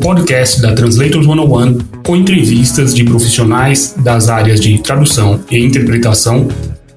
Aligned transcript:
podcast 0.00 0.60
da 0.60 0.74
Translators 0.74 1.26
101 1.26 1.78
com 2.04 2.16
entrevistas 2.16 2.94
de 2.94 3.04
profissionais 3.04 3.94
das 3.98 4.28
áreas 4.28 4.60
de 4.60 4.78
tradução 4.82 5.40
e 5.50 5.58
interpretação 5.58 6.48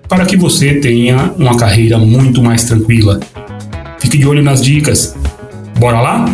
para 0.08 0.25
que 0.25 0.35
você 0.35 0.75
tenha 0.75 1.34
uma 1.38 1.58
carreira 1.58 1.98
muito 1.98 2.41
mais 2.41 2.63
tranquila. 2.63 3.20
Fique 3.99 4.17
de 4.17 4.27
olho 4.27 4.41
nas 4.41 4.62
dicas. 4.62 5.16
Bora 5.77 6.02
lá? 6.02 6.25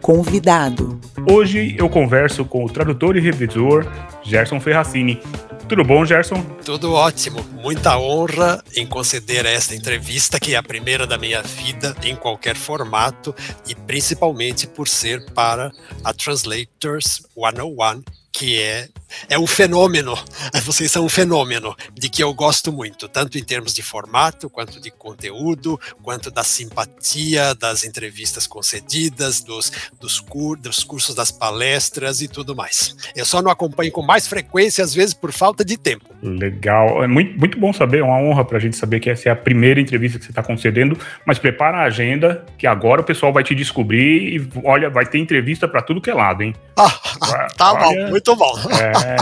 Convidado. 0.00 1.00
Hoje 1.28 1.74
eu 1.78 1.88
converso 1.88 2.44
com 2.44 2.64
o 2.64 2.68
tradutor 2.68 3.16
e 3.16 3.20
revisor 3.20 3.86
Gerson 4.22 4.60
Ferracini. 4.60 5.20
Tudo 5.68 5.82
bom, 5.82 6.04
Gerson? 6.06 6.40
Tudo 6.64 6.92
ótimo. 6.92 7.42
Muita 7.60 7.98
honra 7.98 8.62
em 8.76 8.86
conceder 8.86 9.44
esta 9.44 9.74
entrevista, 9.74 10.38
que 10.38 10.54
é 10.54 10.56
a 10.56 10.62
primeira 10.62 11.08
da 11.08 11.18
minha 11.18 11.42
vida, 11.42 11.92
em 12.04 12.14
qualquer 12.14 12.54
formato, 12.54 13.34
e 13.66 13.74
principalmente 13.74 14.68
por 14.68 14.86
ser 14.86 15.28
para 15.32 15.72
a 16.04 16.14
Translators 16.14 17.26
101, 17.34 18.04
que 18.36 18.60
é, 18.60 18.86
é 19.30 19.38
um 19.38 19.46
fenômeno, 19.46 20.14
vocês 20.62 20.90
são 20.90 21.06
um 21.06 21.08
fenômeno 21.08 21.74
de 21.94 22.10
que 22.10 22.22
eu 22.22 22.34
gosto 22.34 22.70
muito, 22.70 23.08
tanto 23.08 23.38
em 23.38 23.42
termos 23.42 23.72
de 23.72 23.82
formato, 23.82 24.50
quanto 24.50 24.78
de 24.78 24.90
conteúdo, 24.90 25.80
quanto 26.02 26.30
da 26.30 26.44
simpatia 26.44 27.54
das 27.54 27.82
entrevistas 27.82 28.46
concedidas, 28.46 29.40
dos, 29.40 29.72
dos, 29.98 30.20
cur, 30.20 30.58
dos 30.58 30.84
cursos 30.84 31.14
das 31.14 31.30
palestras 31.30 32.20
e 32.20 32.28
tudo 32.28 32.54
mais. 32.54 32.94
Eu 33.16 33.24
só 33.24 33.40
não 33.40 33.50
acompanho 33.50 33.90
com 33.90 34.02
mais 34.02 34.28
frequência, 34.28 34.84
às 34.84 34.92
vezes 34.92 35.14
por 35.14 35.32
falta 35.32 35.64
de 35.64 35.78
tempo. 35.78 36.04
Legal, 36.22 37.02
é 37.02 37.06
muito, 37.06 37.38
muito 37.38 37.58
bom 37.58 37.72
saber, 37.72 38.00
é 38.00 38.04
uma 38.04 38.18
honra 38.18 38.44
para 38.44 38.58
a 38.58 38.60
gente 38.60 38.76
saber 38.76 39.00
que 39.00 39.08
essa 39.08 39.30
é 39.30 39.32
a 39.32 39.36
primeira 39.36 39.80
entrevista 39.80 40.18
que 40.18 40.26
você 40.26 40.30
está 40.30 40.42
concedendo, 40.42 40.98
mas 41.24 41.38
prepara 41.38 41.78
a 41.78 41.84
agenda, 41.84 42.44
que 42.58 42.66
agora 42.66 43.00
o 43.00 43.04
pessoal 43.04 43.32
vai 43.32 43.42
te 43.42 43.54
descobrir 43.54 44.36
e 44.36 44.48
olha, 44.62 44.90
vai 44.90 45.06
ter 45.06 45.18
entrevista 45.18 45.66
para 45.66 45.80
tudo 45.80 46.02
que 46.02 46.10
é 46.10 46.14
lado, 46.14 46.42
hein? 46.42 46.54
Ah, 46.76 46.90
tá 47.56 47.72
olha, 47.72 48.04
bom, 48.04 48.10
muito 48.10 48.25
bom. 48.34 48.52
É, 48.70 49.16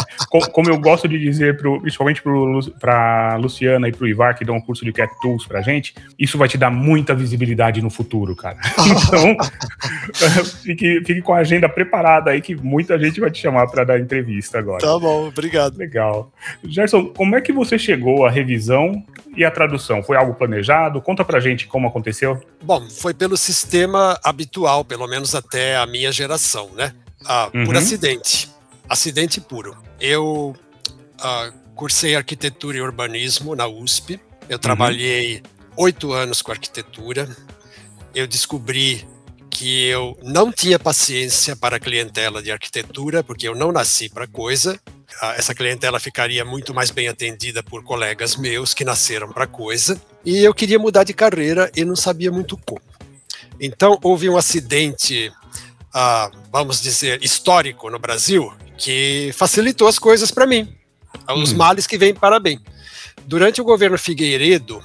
como 0.50 0.70
eu 0.70 0.78
gosto 0.78 1.08
de 1.08 1.19
dizer, 1.19 1.56
pro, 1.56 1.80
principalmente 1.80 2.22
para 2.78 3.36
Luciana 3.36 3.88
e 3.88 3.92
para 3.92 4.05
o 4.05 4.08
Ivar, 4.08 4.34
que 4.34 4.44
dão 4.44 4.56
um 4.56 4.60
curso 4.60 4.84
de 4.84 4.92
Cat 4.92 5.12
Tools 5.20 5.47
para 5.47 5.60
gente, 5.60 5.94
isso 6.19 6.38
vai 6.38 6.48
te 6.48 6.56
dar 6.56 6.70
muita 6.70 7.14
visibilidade 7.14 7.82
no 7.82 7.91
futuro, 7.91 8.34
cara. 8.34 8.58
Então, 9.05 9.36
fique, 10.62 11.02
fique 11.05 11.22
com 11.22 11.34
a 11.34 11.38
agenda 11.38 11.69
preparada 11.69 12.30
aí, 12.30 12.41
que 12.41 12.55
muita 12.55 12.98
gente 12.98 13.20
vai 13.20 13.30
te 13.30 13.41
chamar 13.41 13.66
para 13.66 13.84
dar 13.84 13.98
entrevista 13.98 14.58
agora. 14.58 14.80
Tá 14.80 14.98
bom, 14.98 15.28
obrigado. 15.28 15.77
Legal. 15.77 16.32
Gerson, 16.62 17.06
como 17.06 17.34
é 17.36 17.41
que 17.41 17.52
você 17.52 17.78
chegou 17.78 18.25
à 18.25 18.30
revisão 18.30 19.02
e 19.36 19.44
à 19.44 19.50
tradução? 19.50 20.02
Foi 20.02 20.16
algo 20.16 20.34
planejado? 20.34 21.00
Conta 21.00 21.25
pra 21.25 21.41
gente 21.41 21.66
como 21.66 21.88
aconteceu. 21.88 22.41
Bom, 22.62 22.88
foi 22.88 23.12
pelo 23.12 23.36
sistema 23.36 24.19
habitual, 24.22 24.84
pelo 24.84 25.06
menos 25.06 25.34
até 25.34 25.77
a 25.77 25.86
minha 25.86 26.12
geração, 26.12 26.70
né? 26.75 26.92
Ah, 27.27 27.48
uhum. 27.55 27.64
Por 27.64 27.77
acidente 27.77 28.53
acidente 28.88 29.41
puro. 29.41 29.76
Eu 30.00 30.54
uh, 31.20 31.53
cursei 31.75 32.14
arquitetura 32.14 32.78
e 32.78 32.81
urbanismo 32.81 33.54
na 33.54 33.66
USP. 33.66 34.20
Eu 34.48 34.56
uhum. 34.56 34.59
trabalhei 34.59 35.42
oito 35.76 36.12
anos 36.12 36.42
com 36.42 36.53
arquitetura. 36.53 37.28
Eu 38.14 38.26
descobri 38.26 39.06
que 39.50 39.86
eu 39.86 40.19
não 40.22 40.50
tinha 40.50 40.78
paciência 40.78 41.54
para 41.54 41.76
a 41.76 41.81
clientela 41.81 42.42
de 42.42 42.50
arquitetura, 42.50 43.22
porque 43.22 43.47
eu 43.47 43.54
não 43.54 43.70
nasci 43.70 44.09
para 44.09 44.26
coisa. 44.26 44.75
Uh, 45.22 45.26
essa 45.36 45.54
clientela 45.54 46.00
ficaria 46.00 46.44
muito 46.44 46.75
mais 46.75 46.91
bem 46.91 47.09
atendida 47.09 47.62
por 47.62 47.84
colegas 47.84 48.36
meus 48.36 48.75
que 48.75 48.84
nasceram 48.84 49.32
para 49.32 49.47
coisa. 49.47 50.00
E 50.25 50.38
eu 50.38 50.53
queria 50.53 50.78
mudar 50.78 51.04
de 51.04 51.14
carreira 51.14 51.70
e 51.76 51.84
não 51.84 51.94
sabia 51.94 52.32
muito 52.32 52.56
como. 52.56 52.82
Então, 53.60 53.98
houve 54.03 54.28
um 54.28 54.36
acidente, 54.36 55.28
uh, 55.94 56.36
vamos 56.50 56.82
dizer, 56.82 57.22
histórico 57.22 57.88
no 57.88 57.98
Brasil, 57.98 58.53
que 58.76 59.30
facilitou 59.34 59.88
as 59.88 59.98
coisas 59.98 60.30
para 60.30 60.46
mim. 60.46 60.74
Os 61.36 61.52
hum. 61.52 61.56
males 61.56 61.86
que 61.86 61.98
vêm 61.98 62.14
para 62.14 62.40
bem. 62.40 62.60
Durante 63.26 63.60
o 63.60 63.64
governo 63.64 63.98
Figueiredo, 63.98 64.82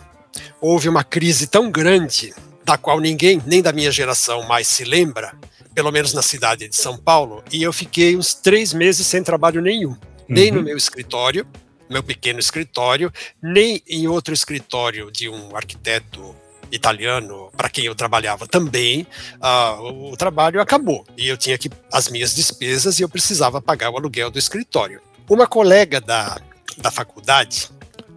houve 0.62 0.88
uma 0.88 1.04
crise 1.04 1.48
tão 1.48 1.70
grande, 1.70 2.34
da 2.64 2.78
qual 2.78 3.00
ninguém, 3.00 3.42
nem 3.46 3.62
da 3.62 3.74
minha 3.74 3.92
geração, 3.92 4.44
mais 4.44 4.68
se 4.68 4.84
lembra, 4.84 5.34
pelo 5.74 5.92
menos 5.92 6.14
na 6.14 6.22
cidade 6.22 6.68
de 6.68 6.76
São 6.76 6.98
Paulo, 6.98 7.44
e 7.52 7.64
eu 7.64 7.74
fiquei 7.74 8.16
uns 8.16 8.34
três 8.34 8.74
meses 8.74 9.08
sem 9.08 9.24
trabalho 9.24 9.62
nenhum. 9.62 9.90
Uhum. 9.90 9.98
Nem 10.28 10.52
no 10.52 10.62
meu 10.62 10.78
escritório, 10.78 11.48
meu 11.90 12.04
pequeno 12.04 12.40
escritório, 12.40 13.12
nem 13.42 13.82
em 13.88 14.08
outro 14.08 14.34
escritório 14.34 15.12
de 15.12 15.28
um 15.28 15.56
arquiteto 15.56 16.36
italiano, 16.72 17.50
para 17.56 17.70
quem 17.70 17.86
eu 17.86 17.96
trabalhava 17.96 18.48
também, 18.48 19.06
uh, 19.36 20.12
o 20.12 20.18
trabalho 20.18 20.62
acabou 20.62 21.06
e 21.18 21.28
eu 21.28 21.38
tinha 21.38 21.58
que 21.58 21.70
as 21.92 22.10
minhas 22.10 22.36
despesas 22.36 23.00
e 23.00 23.04
eu 23.04 23.10
precisava 23.10 23.62
pagar 23.62 23.90
o 23.90 23.98
aluguel 23.98 24.30
do 24.32 24.40
escritório. 24.40 25.02
Uma 25.30 25.48
colega 25.48 26.02
da, 26.02 26.40
da 26.78 26.90
faculdade, 26.90 27.70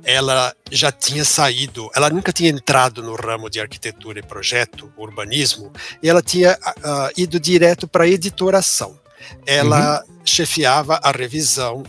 ela 0.04 0.54
já 0.70 0.90
tinha 0.90 1.24
saído, 1.24 1.90
ela 1.94 2.10
nunca 2.10 2.32
tinha 2.32 2.50
entrado 2.50 3.02
no 3.02 3.14
ramo 3.14 3.48
de 3.48 3.60
arquitetura 3.60 4.18
e 4.18 4.22
projeto, 4.22 4.92
urbanismo, 4.96 5.72
e 6.02 6.08
ela 6.08 6.22
tinha 6.22 6.58
uh, 6.58 7.12
ido 7.16 7.38
direto 7.38 7.86
para 7.86 8.08
editoração. 8.08 8.98
Ela 9.46 10.02
uhum. 10.02 10.16
chefiava 10.24 11.00
a 11.02 11.12
revisão 11.12 11.84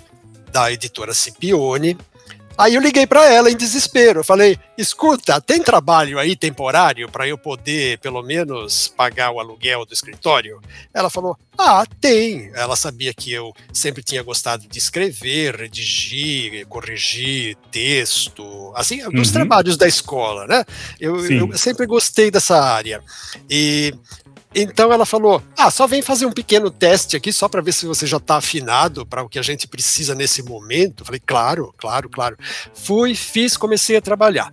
da 0.52 0.72
editora 0.72 1.14
Cipione, 1.14 1.98
Aí 2.58 2.76
eu 2.76 2.82
liguei 2.82 3.08
para 3.08 3.26
ela 3.26 3.50
em 3.50 3.56
desespero. 3.56 4.20
Eu 4.20 4.24
falei: 4.24 4.58
escuta, 4.78 5.42
tem 5.42 5.62
trabalho 5.62 6.20
aí 6.20 6.36
temporário 6.36 7.10
para 7.10 7.28
eu 7.28 7.38
poder, 7.38 7.98
pelo 8.00 8.22
menos, 8.22 8.88
pagar 8.88 9.32
o 9.32 9.40
aluguel 9.40 9.86
do 9.86 9.94
escritório? 9.94 10.62
Ela 10.94 11.10
falou: 11.10 11.38
ah, 11.58 11.86
tem. 12.00 12.52
Ela 12.54 12.76
sabia 12.76 13.14
que 13.14 13.32
eu 13.32 13.54
sempre 13.72 14.04
tinha 14.04 14.24
gostado 14.24 14.68
de 14.68 14.78
escrever, 14.78 15.56
redigir, 15.56 16.66
corrigir 16.68 17.56
texto, 17.72 18.72
assim, 18.76 18.98
dos 19.10 19.28
uhum. 19.28 19.34
trabalhos 19.34 19.78
da 19.78 19.88
escola, 19.88 20.48
né? 20.48 20.64
Eu, 21.00 21.26
eu 21.26 21.58
sempre 21.58 21.86
gostei 21.86 22.30
dessa 22.30 22.60
área. 22.60 23.02
E 23.50 23.94
então 24.56 24.92
ela 24.92 25.06
falou: 25.06 25.42
Ah, 25.58 25.72
só 25.72 25.88
vem 25.88 26.02
fazer 26.02 26.26
um 26.26 26.32
pequeno 26.32 26.70
teste 26.70 27.16
aqui, 27.16 27.32
só 27.32 27.48
para 27.48 27.62
ver 27.62 27.72
se 27.72 27.86
você 27.86 28.06
já 28.06 28.18
está 28.18 28.38
afinado 28.38 29.06
para 29.06 29.24
o 29.24 29.30
que 29.30 29.40
a 29.40 29.44
gente 29.44 29.68
precisa 29.68 30.14
nesse 30.16 30.44
momento. 30.44 31.02
Eu 31.02 31.06
falei: 31.06 31.22
Claro, 31.26 31.74
claro, 31.78 32.10
claro. 32.10 32.38
Fui, 32.74 33.16
fiz, 33.16 33.58
comecei 33.58 33.96
a 33.96 34.02
trabalhar. 34.02 34.52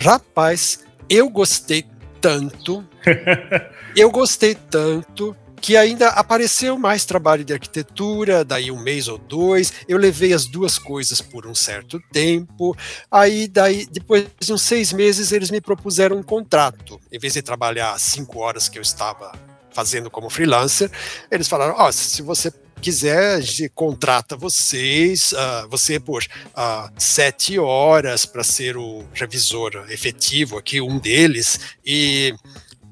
Rapaz, 0.00 0.80
eu 1.08 1.28
gostei 1.28 1.84
tanto, 2.20 2.84
eu 3.96 4.10
gostei 4.10 4.54
tanto 4.54 5.36
que 5.60 5.76
ainda 5.76 6.08
apareceu 6.10 6.78
mais 6.78 7.04
trabalho 7.04 7.44
de 7.44 7.52
arquitetura, 7.52 8.44
daí 8.44 8.70
um 8.70 8.78
mês 8.78 9.08
ou 9.08 9.18
dois, 9.18 9.72
eu 9.88 9.98
levei 9.98 10.32
as 10.32 10.46
duas 10.46 10.78
coisas 10.78 11.20
por 11.20 11.46
um 11.46 11.54
certo 11.54 12.00
tempo, 12.12 12.76
aí 13.10 13.48
daí 13.48 13.86
depois 13.86 14.26
de 14.40 14.52
uns 14.52 14.62
seis 14.62 14.92
meses 14.92 15.32
eles 15.32 15.50
me 15.50 15.60
propuseram 15.60 16.16
um 16.16 16.22
contrato, 16.22 17.00
em 17.10 17.18
vez 17.18 17.34
de 17.34 17.42
trabalhar 17.42 17.98
cinco 17.98 18.38
horas 18.38 18.68
que 18.68 18.78
eu 18.78 18.82
estava 18.82 19.32
fazendo 19.78 20.10
como 20.10 20.28
freelancer, 20.28 20.90
eles 21.30 21.46
falaram, 21.46 21.76
ó, 21.78 21.86
oh, 21.86 21.92
se 21.92 22.20
você 22.20 22.52
quiser, 22.82 23.40
contrata 23.72 24.36
vocês, 24.36 25.30
uh, 25.30 25.68
você 25.68 26.00
por 26.00 26.24
uh, 26.24 26.90
sete 26.98 27.60
horas 27.60 28.26
para 28.26 28.42
ser 28.42 28.76
o 28.76 29.04
revisor 29.14 29.86
efetivo 29.88 30.58
aqui, 30.58 30.80
um 30.80 30.98
deles, 30.98 31.60
e, 31.86 32.34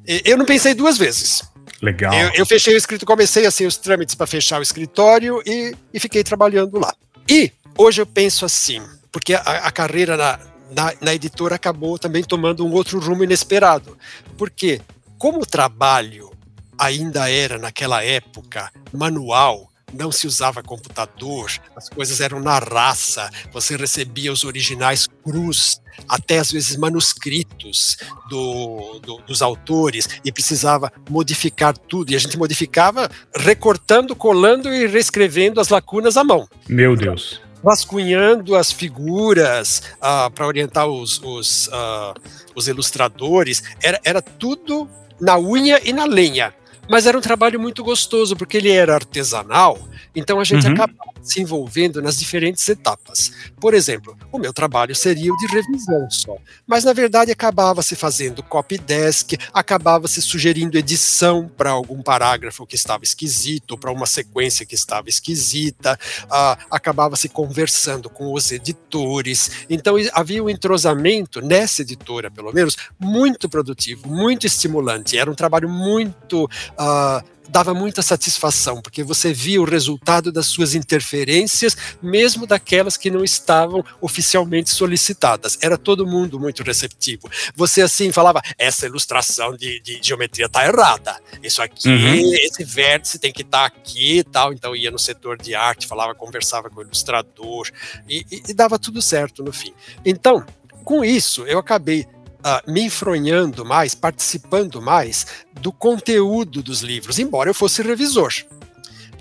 e 0.06 0.22
eu 0.24 0.38
não 0.38 0.46
pensei 0.46 0.74
duas 0.74 0.96
vezes. 0.96 1.42
Legal. 1.82 2.14
Eu, 2.14 2.30
eu 2.36 2.46
fechei 2.46 2.72
o 2.72 2.76
escritório, 2.76 3.06
comecei 3.08 3.44
assim 3.44 3.66
os 3.66 3.76
trâmites 3.76 4.14
para 4.14 4.28
fechar 4.28 4.60
o 4.60 4.62
escritório 4.62 5.42
e, 5.44 5.74
e, 5.92 5.98
fiquei 5.98 6.22
trabalhando 6.22 6.78
lá. 6.78 6.94
E 7.28 7.50
hoje 7.76 8.00
eu 8.00 8.06
penso 8.06 8.44
assim, 8.44 8.80
porque 9.10 9.34
a, 9.34 9.40
a 9.40 9.72
carreira 9.72 10.16
na, 10.16 10.38
na, 10.70 10.92
na, 11.00 11.14
editora 11.14 11.56
acabou 11.56 11.98
também 11.98 12.22
tomando 12.22 12.64
um 12.64 12.72
outro 12.72 13.00
rumo 13.00 13.24
inesperado. 13.24 13.98
Porque, 14.38 14.80
como 15.18 15.44
trabalho 15.44 16.35
ainda 16.78 17.30
era 17.30 17.58
naquela 17.58 18.02
época 18.02 18.70
manual, 18.92 19.70
não 19.92 20.10
se 20.10 20.26
usava 20.26 20.62
computador, 20.62 21.50
as 21.76 21.88
coisas 21.88 22.20
eram 22.20 22.40
na 22.40 22.58
raça, 22.58 23.30
você 23.52 23.76
recebia 23.76 24.32
os 24.32 24.44
originais 24.44 25.06
crus, 25.24 25.80
até 26.08 26.38
às 26.38 26.50
vezes 26.50 26.76
manuscritos 26.76 27.96
do, 28.28 28.98
do, 29.00 29.16
dos 29.18 29.42
autores, 29.42 30.08
e 30.24 30.32
precisava 30.32 30.92
modificar 31.08 31.76
tudo. 31.76 32.12
E 32.12 32.16
a 32.16 32.18
gente 32.18 32.36
modificava 32.36 33.10
recortando, 33.34 34.14
colando 34.14 34.72
e 34.72 34.86
reescrevendo 34.86 35.60
as 35.60 35.68
lacunas 35.68 36.16
à 36.16 36.24
mão. 36.24 36.48
Meu 36.68 36.96
Deus 36.96 37.40
vascunhando 37.62 38.54
as 38.54 38.70
figuras 38.70 39.82
uh, 39.96 40.30
para 40.30 40.46
orientar 40.46 40.86
os, 40.86 41.20
os, 41.20 41.66
uh, 41.66 42.14
os 42.54 42.68
ilustradores, 42.68 43.60
era, 43.82 44.00
era 44.04 44.22
tudo 44.22 44.88
na 45.20 45.36
unha 45.36 45.80
e 45.82 45.92
na 45.92 46.04
lenha. 46.04 46.54
Mas 46.88 47.06
era 47.06 47.18
um 47.18 47.20
trabalho 47.20 47.58
muito 47.60 47.82
gostoso, 47.82 48.36
porque 48.36 48.56
ele 48.56 48.70
era 48.70 48.94
artesanal, 48.94 49.78
então 50.14 50.38
a 50.38 50.44
gente 50.44 50.66
uhum. 50.66 50.72
acabava 50.72 51.16
se 51.22 51.42
envolvendo 51.42 52.00
nas 52.00 52.16
diferentes 52.16 52.66
etapas. 52.68 53.32
Por 53.60 53.74
exemplo, 53.74 54.16
o 54.30 54.38
meu 54.38 54.52
trabalho 54.52 54.94
seria 54.94 55.32
o 55.32 55.36
de 55.36 55.46
revisão 55.46 56.08
só, 56.10 56.36
mas 56.66 56.84
na 56.84 56.92
verdade 56.92 57.32
acabava 57.32 57.82
se 57.82 57.96
fazendo 57.96 58.42
copy 58.42 58.78
desk, 58.78 59.36
acabava 59.52 60.06
se 60.06 60.22
sugerindo 60.22 60.78
edição 60.78 61.50
para 61.56 61.70
algum 61.70 62.00
parágrafo 62.02 62.66
que 62.66 62.76
estava 62.76 63.02
esquisito, 63.02 63.76
para 63.76 63.90
uma 63.90 64.06
sequência 64.06 64.64
que 64.64 64.74
estava 64.74 65.08
esquisita, 65.08 65.98
uh, 66.24 66.64
acabava 66.70 67.16
se 67.16 67.28
conversando 67.28 68.08
com 68.08 68.32
os 68.32 68.52
editores. 68.52 69.66
Então 69.68 69.96
havia 70.12 70.42
um 70.42 70.48
entrosamento 70.48 71.40
nessa 71.40 71.82
editora, 71.82 72.30
pelo 72.30 72.52
menos, 72.52 72.76
muito 72.98 73.48
produtivo, 73.48 74.08
muito 74.08 74.46
estimulante. 74.46 75.18
Era 75.18 75.30
um 75.30 75.34
trabalho 75.34 75.68
muito 75.68 76.48
uh, 76.78 77.36
dava 77.48 77.72
muita 77.72 78.02
satisfação, 78.02 78.80
porque 78.80 79.02
você 79.02 79.32
via 79.32 79.60
o 79.60 79.64
resultado 79.64 80.30
das 80.32 80.46
suas 80.46 80.74
interferências, 80.74 81.76
mesmo 82.02 82.46
daquelas 82.46 82.96
que 82.96 83.10
não 83.10 83.24
estavam 83.24 83.84
oficialmente 84.00 84.70
solicitadas. 84.70 85.58
Era 85.62 85.78
todo 85.78 86.06
mundo 86.06 86.38
muito 86.38 86.62
receptivo. 86.62 87.28
Você 87.54 87.82
assim 87.82 88.12
falava: 88.12 88.40
essa 88.58 88.86
ilustração 88.86 89.56
de, 89.56 89.80
de 89.80 90.00
geometria 90.02 90.46
está 90.46 90.66
errada. 90.66 91.20
Isso 91.42 91.62
aqui, 91.62 91.88
uhum. 91.88 92.34
esse 92.34 92.64
vértice 92.64 93.18
tem 93.18 93.32
que 93.32 93.42
estar 93.42 93.60
tá 93.60 93.66
aqui 93.66 94.18
e 94.18 94.24
tal. 94.24 94.52
Então 94.52 94.74
ia 94.74 94.90
no 94.90 94.98
setor 94.98 95.38
de 95.38 95.54
arte, 95.54 95.86
falava, 95.86 96.14
conversava 96.14 96.68
com 96.68 96.80
o 96.80 96.82
ilustrador 96.82 97.70
e, 98.08 98.24
e, 98.30 98.42
e 98.48 98.54
dava 98.54 98.78
tudo 98.78 99.00
certo 99.00 99.42
no 99.42 99.52
fim. 99.52 99.72
Então, 100.04 100.44
com 100.84 101.04
isso, 101.04 101.42
eu 101.46 101.58
acabei 101.58 102.06
uh, 102.46 102.70
me 102.70 102.82
enfronhando 102.82 103.64
mais, 103.64 103.94
participando 103.94 104.80
mais 104.80 105.26
do 105.60 105.72
conteúdo 105.72 106.62
dos 106.62 106.80
livros, 106.80 107.18
embora 107.18 107.50
eu 107.50 107.54
fosse 107.54 107.82
revisor. 107.82 108.32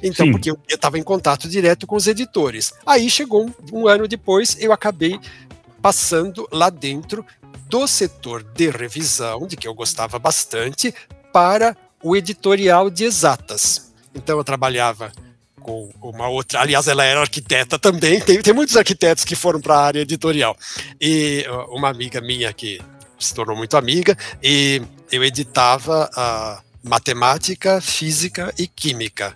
Então, 0.04 0.28
Sim. 0.28 0.32
porque 0.34 0.52
eu 0.52 0.60
estava 0.70 1.00
em 1.00 1.04
contato 1.04 1.50
direto 1.50 1.88
com 1.88 1.96
os 1.96 2.06
editores. 2.06 2.72
Aí 2.86 3.10
chegou 3.10 3.48
um, 3.48 3.54
um 3.74 3.88
ano 3.88 4.08
depois, 4.08 4.56
eu 4.60 4.72
acabei 4.72 5.20
passando 5.82 6.48
lá 6.52 6.70
dentro 6.70 7.26
do 7.68 7.88
setor 7.88 8.44
de 8.44 8.70
revisão, 8.70 9.48
de 9.48 9.58
que 9.58 9.68
eu 9.68 9.74
gostava 9.74 10.20
bastante, 10.20 10.94
para 11.34 11.76
o 12.04 12.16
editorial 12.16 12.90
de 12.90 13.06
exatas. 13.06 13.92
Então, 14.14 14.38
eu 14.38 14.44
trabalhava 14.44 15.12
com 15.60 15.90
uma 16.00 16.28
outra. 16.28 16.62
Aliás, 16.62 16.88
ela 16.88 17.04
era 17.04 17.22
arquiteta 17.22 17.80
também. 17.80 18.22
Tem, 18.26 18.40
tem 18.40 18.54
muitos 18.54 18.78
arquitetos 18.78 19.26
que 19.26 19.36
foram 19.36 19.60
para 19.60 19.76
a 19.76 19.84
área 19.84 20.00
editorial. 20.02 20.56
E 21.02 21.44
uma 21.70 21.90
amiga 21.90 22.22
minha 22.22 22.54
que 22.54 22.80
se 23.20 23.34
tornou 23.34 23.56
muito 23.56 23.78
amiga, 23.78 24.18
e 24.42 24.82
eu 25.12 25.24
editava 25.24 26.10
a 26.16 26.62
matemática, 26.84 27.82
física 27.82 28.54
e 28.58 28.68
química, 28.68 29.36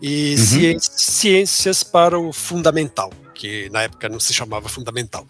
e 0.00 0.36
uhum. 0.38 0.78
ciências 0.80 1.82
para 1.82 2.18
o 2.18 2.32
fundamental, 2.32 3.12
que 3.34 3.68
na 3.70 3.82
época 3.82 4.08
não 4.08 4.20
se 4.20 4.32
chamava 4.32 4.68
fundamental. 4.68 5.26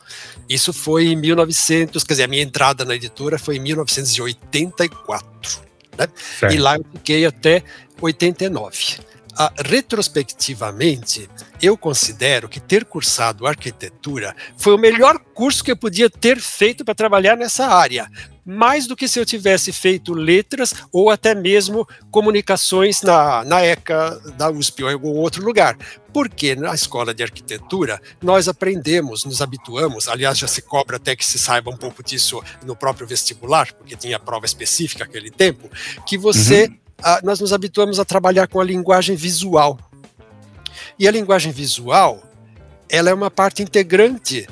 Isso 0.49 0.73
foi 0.73 1.09
em 1.09 1.17
1900, 1.17 2.05
quer 2.05 2.15
dizer, 2.15 2.25
a 2.25 2.29
minha 2.29 2.43
entrada 2.43 2.85
na 2.85 2.95
editora 2.95 3.39
foi 3.39 3.57
em 3.57 3.61
1984. 3.61 5.63
Né? 5.99 6.09
E 6.53 6.59
lá 6.59 6.77
eu 6.77 6.85
fiquei 6.93 7.27
até 7.27 7.65
89 8.01 9.10
ah, 9.37 9.53
retrospectivamente, 9.65 11.29
eu 11.63 11.77
considero 11.77 12.49
que 12.49 12.61
ter 12.61 12.85
cursado 12.85 13.47
arquitetura 13.47 14.35
foi 14.57 14.75
o 14.75 14.79
melhor 14.79 15.19
curso 15.35 15.63
que 15.63 15.71
eu 15.71 15.77
podia 15.77 16.11
ter 16.11 16.41
feito 16.41 16.85
para 16.85 16.95
trabalhar 16.95 17.37
nessa 17.37 17.67
área. 17.67 18.11
Mais 18.45 18.87
do 18.87 18.97
que 18.97 19.07
se 19.07 19.21
eu 19.21 19.27
tivesse 19.27 19.71
feito 19.73 20.13
letras 20.13 20.75
ou 20.91 21.11
até 21.11 21.35
mesmo 21.35 21.87
comunicações 22.11 23.03
na, 23.03 23.45
na 23.45 23.65
ECA 23.65 24.21
da 24.37 24.51
USP 24.51 24.83
ou 24.83 24.91
em 24.91 24.95
algum 24.95 25.11
outro 25.11 25.45
lugar. 25.45 25.77
Porque 26.13 26.57
na 26.57 26.75
escola 26.75 27.15
de 27.15 27.23
arquitetura 27.23 28.01
nós 28.21 28.49
aprendemos, 28.49 29.25
nos 29.25 29.41
habituamos, 29.41 30.09
aliás, 30.09 30.39
já 30.39 30.49
se 30.49 30.63
cobra 30.63 30.97
até 30.97 31.15
que 31.15 31.25
se 31.25 31.39
saiba 31.39 31.71
um 31.71 31.77
pouco 31.77 32.03
disso 32.03 32.43
no 32.65 32.75
próprio 32.75 33.07
vestibular, 33.07 33.73
porque 33.75 33.95
tinha 33.95 34.19
prova 34.19 34.47
específica 34.47 35.05
naquele 35.05 35.31
tempo, 35.31 35.71
que 36.07 36.19
você. 36.19 36.65
Uhum 36.65 36.81
nós 37.23 37.41
nos 37.41 37.53
habituamos 37.53 37.99
a 37.99 38.05
trabalhar 38.05 38.47
com 38.47 38.61
a 38.61 38.65
linguagem 38.65 39.17
visual. 39.17 39.79
E 40.99 41.09
a 41.09 41.11
linguagem 41.11 41.53
visual, 41.53 42.23
ela 42.89 43.11
é 43.11 43.15
uma 43.15 43.31
parte 43.31 43.63
integrante 43.63 44.47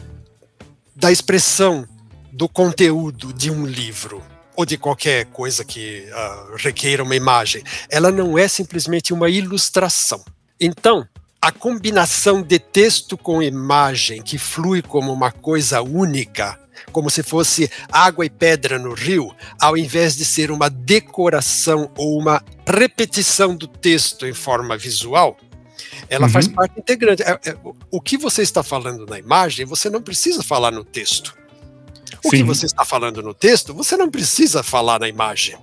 da 0.94 1.12
expressão 1.12 1.86
do 2.32 2.48
conteúdo 2.48 3.32
de 3.32 3.50
um 3.50 3.66
livro 3.66 4.22
ou 4.56 4.64
de 4.64 4.76
qualquer 4.76 5.26
coisa 5.26 5.64
que 5.64 6.04
uh, 6.10 6.56
requeira 6.56 7.02
uma 7.02 7.14
imagem. 7.14 7.62
Ela 7.88 8.10
não 8.10 8.36
é 8.36 8.48
simplesmente 8.48 9.12
uma 9.12 9.30
ilustração. 9.30 10.24
Então, 10.60 11.06
a 11.40 11.52
combinação 11.52 12.42
de 12.42 12.58
texto 12.58 13.16
com 13.16 13.42
imagem 13.42 14.22
que 14.22 14.38
flui 14.38 14.82
como 14.82 15.12
uma 15.12 15.30
coisa 15.30 15.80
única 15.82 16.58
como 16.92 17.10
se 17.10 17.22
fosse 17.22 17.70
água 17.90 18.24
e 18.24 18.30
pedra 18.30 18.78
no 18.78 18.94
rio, 18.94 19.34
ao 19.60 19.76
invés 19.76 20.16
de 20.16 20.24
ser 20.24 20.50
uma 20.50 20.68
decoração 20.68 21.90
ou 21.96 22.18
uma 22.18 22.42
repetição 22.66 23.54
do 23.54 23.66
texto 23.66 24.26
em 24.26 24.32
forma 24.32 24.76
visual, 24.76 25.36
ela 26.08 26.26
uhum. 26.26 26.32
faz 26.32 26.48
parte 26.48 26.78
integrante. 26.78 27.22
É, 27.22 27.38
é, 27.44 27.56
o 27.90 28.00
que 28.00 28.16
você 28.16 28.42
está 28.42 28.62
falando 28.62 29.06
na 29.06 29.18
imagem, 29.18 29.64
você 29.64 29.88
não 29.90 30.02
precisa 30.02 30.42
falar 30.42 30.70
no 30.70 30.84
texto. 30.84 31.36
O 32.24 32.30
Sim. 32.30 32.38
que 32.38 32.42
você 32.42 32.66
está 32.66 32.84
falando 32.84 33.22
no 33.22 33.34
texto, 33.34 33.72
você 33.74 33.96
não 33.96 34.10
precisa 34.10 34.62
falar 34.62 34.98
na 34.98 35.08
imagem. 35.08 35.56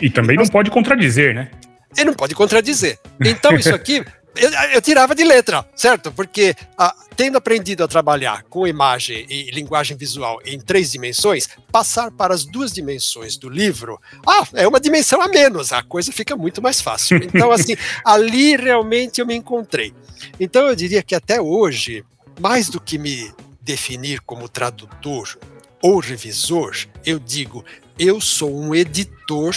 E 0.00 0.08
também 0.08 0.34
então, 0.34 0.44
não 0.44 0.50
pode 0.50 0.70
contradizer, 0.70 1.34
né? 1.34 1.50
Ele 1.96 2.06
não 2.06 2.14
pode 2.14 2.34
contradizer. 2.34 2.98
Então, 3.20 3.54
isso 3.56 3.74
aqui 3.74 4.04
eu, 4.36 4.50
eu, 4.50 4.82
tirava 4.82 5.14
de 5.14 5.24
letra, 5.24 5.66
certo? 5.74 6.12
Porque 6.12 6.54
ah, 6.76 6.94
tendo 7.16 7.36
aprendido 7.36 7.82
a 7.82 7.88
trabalhar 7.88 8.44
com 8.44 8.66
imagem 8.66 9.26
e 9.28 9.50
linguagem 9.50 9.96
visual 9.96 10.38
em 10.44 10.60
três 10.60 10.92
dimensões, 10.92 11.48
passar 11.72 12.10
para 12.10 12.34
as 12.34 12.44
duas 12.44 12.72
dimensões 12.72 13.36
do 13.36 13.48
livro, 13.48 14.00
ah, 14.26 14.46
é 14.54 14.68
uma 14.68 14.80
dimensão 14.80 15.20
a 15.20 15.28
menos, 15.28 15.72
a 15.72 15.82
coisa 15.82 16.12
fica 16.12 16.36
muito 16.36 16.62
mais 16.62 16.80
fácil. 16.80 17.18
Então, 17.28 17.52
assim, 17.52 17.76
ali 18.04 18.56
realmente 18.56 19.20
eu 19.20 19.26
me 19.26 19.34
encontrei. 19.34 19.92
Então, 20.40 20.66
eu 20.66 20.74
diria 20.74 21.02
que 21.02 21.14
até 21.14 21.40
hoje, 21.40 22.04
mais 22.40 22.68
do 22.68 22.80
que 22.80 22.98
me 22.98 23.32
definir 23.60 24.20
como 24.20 24.48
tradutor 24.48 25.38
ou 25.82 26.00
revisor, 26.00 26.74
eu 27.04 27.18
digo, 27.18 27.64
eu 27.98 28.20
sou 28.20 28.56
um 28.58 28.74
editor 28.74 29.54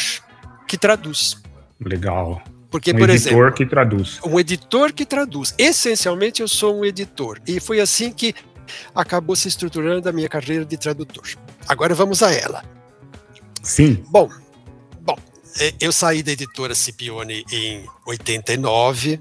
que 0.67 0.77
traduz. 0.77 1.37
Legal. 1.79 2.41
Porque, 2.71 2.91
um 2.91 2.97
por 2.97 3.09
editor 3.09 3.31
exemplo, 3.33 3.53
que 3.53 3.65
traduz. 3.65 4.19
Um 4.25 4.39
editor 4.39 4.93
que 4.93 5.05
traduz. 5.05 5.53
Essencialmente, 5.57 6.41
eu 6.41 6.47
sou 6.47 6.79
um 6.79 6.85
editor. 6.85 7.37
E 7.45 7.59
foi 7.59 7.81
assim 7.81 8.13
que 8.13 8.33
acabou 8.95 9.35
se 9.35 9.49
estruturando 9.49 10.07
a 10.07 10.11
minha 10.13 10.29
carreira 10.29 10.63
de 10.63 10.77
tradutor. 10.77 11.27
Agora 11.67 11.93
vamos 11.93 12.23
a 12.23 12.31
ela. 12.31 12.63
Sim. 13.61 14.01
Bom, 14.09 14.29
bom, 15.01 15.17
é, 15.59 15.73
eu 15.81 15.91
saí 15.91 16.23
da 16.23 16.31
editora 16.31 16.73
Scipione 16.73 17.43
em 17.51 17.85
89. 18.07 19.19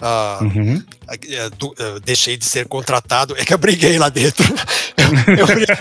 Uh, 0.00 0.44
uhum. 0.44 0.76
uh, 0.76 2.00
deixei 2.00 2.36
de 2.36 2.44
ser 2.44 2.66
contratado. 2.66 3.34
É 3.38 3.44
que 3.44 3.54
eu 3.54 3.58
briguei 3.58 3.96
lá 3.98 4.08
dentro. 4.08 4.44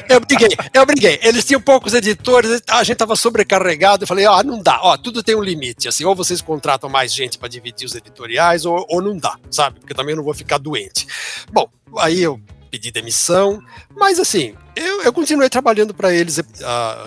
Eu, 0.10 0.20
briguei, 0.20 0.50
eu 0.74 0.86
briguei. 0.86 1.20
Eles 1.22 1.46
tinham 1.46 1.62
poucos 1.62 1.94
editores, 1.94 2.62
a 2.70 2.84
gente 2.84 2.94
estava 2.94 3.16
sobrecarregado. 3.16 4.04
Eu 4.04 4.08
falei: 4.08 4.26
ó, 4.26 4.44
não 4.44 4.62
dá, 4.62 4.80
ó, 4.82 4.98
tudo 4.98 5.24
tem 5.24 5.36
um 5.36 5.44
limite. 5.44 5.88
Assim, 5.88 6.06
ou 6.06 6.16
vocês 6.16 6.42
contratam 6.42 6.90
mais 6.90 7.14
gente 7.14 7.38
para 7.38 7.48
dividir 7.48 7.86
os 7.86 7.96
editoriais, 7.96 8.66
ou, 8.66 8.86
ou 8.90 9.02
não 9.02 9.18
dá, 9.18 9.38
sabe? 9.50 9.80
Porque 9.80 9.94
também 9.94 10.14
eu 10.14 10.18
não 10.18 10.24
vou 10.24 10.34
ficar 10.34 10.58
doente. 10.58 11.08
Bom, 11.52 11.70
aí 11.98 12.22
eu 12.22 12.40
pedi 12.68 12.92
demissão, 12.92 13.62
mas 13.96 14.20
assim, 14.20 14.54
eu, 14.76 15.02
eu 15.02 15.14
continuei 15.14 15.50
trabalhando 15.50 15.94
para 15.94 16.14
eles 16.14 16.38
uh, 16.38 16.44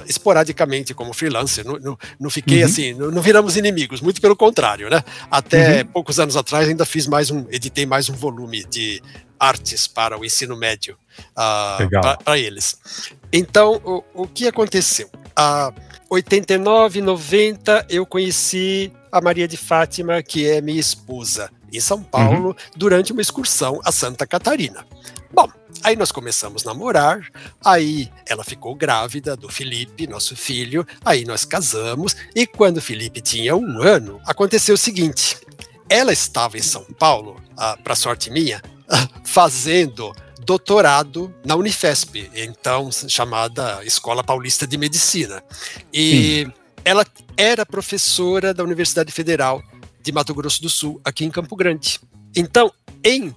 esporadicamente 0.06 0.94
como 0.94 1.12
freelancer, 1.12 1.64
não, 1.64 1.78
não, 1.78 1.98
não 2.18 2.30
fiquei 2.30 2.60
uhum. 2.60 2.64
assim, 2.64 2.94
não, 2.94 3.10
não, 3.10 3.22
viramos 3.22 3.56
inimigos, 3.56 4.00
muito 4.00 4.20
pelo 4.20 4.34
contrário, 4.34 4.88
né? 4.90 5.04
Até 5.30 5.82
uhum. 5.82 5.86
poucos 5.88 6.18
anos 6.18 6.36
atrás 6.36 6.68
ainda 6.68 6.84
fiz 6.84 7.06
mais 7.06 7.30
um, 7.30 7.46
editei 7.50 7.86
mais 7.86 8.08
um 8.08 8.14
volume 8.14 8.64
de 8.64 9.02
artes 9.38 9.86
para 9.86 10.18
o 10.18 10.24
ensino 10.24 10.56
médio 10.56 10.96
uh, 11.32 12.18
para 12.24 12.38
eles. 12.38 12.76
Então, 13.32 13.80
o, 13.84 14.22
o 14.22 14.26
que 14.26 14.46
aconteceu? 14.46 15.08
Uh, 15.38 15.72
89, 16.10 17.00
90, 17.00 17.86
eu 17.88 18.04
conheci 18.04 18.92
a 19.12 19.20
Maria 19.20 19.46
de 19.46 19.56
Fátima, 19.56 20.22
que 20.22 20.48
é 20.48 20.60
minha 20.60 20.80
esposa. 20.80 21.50
em 21.72 21.80
São 21.80 22.02
Paulo, 22.02 22.48
uhum. 22.48 22.54
durante 22.76 23.12
uma 23.12 23.22
excursão 23.22 23.80
a 23.84 23.92
Santa 23.92 24.26
Catarina. 24.26 24.84
Bom, 25.32 25.48
aí 25.84 25.94
nós 25.94 26.10
começamos 26.10 26.66
a 26.66 26.70
namorar, 26.70 27.20
aí 27.64 28.10
ela 28.26 28.42
ficou 28.42 28.74
grávida 28.74 29.36
do 29.36 29.48
Felipe, 29.48 30.08
nosso 30.08 30.34
filho, 30.34 30.84
aí 31.04 31.24
nós 31.24 31.44
casamos, 31.44 32.16
e 32.34 32.44
quando 32.44 32.78
o 32.78 32.82
Felipe 32.82 33.20
tinha 33.20 33.54
um 33.54 33.80
ano, 33.80 34.20
aconteceu 34.26 34.74
o 34.74 34.78
seguinte: 34.78 35.38
ela 35.88 36.12
estava 36.12 36.58
em 36.58 36.62
São 36.62 36.84
Paulo, 36.98 37.40
ah, 37.56 37.76
para 37.82 37.94
sorte 37.94 38.30
minha, 38.30 38.60
ah, 38.88 39.08
fazendo 39.24 40.12
doutorado 40.44 41.34
na 41.44 41.54
Unifesp, 41.56 42.30
então 42.34 42.90
chamada 42.92 43.84
Escola 43.84 44.24
Paulista 44.24 44.66
de 44.66 44.76
Medicina. 44.76 45.42
E 45.92 46.44
Sim. 46.44 46.52
ela 46.84 47.06
era 47.36 47.64
professora 47.64 48.52
da 48.52 48.64
Universidade 48.64 49.12
Federal 49.12 49.62
de 50.02 50.12
Mato 50.12 50.34
Grosso 50.34 50.62
do 50.62 50.70
Sul, 50.70 51.00
aqui 51.04 51.24
em 51.24 51.30
Campo 51.30 51.54
Grande. 51.54 52.00
Então, 52.34 52.72
em 53.04 53.34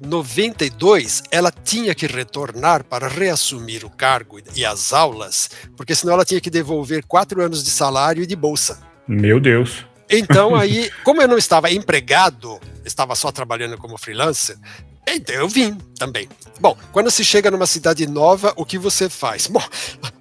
92, 0.00 1.22
ela 1.30 1.50
tinha 1.50 1.94
que 1.94 2.06
retornar 2.06 2.84
para 2.84 3.08
reassumir 3.08 3.84
o 3.84 3.90
cargo 3.90 4.38
e 4.54 4.64
as 4.64 4.92
aulas, 4.92 5.50
porque 5.76 5.94
senão 5.94 6.14
ela 6.14 6.24
tinha 6.24 6.40
que 6.40 6.50
devolver 6.50 7.04
quatro 7.06 7.42
anos 7.42 7.64
de 7.64 7.70
salário 7.70 8.22
e 8.22 8.26
de 8.26 8.36
bolsa. 8.36 8.80
Meu 9.08 9.40
Deus. 9.40 9.84
Então, 10.10 10.54
aí, 10.54 10.90
como 11.04 11.22
eu 11.22 11.28
não 11.28 11.38
estava 11.38 11.70
empregado, 11.70 12.60
estava 12.84 13.14
só 13.14 13.32
trabalhando 13.32 13.78
como 13.78 13.98
freelancer, 13.98 14.56
então 15.06 15.34
eu 15.34 15.48
vim 15.48 15.76
também. 15.98 16.28
Bom, 16.60 16.76
quando 16.92 17.10
se 17.10 17.24
chega 17.24 17.50
numa 17.50 17.66
cidade 17.66 18.06
nova, 18.06 18.52
o 18.56 18.64
que 18.64 18.78
você 18.78 19.08
faz? 19.08 19.46
Bom, 19.46 19.62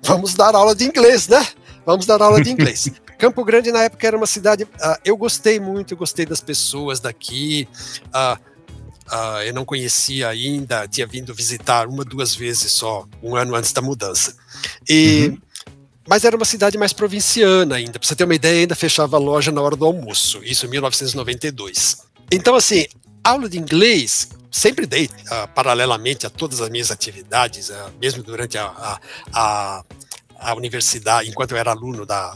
vamos 0.03 0.33
dar 0.33 0.55
aula 0.55 0.75
de 0.75 0.85
inglês, 0.85 1.27
né? 1.27 1.45
Vamos 1.85 2.05
dar 2.05 2.21
aula 2.21 2.41
de 2.41 2.51
inglês. 2.51 2.89
Campo 3.17 3.43
Grande, 3.45 3.71
na 3.71 3.83
época, 3.83 4.05
era 4.05 4.17
uma 4.17 4.25
cidade. 4.25 4.63
Uh, 4.63 4.97
eu 5.05 5.15
gostei 5.15 5.59
muito, 5.59 5.95
gostei 5.95 6.25
das 6.25 6.41
pessoas 6.41 6.99
daqui. 6.99 7.67
Uh, 8.07 8.53
Uh, 9.05 9.43
eu 9.45 9.53
não 9.53 9.65
conhecia 9.65 10.29
ainda, 10.29 10.87
tinha 10.87 11.05
vindo 11.05 11.35
visitar 11.35 11.87
uma, 11.87 12.05
duas 12.05 12.33
vezes 12.33 12.71
só, 12.71 13.05
um 13.21 13.35
ano 13.35 13.53
antes 13.53 13.73
da 13.73 13.81
mudança. 13.81 14.33
E, 14.89 15.27
uhum. 15.27 15.37
Mas 16.07 16.23
era 16.23 16.35
uma 16.35 16.45
cidade 16.45 16.77
mais 16.77 16.93
provinciana 16.93 17.75
ainda. 17.75 17.99
Para 17.99 18.07
você 18.07 18.15
ter 18.15 18.23
uma 18.23 18.33
ideia, 18.33 18.61
ainda 18.61 18.75
fechava 18.75 19.17
a 19.17 19.19
loja 19.19 19.51
na 19.51 19.61
hora 19.61 19.75
do 19.75 19.85
almoço, 19.85 20.41
isso 20.43 20.65
em 20.65 20.69
1992. 20.69 21.97
Então, 22.31 22.55
assim, 22.55 22.85
aula 23.23 23.47
de 23.47 23.57
inglês 23.57 24.29
sempre 24.51 24.85
dei, 24.85 25.05
uh, 25.05 25.47
paralelamente 25.55 26.27
a 26.27 26.29
todas 26.29 26.61
as 26.61 26.69
minhas 26.69 26.91
atividades, 26.91 27.69
uh, 27.69 27.91
mesmo 27.99 28.21
durante 28.21 28.57
a, 28.57 28.65
a, 28.65 28.99
a, 29.33 29.83
a 30.39 30.55
universidade, 30.55 31.27
enquanto 31.27 31.51
eu 31.51 31.57
era 31.57 31.71
aluno 31.71 32.05
da, 32.05 32.35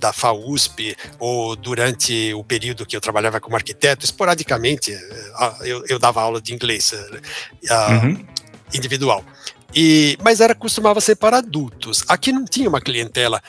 da 0.00 0.12
FAUSP 0.12 0.96
ou 1.18 1.54
durante 1.54 2.32
o 2.32 2.42
período 2.42 2.86
que 2.86 2.96
eu 2.96 3.00
trabalhava 3.00 3.38
como 3.38 3.54
arquiteto, 3.54 4.04
esporadicamente 4.04 4.92
eh, 4.92 5.52
eu, 5.62 5.84
eu 5.86 5.98
dava 5.98 6.22
aula 6.22 6.40
de 6.40 6.54
inglês 6.54 6.92
uh, 6.92 7.20
uhum. 7.92 8.26
individual. 8.72 9.22
E, 9.72 10.16
mas 10.20 10.40
era 10.40 10.54
costumava 10.54 11.00
ser 11.00 11.16
para 11.16 11.38
adultos. 11.38 12.02
Aqui 12.08 12.32
não 12.32 12.44
tinha 12.44 12.68
uma 12.68 12.80
clientela 12.80 13.40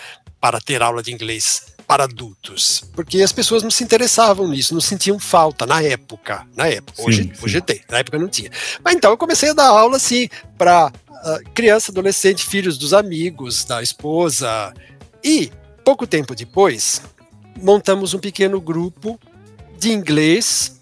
para 0.42 0.60
ter 0.60 0.82
aula 0.82 1.02
de 1.02 1.14
inglês 1.14 1.68
para 1.88 2.06
adultos, 2.06 2.84
porque 2.96 3.22
as 3.22 3.34
pessoas 3.34 3.64
não 3.64 3.70
se 3.70 3.84
interessavam 3.84 4.48
nisso, 4.48 4.74
não 4.74 4.82
sentiam 4.82 5.20
falta 5.20 5.66
na 5.66 5.82
época. 5.82 6.48
Na 6.56 6.68
época, 6.68 7.02
hoje, 7.02 7.24
sim, 7.24 7.34
sim. 7.34 7.46
hoje 7.46 7.62
tem, 7.62 7.82
na 7.90 8.00
época 8.00 8.18
não 8.18 8.28
tinha. 8.30 8.50
Mas 8.84 8.96
então 8.96 9.12
eu 9.12 9.18
comecei 9.18 9.50
a 9.50 9.54
dar 9.54 9.68
aula 9.68 9.98
assim 9.98 10.30
para 10.58 10.88
uh, 10.88 11.52
criança, 11.54 11.92
adolescente, 11.92 12.46
filhos 12.46 12.78
dos 12.78 12.94
amigos, 12.94 13.66
da 13.66 13.84
esposa 13.84 14.74
e 15.24 15.52
Pouco 15.84 16.06
tempo 16.06 16.36
depois, 16.36 17.02
montamos 17.60 18.14
um 18.14 18.20
pequeno 18.20 18.62
grupo 18.62 19.20
de 19.80 19.92
inglês 19.92 20.80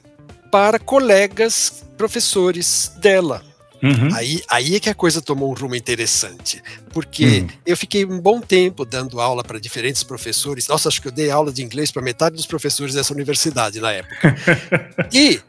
para 0.52 0.78
colegas 0.78 1.86
professores 1.98 2.92
dela. 2.98 3.44
Uhum. 3.82 4.14
Aí, 4.14 4.44
aí 4.48 4.76
é 4.76 4.80
que 4.80 4.90
a 4.90 4.94
coisa 4.94 5.22
tomou 5.22 5.50
um 5.50 5.54
rumo 5.54 5.76
interessante, 5.76 6.62
porque 6.92 7.40
uhum. 7.42 7.48
eu 7.66 7.78
fiquei 7.78 8.06
um 8.06 8.20
bom 8.20 8.42
tempo 8.42 8.86
dando 8.86 9.22
aula 9.22 9.44
para 9.44 9.60
diferentes 9.60 10.04
professores. 10.04 10.68
Nossa, 10.68 10.90
acho 10.90 11.02
que 11.02 11.08
eu 11.08 11.12
dei 11.12 11.32
aula 11.32 11.52
de 11.52 11.64
inglês 11.64 11.92
para 11.92 12.02
metade 12.02 12.36
dos 12.36 12.46
professores 12.46 12.94
dessa 12.94 13.14
universidade 13.14 13.80
na 13.80 13.92
época. 13.92 14.36
e 15.14 15.40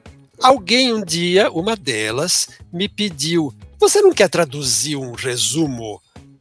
alguém 0.40 0.92
um 0.92 1.04
dia, 1.04 1.50
uma 1.50 1.74
delas, 1.76 2.48
me 2.72 2.88
pediu: 2.88 3.52
Você 3.78 4.00
não 4.00 4.12
quer 4.12 4.28
traduzir 4.28 4.96
um 4.96 5.12
resumo 5.12 6.00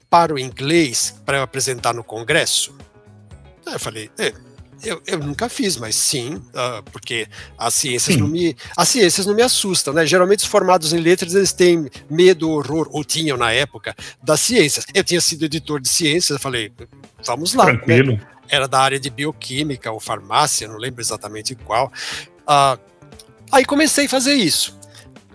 para 0.09 0.33
o 0.33 0.39
inglês 0.39 1.15
para 1.25 1.37
eu 1.37 1.43
apresentar 1.43 1.93
no 1.93 2.03
congresso? 2.03 2.73
Aí 3.65 3.75
eu 3.75 3.79
falei, 3.79 4.09
é, 4.17 4.33
eu, 4.83 5.01
eu, 5.05 5.19
nunca 5.19 5.49
fiz, 5.49 5.77
mas 5.77 5.95
sim, 5.95 6.35
uh, 6.35 6.83
porque 6.91 7.27
as 7.57 7.73
ciências 7.73 8.15
sim. 8.15 8.21
não 8.21 8.27
me 8.27 8.55
as 8.75 8.87
ciências 8.87 9.25
não 9.25 9.35
me 9.35 9.41
assustam, 9.41 9.93
né? 9.93 10.05
Geralmente 10.05 10.39
os 10.39 10.45
formados 10.45 10.93
em 10.93 10.99
letras 10.99 11.33
eles 11.33 11.51
têm 11.51 11.89
medo, 12.09 12.49
horror 12.49 12.87
ou 12.91 13.03
tinham 13.03 13.37
na 13.37 13.51
época 13.51 13.95
das 14.21 14.39
ciências. 14.39 14.85
Eu 14.93 15.03
tinha 15.03 15.21
sido 15.21 15.45
editor 15.45 15.79
de 15.79 15.89
ciências, 15.89 16.29
eu 16.29 16.39
falei, 16.39 16.71
vamos 17.25 17.53
lá. 17.53 17.65
Né? 17.65 17.73
Tranquilo. 17.73 18.13
Né? 18.13 18.21
Era 18.47 18.67
da 18.67 18.79
área 18.79 18.99
de 18.99 19.09
bioquímica 19.09 19.91
ou 19.91 19.99
farmácia, 19.99 20.67
não 20.67 20.77
lembro 20.77 21.01
exatamente 21.01 21.55
qual. 21.55 21.91
Uh, 22.41 22.79
aí 23.51 23.65
comecei 23.65 24.05
a 24.05 24.09
fazer 24.09 24.33
isso. 24.33 24.77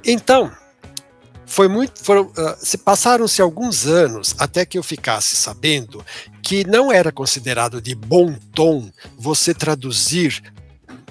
Então, 0.05 0.53
foi 1.47 1.69
muito. 1.69 2.03
Foram, 2.03 2.25
uh, 2.25 2.57
se 2.59 2.79
passaram-se 2.79 3.41
alguns 3.41 3.87
anos 3.87 4.35
até 4.39 4.67
que 4.67 4.77
eu 4.77 4.83
ficasse 4.83 5.37
sabendo 5.37 6.05
que 6.45 6.63
não 6.67 6.93
era 6.93 7.11
considerado 7.11 7.81
de 7.81 7.95
bom 7.95 8.35
tom 8.55 8.91
você 9.17 9.55
traduzir 9.55 10.43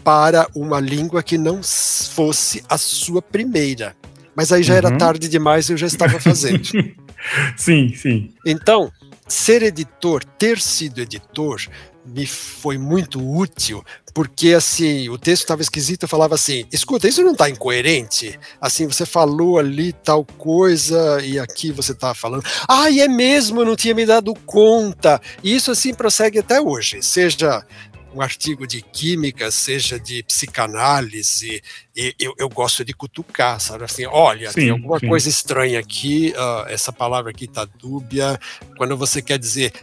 para 0.04 0.48
uma 0.54 0.80
língua 0.80 1.24
que 1.24 1.40
não 1.40 1.62
fosse 1.63 2.63
a 2.70 2.78
sua 2.78 3.20
primeira. 3.20 3.96
Mas 4.36 4.52
aí 4.52 4.62
já 4.62 4.74
uhum. 4.74 4.78
era 4.78 4.98
tarde 4.98 5.28
demais 5.28 5.68
e 5.68 5.74
eu 5.74 5.78
já 5.78 5.88
estava 5.88 6.20
fazendo. 6.20 6.63
sim, 7.58 7.94
sim. 7.96 8.32
Então, 8.46 8.92
ser 9.28 9.63
editor, 9.63 10.24
ter 10.24 10.60
sido 10.60 11.02
editor, 11.02 11.62
me 12.05 12.25
foi 12.25 12.77
muito 12.77 13.19
útil, 13.19 13.83
porque 14.13 14.53
assim, 14.53 15.10
o 15.10 15.17
texto 15.17 15.43
estava 15.43 15.62
esquisito, 15.62 16.03
eu 16.03 16.10
falava 16.10 16.36
assim, 16.36 16.65
escuta, 16.72 17.07
isso 17.07 17.24
não 17.24 17.31
está 17.31 17.50
incoerente? 17.50 18.39
Assim, 18.60 18.86
você 18.88 19.05
falou 19.05 19.57
ali 19.57 19.93
tal 19.93 20.25
coisa 20.25 21.22
e 21.24 21.39
aqui 21.39 21.72
você 21.72 21.93
está 21.93 22.13
falando, 22.13 22.43
ah, 22.67 22.89
e 22.89 23.00
é 23.00 23.07
mesmo, 23.07 23.62
eu 23.62 23.65
não 23.65 23.75
tinha 23.75 23.95
me 23.95 24.05
dado 24.05 24.33
conta. 24.45 25.22
E 25.43 25.55
isso 25.55 25.72
assim 25.72 25.93
prossegue 25.93 26.39
até 26.39 26.62
hoje, 26.62 27.01
seja 27.01 27.65
um 28.13 28.22
artigo 28.22 28.67
de 28.67 28.81
química, 28.81 29.50
seja 29.50 30.00
de 30.00 30.24
psicanálise, 30.24 31.62
e 31.95 32.15
eu, 32.19 32.33
eu 32.38 32.48
gosto 32.48 32.86
de 32.86 32.93
cutucar, 32.93 33.60
sabe? 33.60 33.83
Assim, 33.86 34.05
olha, 34.05 34.50
sim, 34.51 34.62
tem 34.62 34.69
alguma 34.69 35.00
sim. 35.00 35.07
coisa 35.07 35.27
estranha 35.27 35.79
aqui, 35.79 36.33
uh, 36.36 36.69
essa 36.69 36.93
palavra 36.93 37.31
aqui 37.31 37.45
está 37.45 37.65
dúbia. 37.65 38.39
Quando 38.77 38.95
você 38.95 39.22
quer 39.22 39.39
dizer 39.39 39.74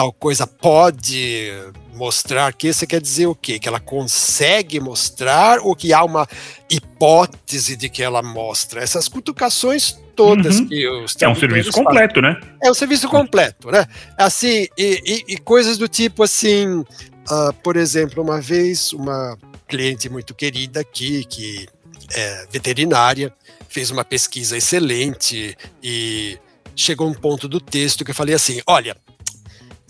tal 0.00 0.14
coisa 0.14 0.46
pode 0.46 1.52
mostrar 1.92 2.50
que 2.54 2.72
você 2.72 2.86
quer 2.86 3.02
dizer 3.02 3.26
o 3.26 3.34
quê? 3.34 3.58
Que 3.58 3.68
ela 3.68 3.78
consegue 3.78 4.80
mostrar 4.80 5.58
ou 5.60 5.76
que 5.76 5.92
há 5.92 6.02
uma 6.02 6.26
hipótese 6.70 7.76
de 7.76 7.90
que 7.90 8.02
ela 8.02 8.22
mostra? 8.22 8.82
Essas 8.82 9.08
cutucações 9.08 10.00
todas 10.16 10.58
uhum. 10.58 10.68
que 10.68 10.88
os 10.88 11.14
É 11.20 11.28
um 11.28 11.34
serviço 11.34 11.70
completo, 11.70 12.22
né? 12.22 12.40
É 12.62 12.70
um 12.70 12.74
serviço 12.74 13.10
completo, 13.10 13.70
né? 13.70 13.86
Assim, 14.16 14.68
e, 14.78 15.02
e, 15.28 15.34
e 15.34 15.36
coisas 15.36 15.76
do 15.76 15.86
tipo 15.86 16.22
assim, 16.22 16.78
uh, 16.78 17.52
por 17.62 17.76
exemplo, 17.76 18.22
uma 18.22 18.40
vez 18.40 18.94
uma 18.94 19.36
cliente 19.68 20.08
muito 20.08 20.34
querida 20.34 20.80
aqui, 20.80 21.26
que 21.26 21.68
é 22.14 22.46
veterinária, 22.50 23.30
fez 23.68 23.90
uma 23.90 24.02
pesquisa 24.02 24.56
excelente 24.56 25.54
e 25.82 26.38
chegou 26.74 27.06
um 27.06 27.14
ponto 27.14 27.46
do 27.46 27.60
texto 27.60 28.02
que 28.02 28.12
eu 28.12 28.14
falei 28.14 28.34
assim: 28.34 28.62
olha, 28.66 28.96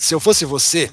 se 0.01 0.15
eu 0.15 0.19
fosse 0.19 0.47
você, 0.47 0.91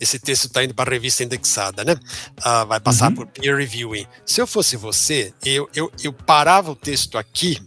esse 0.00 0.18
texto 0.18 0.46
está 0.46 0.64
indo 0.64 0.74
para 0.74 0.90
a 0.90 0.92
revista 0.92 1.22
indexada, 1.22 1.84
né? 1.84 1.92
Uh, 1.92 2.66
vai 2.66 2.80
passar 2.80 3.10
uhum. 3.10 3.14
por 3.14 3.26
peer 3.28 3.56
reviewing. 3.56 4.06
Se 4.26 4.40
eu 4.40 4.46
fosse 4.46 4.76
você, 4.76 5.32
eu, 5.44 5.68
eu, 5.72 5.92
eu 6.02 6.12
parava 6.12 6.72
o 6.72 6.74
texto 6.74 7.16
aqui, 7.16 7.62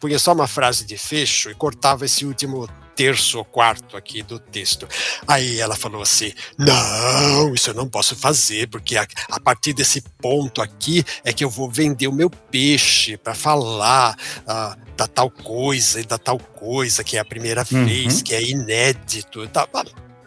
punha 0.00 0.18
só 0.18 0.32
uma 0.32 0.46
frase 0.46 0.86
de 0.86 0.96
fecho 0.96 1.50
e 1.50 1.54
cortava 1.54 2.06
esse 2.06 2.24
último 2.24 2.66
terço 2.96 3.36
ou 3.36 3.44
quarto 3.44 3.96
aqui 3.96 4.22
do 4.22 4.38
texto. 4.38 4.88
Aí 5.28 5.60
ela 5.60 5.76
falou 5.76 6.00
assim: 6.00 6.32
não, 6.58 7.54
isso 7.54 7.70
eu 7.70 7.74
não 7.74 7.86
posso 7.86 8.16
fazer, 8.16 8.68
porque 8.68 8.96
a, 8.96 9.06
a 9.30 9.38
partir 9.38 9.74
desse 9.74 10.00
ponto 10.00 10.62
aqui 10.62 11.04
é 11.22 11.32
que 11.32 11.44
eu 11.44 11.50
vou 11.50 11.70
vender 11.70 12.08
o 12.08 12.12
meu 12.12 12.30
peixe 12.30 13.18
para 13.18 13.34
falar 13.34 14.16
uh, 14.42 14.96
da 14.96 15.06
tal 15.06 15.30
coisa 15.30 16.00
e 16.00 16.04
da 16.04 16.16
tal 16.16 16.38
coisa, 16.38 17.04
que 17.04 17.18
é 17.18 17.20
a 17.20 17.24
primeira 17.24 17.64
uhum. 17.70 17.84
vez, 17.84 18.22
que 18.22 18.34
é 18.34 18.42
inédito. 18.42 19.46
Tá, 19.48 19.68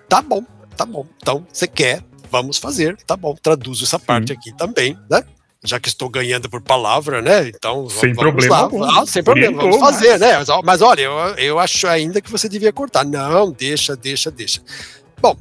Tá 0.10 0.22
bom, 0.22 0.44
tá 0.76 0.86
bom. 0.86 1.06
Então, 1.18 1.46
você 1.52 1.68
quer, 1.68 2.04
vamos 2.32 2.58
fazer, 2.58 2.98
tá 3.06 3.16
bom. 3.16 3.36
Traduzo 3.36 3.86
essa 3.86 4.00
parte 4.00 4.34
aqui 4.34 4.52
também, 4.58 4.98
né? 5.10 5.24
Já 5.64 5.80
que 5.80 5.90
estou 5.90 6.10
ganhando 6.10 6.50
por 6.50 6.62
palavra, 6.62 7.22
né? 7.22 7.48
Então, 7.50 7.88
sem 7.90 8.16
problema. 8.16 8.70
Lá. 8.72 9.02
Ah, 9.02 9.06
sem 9.06 9.22
problema, 9.22 9.62
vamos 9.62 9.78
fazer, 9.78 10.18
né? 10.18 10.38
Mas, 10.38 10.48
mas 10.64 10.82
olha, 10.82 11.02
eu, 11.02 11.14
eu 11.38 11.60
acho 11.60 11.86
ainda 11.86 12.22
que 12.22 12.32
você 12.32 12.50
devia 12.50 12.74
cortar. 12.74 13.06
Não, 13.06 13.52
deixa, 13.52 13.96
deixa, 13.96 14.32
deixa. 14.32 14.62
Bom, 15.22 15.38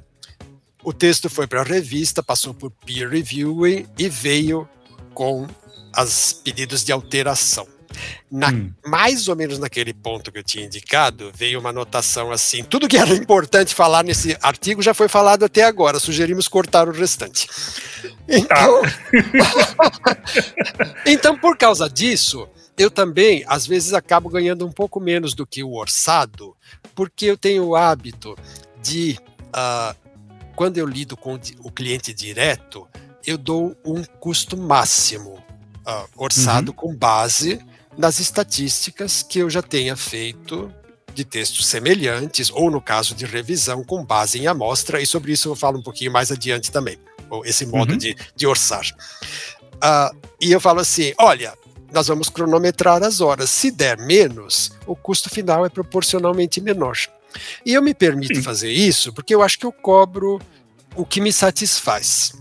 o 0.82 0.92
texto 0.92 1.30
foi 1.30 1.46
para 1.46 1.60
a 1.60 1.64
revista, 1.64 2.22
passou 2.22 2.52
por 2.52 2.70
peer 2.84 3.08
reviewing 3.08 3.86
e 3.96 4.08
veio 4.08 4.68
com 5.14 5.46
as 5.92 6.32
pedidos 6.32 6.84
de 6.84 6.92
alteração. 6.92 7.66
Na, 8.30 8.50
hum. 8.50 8.72
Mais 8.86 9.28
ou 9.28 9.36
menos 9.36 9.58
naquele 9.58 9.94
ponto 9.94 10.30
que 10.30 10.38
eu 10.38 10.42
tinha 10.42 10.64
indicado, 10.64 11.32
veio 11.34 11.60
uma 11.60 11.70
anotação 11.70 12.30
assim: 12.30 12.62
tudo 12.62 12.88
que 12.88 12.96
era 12.96 13.14
importante 13.14 13.74
falar 13.74 14.04
nesse 14.04 14.36
artigo 14.42 14.82
já 14.82 14.92
foi 14.92 15.08
falado 15.08 15.44
até 15.44 15.64
agora, 15.64 15.98
sugerimos 15.98 16.48
cortar 16.48 16.88
o 16.88 16.92
restante. 16.92 17.48
Então, 18.28 18.82
ah. 18.82 20.16
então 21.06 21.38
por 21.38 21.56
causa 21.56 21.88
disso, 21.88 22.48
eu 22.78 22.90
também, 22.90 23.44
às 23.48 23.66
vezes, 23.66 23.92
acabo 23.92 24.28
ganhando 24.28 24.64
um 24.64 24.70
pouco 24.72 25.00
menos 25.00 25.34
do 25.34 25.44
que 25.44 25.64
o 25.64 25.74
orçado, 25.74 26.56
porque 26.94 27.26
eu 27.26 27.36
tenho 27.36 27.64
o 27.64 27.76
hábito 27.76 28.36
de, 28.80 29.18
uh, 29.48 29.96
quando 30.54 30.78
eu 30.78 30.86
lido 30.86 31.16
com 31.16 31.38
o 31.60 31.72
cliente 31.72 32.14
direto, 32.14 32.86
eu 33.26 33.36
dou 33.36 33.76
um 33.84 34.04
custo 34.04 34.56
máximo 34.56 35.34
uh, 35.86 36.08
orçado 36.16 36.70
uhum. 36.70 36.76
com 36.76 36.96
base 36.96 37.58
nas 37.98 38.20
estatísticas 38.20 39.24
que 39.24 39.40
eu 39.40 39.50
já 39.50 39.60
tenha 39.60 39.96
feito 39.96 40.72
de 41.12 41.24
textos 41.24 41.66
semelhantes, 41.66 42.48
ou 42.48 42.70
no 42.70 42.80
caso 42.80 43.12
de 43.12 43.26
revisão, 43.26 43.82
com 43.82 44.04
base 44.04 44.38
em 44.38 44.46
amostra, 44.46 45.02
e 45.02 45.06
sobre 45.06 45.32
isso 45.32 45.48
eu 45.48 45.56
falo 45.56 45.78
um 45.80 45.82
pouquinho 45.82 46.12
mais 46.12 46.30
adiante 46.30 46.70
também, 46.70 46.96
esse 47.44 47.66
modo 47.66 47.92
uhum. 47.92 47.98
de, 47.98 48.16
de 48.36 48.46
orçar. 48.46 48.84
Uh, 49.74 50.16
e 50.40 50.52
eu 50.52 50.60
falo 50.60 50.78
assim: 50.78 51.12
olha, 51.18 51.52
nós 51.92 52.06
vamos 52.06 52.28
cronometrar 52.28 53.02
as 53.02 53.20
horas. 53.20 53.50
Se 53.50 53.72
der 53.72 53.98
menos, 53.98 54.70
o 54.86 54.94
custo 54.94 55.28
final 55.28 55.66
é 55.66 55.68
proporcionalmente 55.68 56.60
menor. 56.60 56.96
E 57.66 57.74
eu 57.74 57.82
me 57.82 57.94
permito 57.94 58.36
Sim. 58.36 58.42
fazer 58.42 58.70
isso 58.70 59.12
porque 59.12 59.34
eu 59.34 59.42
acho 59.42 59.58
que 59.58 59.66
eu 59.66 59.72
cobro 59.72 60.40
o 60.94 61.04
que 61.04 61.20
me 61.20 61.32
satisfaz. 61.32 62.32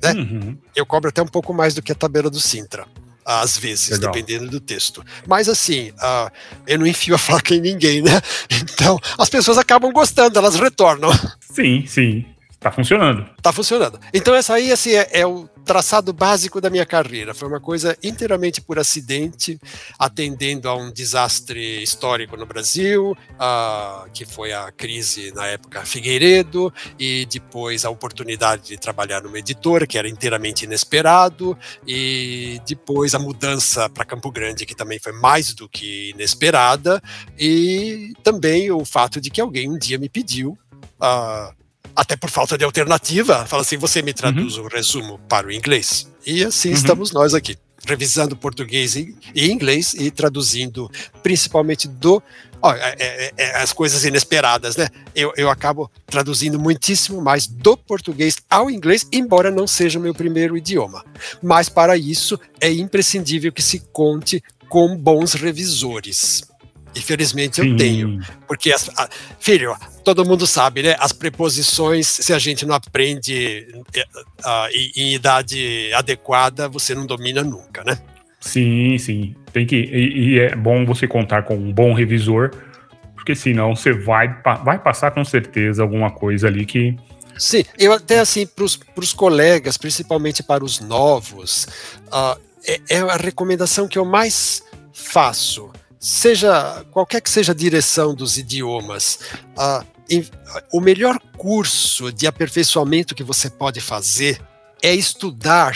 Né? 0.00 0.12
Uhum. 0.12 0.58
Eu 0.74 0.86
cobro 0.86 1.08
até 1.08 1.20
um 1.20 1.26
pouco 1.26 1.52
mais 1.52 1.74
do 1.74 1.82
que 1.82 1.90
a 1.90 1.94
tabela 1.94 2.30
do 2.30 2.40
Sintra 2.40 2.86
às 3.24 3.56
vezes, 3.56 3.90
Legal. 3.90 4.12
dependendo 4.12 4.50
do 4.50 4.60
texto. 4.60 5.04
Mas 5.26 5.48
assim, 5.48 5.90
uh, 5.90 6.30
eu 6.66 6.78
não 6.78 6.86
enfio 6.86 7.14
a 7.14 7.18
faca 7.18 7.54
em 7.54 7.60
ninguém, 7.60 8.02
né? 8.02 8.20
Então, 8.50 8.98
as 9.18 9.28
pessoas 9.28 9.58
acabam 9.58 9.92
gostando, 9.92 10.38
elas 10.38 10.56
retornam. 10.56 11.10
Sim, 11.40 11.84
sim. 11.86 12.26
Tá 12.64 12.72
funcionando. 12.72 13.26
Tá 13.42 13.52
funcionando. 13.52 14.00
Então, 14.10 14.34
essa 14.34 14.54
aí, 14.54 14.72
assim, 14.72 14.92
é, 14.92 15.06
é 15.12 15.26
o 15.26 15.46
traçado 15.66 16.14
básico 16.14 16.62
da 16.62 16.70
minha 16.70 16.86
carreira. 16.86 17.34
Foi 17.34 17.46
uma 17.46 17.60
coisa 17.60 17.94
inteiramente 18.02 18.62
por 18.62 18.78
acidente, 18.78 19.60
atendendo 19.98 20.66
a 20.66 20.74
um 20.74 20.90
desastre 20.90 21.82
histórico 21.82 22.38
no 22.38 22.46
Brasil, 22.46 23.10
uh, 23.32 24.10
que 24.14 24.24
foi 24.24 24.54
a 24.54 24.72
crise 24.72 25.30
na 25.34 25.46
época 25.46 25.84
Figueiredo, 25.84 26.72
e 26.98 27.26
depois 27.26 27.84
a 27.84 27.90
oportunidade 27.90 28.68
de 28.68 28.78
trabalhar 28.78 29.22
numa 29.22 29.38
editora, 29.38 29.86
que 29.86 29.98
era 29.98 30.08
inteiramente 30.08 30.64
inesperado, 30.64 31.58
e 31.86 32.62
depois 32.66 33.14
a 33.14 33.18
mudança 33.18 33.90
para 33.90 34.06
Campo 34.06 34.30
Grande, 34.30 34.64
que 34.64 34.74
também 34.74 34.98
foi 34.98 35.12
mais 35.12 35.52
do 35.52 35.68
que 35.68 36.12
inesperada, 36.12 36.98
e 37.38 38.14
também 38.22 38.70
o 38.70 38.86
fato 38.86 39.20
de 39.20 39.28
que 39.28 39.42
alguém 39.42 39.70
um 39.70 39.76
dia 39.76 39.98
me 39.98 40.08
pediu. 40.08 40.56
Uh, 40.98 41.63
até 41.94 42.16
por 42.16 42.30
falta 42.30 42.58
de 42.58 42.64
alternativa, 42.64 43.46
fala 43.46 43.62
assim: 43.62 43.76
você 43.76 44.02
me 44.02 44.12
traduz 44.12 44.56
uhum. 44.56 44.64
um 44.64 44.68
resumo 44.68 45.18
para 45.28 45.46
o 45.46 45.52
inglês. 45.52 46.08
E 46.26 46.44
assim 46.44 46.68
uhum. 46.68 46.74
estamos 46.74 47.12
nós 47.12 47.34
aqui, 47.34 47.56
revisando 47.86 48.36
português 48.36 48.96
e 48.96 49.16
inglês 49.34 49.94
e 49.94 50.10
traduzindo 50.10 50.90
principalmente 51.22 51.86
do. 51.86 52.22
Ó, 52.60 52.72
é, 52.72 52.96
é, 52.98 53.32
é, 53.36 53.56
as 53.56 53.74
coisas 53.74 54.04
inesperadas, 54.04 54.76
né? 54.76 54.88
Eu, 55.14 55.34
eu 55.36 55.50
acabo 55.50 55.90
traduzindo 56.06 56.58
muitíssimo 56.58 57.20
mais 57.20 57.46
do 57.46 57.76
português 57.76 58.38
ao 58.48 58.70
inglês, 58.70 59.06
embora 59.12 59.50
não 59.50 59.66
seja 59.66 59.98
o 59.98 60.02
meu 60.02 60.14
primeiro 60.14 60.56
idioma. 60.56 61.04
Mas 61.42 61.68
para 61.68 61.94
isso 61.94 62.40
é 62.58 62.72
imprescindível 62.72 63.52
que 63.52 63.60
se 63.60 63.80
conte 63.92 64.42
com 64.66 64.96
bons 64.96 65.34
revisores. 65.34 66.42
Infelizmente 66.96 67.56
Sim. 67.56 67.70
eu 67.70 67.76
tenho. 67.76 68.20
Porque, 68.46 68.72
as, 68.72 68.88
a, 68.96 69.08
filho, 69.40 69.76
todo 70.04 70.24
mundo 70.24 70.46
sabe, 70.46 70.82
né? 70.82 70.96
As 70.98 71.12
preposições, 71.12 72.06
se 72.06 72.32
a 72.32 72.38
gente 72.38 72.64
não 72.64 72.74
aprende 72.74 73.66
uh, 73.74 74.68
em, 74.72 74.92
em, 74.96 75.14
idade 75.14 75.90
adequada, 75.94 76.68
você 76.68 76.94
não 76.94 77.06
domina 77.06 77.42
nunca, 77.42 77.82
né? 77.82 77.98
Sim, 78.40 78.96
sim. 78.98 79.34
Tem 79.52 79.66
que. 79.66 79.76
E, 79.76 80.34
e, 80.34 80.38
é 80.38 80.54
bom 80.54 80.84
você 80.84 81.08
contar 81.08 81.42
com 81.42 81.56
um 81.56 81.72
bom 81.72 81.92
revisor, 81.92 82.50
porque 83.14 83.34
senão 83.34 83.74
você 83.74 83.92
vai, 83.92 84.40
vai 84.64 84.78
passar 84.78 85.10
com 85.10 85.24
certeza 85.24 85.82
alguma 85.82 86.10
coisa 86.10 86.46
ali 86.46 86.64
que. 86.64 86.96
Sim, 87.36 87.64
eu 87.76 87.92
até 87.92 88.20
assim, 88.20 88.46
para 88.46 88.64
os 88.64 89.12
colegas, 89.12 89.76
principalmente 89.76 90.42
para 90.42 90.64
os 90.64 90.78
novos, 90.78 91.66
uh, 92.06 92.40
é, 92.64 92.80
é 92.90 92.98
a 93.00 93.16
recomendação 93.16 93.88
que 93.88 93.98
eu 93.98 94.04
mais 94.04 94.62
faço 94.92 95.72
seja 96.04 96.84
qualquer 96.90 97.22
que 97.22 97.30
seja 97.30 97.52
a 97.52 97.54
direção 97.54 98.14
dos 98.14 98.36
idiomas, 98.36 99.20
uh, 99.56 99.82
em, 100.10 100.22
o 100.70 100.78
melhor 100.78 101.18
curso 101.38 102.12
de 102.12 102.26
aperfeiçoamento 102.26 103.14
que 103.14 103.24
você 103.24 103.48
pode 103.48 103.80
fazer 103.80 104.38
é 104.82 104.94
estudar 104.94 105.74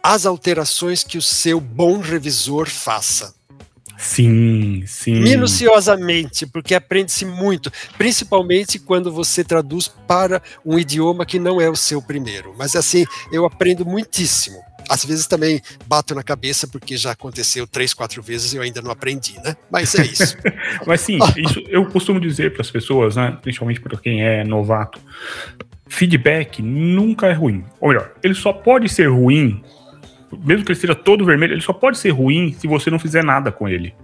as 0.00 0.24
alterações 0.24 1.02
que 1.02 1.18
o 1.18 1.22
seu 1.22 1.60
bom 1.60 1.98
revisor 1.98 2.70
faça. 2.70 3.34
Sim, 3.98 4.84
sim. 4.86 5.14
Minuciosamente, 5.14 6.46
porque 6.46 6.72
aprende-se 6.72 7.24
muito, 7.24 7.72
principalmente 7.98 8.78
quando 8.78 9.10
você 9.10 9.42
traduz 9.42 9.88
para 9.88 10.40
um 10.64 10.78
idioma 10.78 11.26
que 11.26 11.40
não 11.40 11.60
é 11.60 11.68
o 11.68 11.74
seu 11.74 12.00
primeiro. 12.00 12.54
Mas 12.56 12.76
assim, 12.76 13.04
eu 13.32 13.44
aprendo 13.44 13.84
muitíssimo 13.84 14.62
às 14.88 15.04
vezes 15.04 15.26
também 15.26 15.60
bato 15.86 16.14
na 16.14 16.22
cabeça 16.22 16.66
porque 16.66 16.96
já 16.96 17.12
aconteceu 17.12 17.66
três, 17.66 17.92
quatro 17.92 18.22
vezes 18.22 18.52
e 18.52 18.56
eu 18.56 18.62
ainda 18.62 18.80
não 18.80 18.90
aprendi, 18.90 19.34
né? 19.44 19.56
Mas 19.70 19.94
é 19.94 20.02
isso. 20.02 20.36
Mas 20.86 21.00
sim, 21.00 21.18
isso 21.36 21.62
eu 21.68 21.86
costumo 21.86 22.20
dizer 22.20 22.52
para 22.52 22.62
as 22.62 22.70
pessoas, 22.70 23.16
né? 23.16 23.36
Principalmente 23.42 23.80
para 23.80 23.98
quem 23.98 24.22
é 24.22 24.44
novato, 24.44 25.00
feedback 25.88 26.62
nunca 26.62 27.26
é 27.26 27.32
ruim. 27.32 27.64
Ou 27.80 27.88
melhor, 27.88 28.12
ele 28.22 28.34
só 28.34 28.52
pode 28.52 28.88
ser 28.88 29.08
ruim, 29.08 29.62
mesmo 30.44 30.64
que 30.64 30.72
ele 30.72 30.80
seja 30.80 30.94
todo 30.94 31.24
vermelho, 31.24 31.54
ele 31.54 31.62
só 31.62 31.72
pode 31.72 31.98
ser 31.98 32.10
ruim 32.10 32.54
se 32.58 32.66
você 32.66 32.90
não 32.90 32.98
fizer 32.98 33.24
nada 33.24 33.50
com 33.52 33.68
ele. 33.68 33.94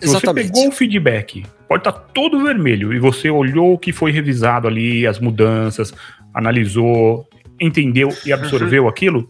Se 0.00 0.08
Exatamente. 0.08 0.48
você 0.48 0.52
pegou 0.52 0.68
o 0.68 0.72
feedback, 0.72 1.46
pode 1.68 1.80
estar 1.80 1.92
tá 1.92 2.00
todo 2.12 2.42
vermelho 2.42 2.92
e 2.92 2.98
você 2.98 3.30
olhou 3.30 3.74
o 3.74 3.78
que 3.78 3.92
foi 3.92 4.12
revisado 4.12 4.68
ali, 4.68 5.06
as 5.06 5.18
mudanças, 5.18 5.92
analisou, 6.34 7.26
entendeu 7.60 8.10
e 8.24 8.32
absorveu 8.32 8.84
uhum. 8.84 8.88
aquilo, 8.88 9.26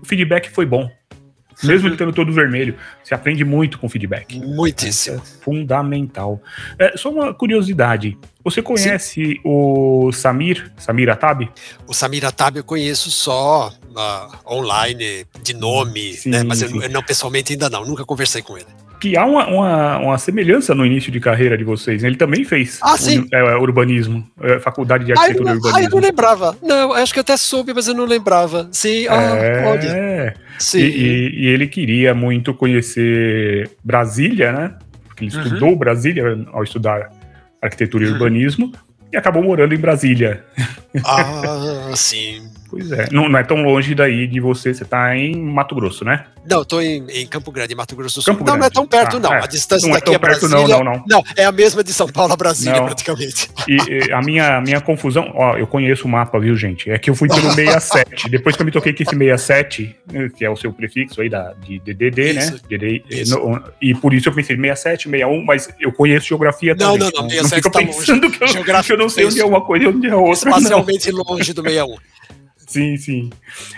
o 0.00 0.06
feedback 0.06 0.50
foi 0.50 0.66
bom. 0.66 0.90
Mesmo 1.62 1.88
ele 1.88 1.96
tendo 1.96 2.12
todo 2.12 2.32
vermelho, 2.32 2.76
você 3.02 3.14
aprende 3.14 3.44
muito 3.44 3.78
com 3.78 3.88
feedback. 3.88 4.38
Muitíssimo. 4.38 5.16
É 5.16 5.42
fundamental. 5.42 6.40
É, 6.78 6.96
só 6.96 7.10
uma 7.10 7.32
curiosidade. 7.32 8.16
Você 8.44 8.62
conhece 8.62 9.24
Sim. 9.24 9.40
o 9.44 10.12
Samir, 10.12 10.72
Samir 10.76 11.08
Atab? 11.10 11.48
O 11.86 11.94
Samir 11.94 12.24
Atab 12.24 12.56
eu 12.56 12.64
conheço 12.64 13.10
só 13.10 13.68
uh, 13.68 14.54
online, 14.54 15.26
de 15.42 15.54
nome, 15.54 16.12
sim, 16.14 16.30
né? 16.30 16.42
mas 16.44 16.62
eu, 16.62 16.82
eu, 16.82 16.90
não 16.90 17.02
pessoalmente 17.02 17.52
ainda 17.52 17.68
não, 17.68 17.84
nunca 17.84 18.04
conversei 18.04 18.42
com 18.42 18.56
ele 18.56 18.66
que 19.00 19.16
há 19.16 19.24
uma, 19.24 19.46
uma, 19.46 19.98
uma, 19.98 20.18
semelhança 20.18 20.74
no 20.74 20.84
início 20.84 21.12
de 21.12 21.20
carreira 21.20 21.56
de 21.56 21.64
vocês. 21.64 22.02
Né? 22.02 22.08
Ele 22.08 22.16
também 22.16 22.44
fez 22.44 22.78
ah, 22.82 22.96
sim. 22.96 23.26
é, 23.32 23.42
urbanismo, 23.56 24.26
é, 24.40 24.58
faculdade 24.58 25.04
de 25.04 25.12
arquitetura 25.12 25.50
e 25.50 25.54
urbanismo. 25.54 25.76
Ah, 25.76 25.82
eu 25.82 25.90
não 25.90 25.98
lembrava. 25.98 26.56
Não, 26.62 26.92
acho 26.92 27.12
que 27.12 27.18
eu 27.18 27.22
até 27.22 27.36
soube, 27.36 27.74
mas 27.74 27.88
eu 27.88 27.94
não 27.94 28.04
lembrava. 28.04 28.68
Sim, 28.72 29.06
ah, 29.08 29.36
é, 29.36 29.66
olha. 29.66 30.34
Sim. 30.58 30.78
E, 30.78 30.82
e, 30.82 31.44
e, 31.44 31.46
ele 31.48 31.66
queria 31.66 32.14
muito 32.14 32.54
conhecer 32.54 33.70
Brasília, 33.84 34.52
né? 34.52 34.74
Porque 35.06 35.24
ele 35.24 35.36
uhum. 35.36 35.42
estudou 35.42 35.76
Brasília 35.76 36.24
ao 36.52 36.62
estudar 36.62 37.10
arquitetura 37.60 38.04
e 38.04 38.08
uhum. 38.08 38.14
urbanismo 38.14 38.72
e 39.12 39.16
acabou 39.16 39.42
morando 39.42 39.74
em 39.74 39.78
Brasília. 39.78 40.44
Ah, 41.04 41.92
sim. 41.94 42.55
Pois 42.68 42.90
é. 42.92 43.08
Não, 43.12 43.28
não, 43.28 43.38
é 43.38 43.44
tão 43.44 43.62
longe 43.62 43.94
daí 43.94 44.26
de 44.26 44.40
você. 44.40 44.74
Você 44.74 44.84
tá 44.84 45.16
em 45.16 45.36
Mato 45.36 45.74
Grosso, 45.74 46.04
né? 46.04 46.26
Não, 46.48 46.58
eu 46.58 46.64
tô 46.64 46.80
em, 46.80 47.04
em 47.10 47.26
Campo 47.26 47.50
Grande, 47.50 47.74
Mato 47.74 47.96
Grosso 47.96 48.20
do 48.20 48.22
Sul. 48.22 48.34
Campo 48.34 48.44
não, 48.44 48.56
Grande. 48.56 48.60
não 48.60 48.66
é 48.66 48.70
tão 48.70 48.86
perto, 48.86 49.16
ah, 49.16 49.20
não. 49.20 49.34
É. 49.34 49.42
A 49.42 49.46
distância 49.46 49.88
não 49.88 49.96
é 49.96 49.98
daqui 49.98 50.10
é, 50.10 50.18
tão 50.18 50.20
perto, 50.20 50.48
Brasília. 50.48 50.76
Não, 50.76 50.84
não, 50.84 50.92
não. 50.92 51.04
Não, 51.08 51.24
é 51.36 51.44
a 51.44 51.52
mesma 51.52 51.82
de 51.82 51.92
São 51.92 52.06
Paulo 52.08 52.32
a 52.32 52.36
Brasília, 52.36 52.78
não. 52.78 52.86
praticamente. 52.86 53.50
E, 53.66 53.76
e, 53.76 54.12
a 54.12 54.20
minha, 54.22 54.60
minha 54.60 54.80
confusão, 54.80 55.32
ó, 55.34 55.56
eu 55.56 55.66
conheço 55.66 56.06
o 56.06 56.08
mapa, 56.08 56.38
viu, 56.38 56.56
gente? 56.56 56.88
É 56.90 56.98
que 56.98 57.10
eu 57.10 57.14
fui 57.16 57.28
pelo 57.28 57.50
67. 57.52 58.30
Depois 58.30 58.54
que 58.54 58.62
eu 58.62 58.66
me 58.66 58.70
toquei 58.70 58.92
que 58.92 59.02
esse 59.02 59.16
67, 59.16 59.96
que 60.36 60.44
é 60.44 60.50
o 60.50 60.56
seu 60.56 60.72
prefixo 60.72 61.20
aí 61.20 61.28
da, 61.28 61.52
de 61.54 61.80
DDD, 61.80 62.32
né? 62.34 62.40
isso? 62.40 62.62
DD, 62.68 63.04
isso. 63.10 63.38
No, 63.38 63.62
e 63.82 63.94
por 63.94 64.14
isso 64.14 64.28
eu 64.28 64.32
pensei 64.32 64.56
67, 64.56 65.10
61, 65.10 65.44
mas 65.44 65.68
eu 65.80 65.92
conheço 65.92 66.28
geografia 66.28 66.74
não, 66.74 66.92
também. 66.92 66.98
Não, 66.98 67.10
não, 67.10 67.22
não. 67.22 67.30
67 67.30 67.50
não 67.50 67.56
fica 67.56 67.70
tá 67.70 67.78
pensando 67.78 68.22
longe. 68.22 68.38
que 68.38 68.44
eu, 68.44 68.82
que 68.84 68.92
eu 68.92 68.98
não 68.98 69.08
sei 69.08 69.26
onde 69.26 69.40
é 69.40 69.44
uma 69.44 69.60
coisa 69.60 69.84
e 69.84 69.88
onde 69.88 70.06
é 70.06 70.14
outra. 70.14 70.50
Espacialmente 70.50 71.10
longe 71.10 71.52
do 71.52 71.62
61. 71.62 71.96
Sim, 72.66 72.96
sim. 72.96 73.30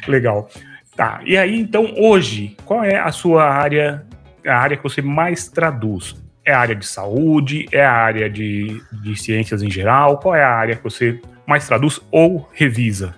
Legal. 0.07 0.51
Tá. 0.97 1.21
E 1.25 1.37
aí, 1.37 1.61
então, 1.61 1.95
hoje, 1.97 2.57
qual 2.65 2.83
é 2.83 2.99
a 2.99 3.13
sua 3.13 3.45
área, 3.45 4.05
a 4.45 4.57
área 4.57 4.77
que 4.77 4.83
você 4.83 5.01
mais 5.01 5.49
traduz? 5.49 6.17
É 6.45 6.53
a 6.53 6.59
área 6.59 6.75
de 6.75 6.87
saúde? 6.87 7.69
É 7.71 7.85
a 7.85 7.93
área 7.93 8.29
de, 8.29 8.83
de 9.03 9.17
ciências 9.17 9.63
em 9.63 9.71
geral? 9.71 10.19
Qual 10.19 10.35
é 10.35 10.43
a 10.43 10.51
área 10.51 10.77
que 10.77 10.83
você 10.83 11.21
mais 11.47 11.67
traduz 11.67 12.01
ou 12.11 12.49
revisa? 12.53 13.15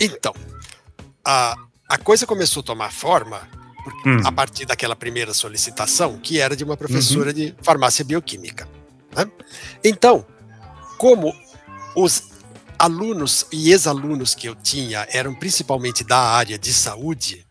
Então, 0.00 0.32
a, 1.24 1.56
a 1.88 1.98
coisa 1.98 2.26
começou 2.26 2.60
a 2.60 2.64
tomar 2.64 2.92
forma 2.92 3.40
hum. 4.06 4.20
a 4.24 4.30
partir 4.30 4.64
daquela 4.64 4.94
primeira 4.94 5.34
solicitação, 5.34 6.18
que 6.18 6.38
era 6.38 6.54
de 6.54 6.62
uma 6.62 6.76
professora 6.76 7.30
uhum. 7.30 7.34
de 7.34 7.54
farmácia 7.62 8.04
bioquímica. 8.04 8.68
Né? 9.16 9.26
Então, 9.82 10.24
como 10.96 11.34
os 11.96 12.37
alunos 12.78 13.46
e 13.52 13.72
ex-alunos 13.72 14.34
que 14.34 14.48
eu 14.48 14.54
tinha 14.54 15.06
eram 15.10 15.34
principalmente 15.34 16.04
da 16.04 16.18
área 16.18 16.58
de 16.58 16.72
saúde, 16.72 17.44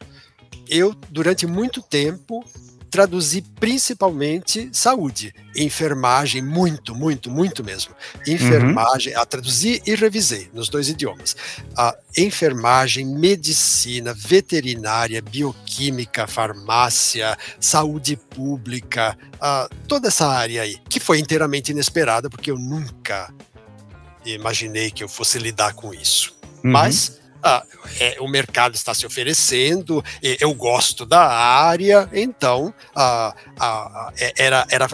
eu, 0.70 0.96
durante 1.10 1.46
muito 1.46 1.82
tempo, 1.82 2.44
traduzi 2.90 3.42
principalmente 3.60 4.70
saúde, 4.72 5.34
enfermagem, 5.56 6.42
muito, 6.42 6.96
muito, 6.96 7.30
muito 7.30 7.63
mesmo. 7.63 7.94
Enfermagem, 8.26 9.13
uhum. 9.13 9.22
a 9.22 9.26
traduzi 9.26 9.82
e 9.86 9.96
revisei 9.96 10.50
nos 10.54 10.70
dois 10.70 10.90
idiomas. 10.90 11.36
A 11.76 11.96
enfermagem, 12.18 13.06
medicina, 13.06 14.13
veterinária, 14.13 15.22
bioquímica, 15.22 16.28
farmácia, 16.28 17.38
saúde 17.60 18.16
pública, 18.16 19.18
a, 19.40 19.70
toda 19.88 20.08
essa 20.08 20.28
área 20.28 20.62
aí, 20.62 20.78
que 20.90 21.00
foi 21.00 21.20
inteiramente 21.20 21.72
inesperada, 21.72 22.30
porque 22.30 22.52
eu 22.52 22.58
nunca 22.58 23.34
imaginei 24.36 24.92
que 24.92 25.04
eu 25.04 25.10
fosse 25.10 25.40
lidar 25.40 25.74
com 25.74 25.94
isso. 25.94 26.36
Uhum. 26.63 26.72
Mas 26.72 27.20
ah, 27.44 27.63
é, 28.00 28.18
o 28.20 28.28
mercado 28.28 28.76
está 28.76 28.94
se 28.94 29.06
oferecendo, 29.06 30.04
eu 30.22 30.54
gosto 30.54 31.06
da 31.06 31.28
área, 31.28 32.10
então 32.12 32.74
ah, 32.96 33.34
ah, 33.60 34.12
é, 34.18 34.34
era, 34.38 34.68
era 34.70 34.88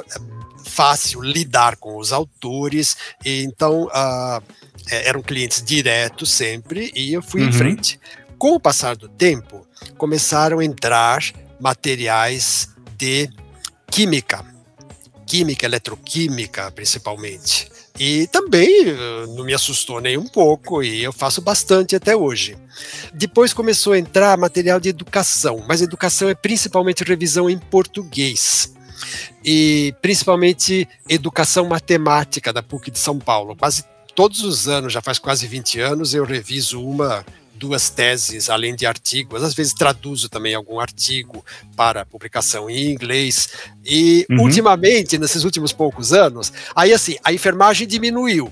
fácil 0.65 1.21
lidar 1.21 1.77
com 1.77 1.97
os 1.97 2.11
autores, 2.11 2.97
então 3.23 3.89
ah, 3.91 4.41
é, 4.91 5.07
eram 5.07 5.21
clientes 5.21 5.63
diretos 5.63 6.31
sempre 6.31 6.91
e 6.95 7.13
eu 7.13 7.21
fui 7.21 7.41
uhum. 7.41 7.49
em 7.49 7.51
frente. 7.51 7.99
Com 8.37 8.55
o 8.55 8.59
passar 8.59 8.95
do 8.95 9.07
tempo, 9.07 9.65
começaram 9.97 10.59
a 10.59 10.65
entrar 10.65 11.23
materiais 11.59 12.67
de 12.97 13.29
química, 13.89 14.45
química, 15.25 15.65
eletroquímica 15.65 16.69
principalmente. 16.71 17.72
E 17.99 18.27
também 18.27 18.89
eh, 18.89 19.25
não 19.35 19.43
me 19.43 19.53
assustou 19.53 20.01
nem 20.01 20.17
um 20.17 20.27
pouco, 20.27 20.81
e 20.81 21.03
eu 21.03 21.13
faço 21.13 21.41
bastante 21.41 21.95
até 21.95 22.15
hoje. 22.15 22.57
Depois 23.13 23.53
começou 23.53 23.93
a 23.93 23.99
entrar 23.99 24.37
material 24.37 24.79
de 24.79 24.89
educação, 24.89 25.63
mas 25.67 25.81
educação 25.81 26.27
é 26.27 26.33
principalmente 26.33 27.03
revisão 27.03 27.49
em 27.49 27.57
português. 27.57 28.73
E 29.45 29.93
principalmente 30.01 30.87
educação 31.07 31.67
matemática 31.67 32.51
da 32.51 32.63
PUC 32.63 32.89
de 32.89 32.97
São 32.99 33.19
Paulo. 33.19 33.55
Quase 33.55 33.83
todos 34.15 34.43
os 34.43 34.67
anos, 34.67 34.93
já 34.93 35.01
faz 35.01 35.19
quase 35.19 35.45
20 35.47 35.79
anos, 35.79 36.13
eu 36.13 36.23
reviso 36.23 36.81
uma 36.81 37.23
duas 37.63 37.89
teses, 37.89 38.49
além 38.49 38.75
de 38.75 38.85
artigos. 38.85 39.41
Às 39.41 39.53
vezes 39.53 39.73
traduzo 39.73 40.27
também 40.27 40.53
algum 40.53 40.81
artigo 40.81 41.45
para 41.77 42.05
publicação 42.05 42.69
em 42.69 42.91
inglês. 42.91 43.49
E 43.85 44.25
uhum. 44.29 44.41
ultimamente, 44.41 45.17
nesses 45.17 45.45
últimos 45.45 45.71
poucos 45.71 46.11
anos, 46.11 46.51
aí 46.75 46.91
assim, 46.91 47.15
a 47.23 47.31
enfermagem 47.31 47.87
diminuiu. 47.87 48.51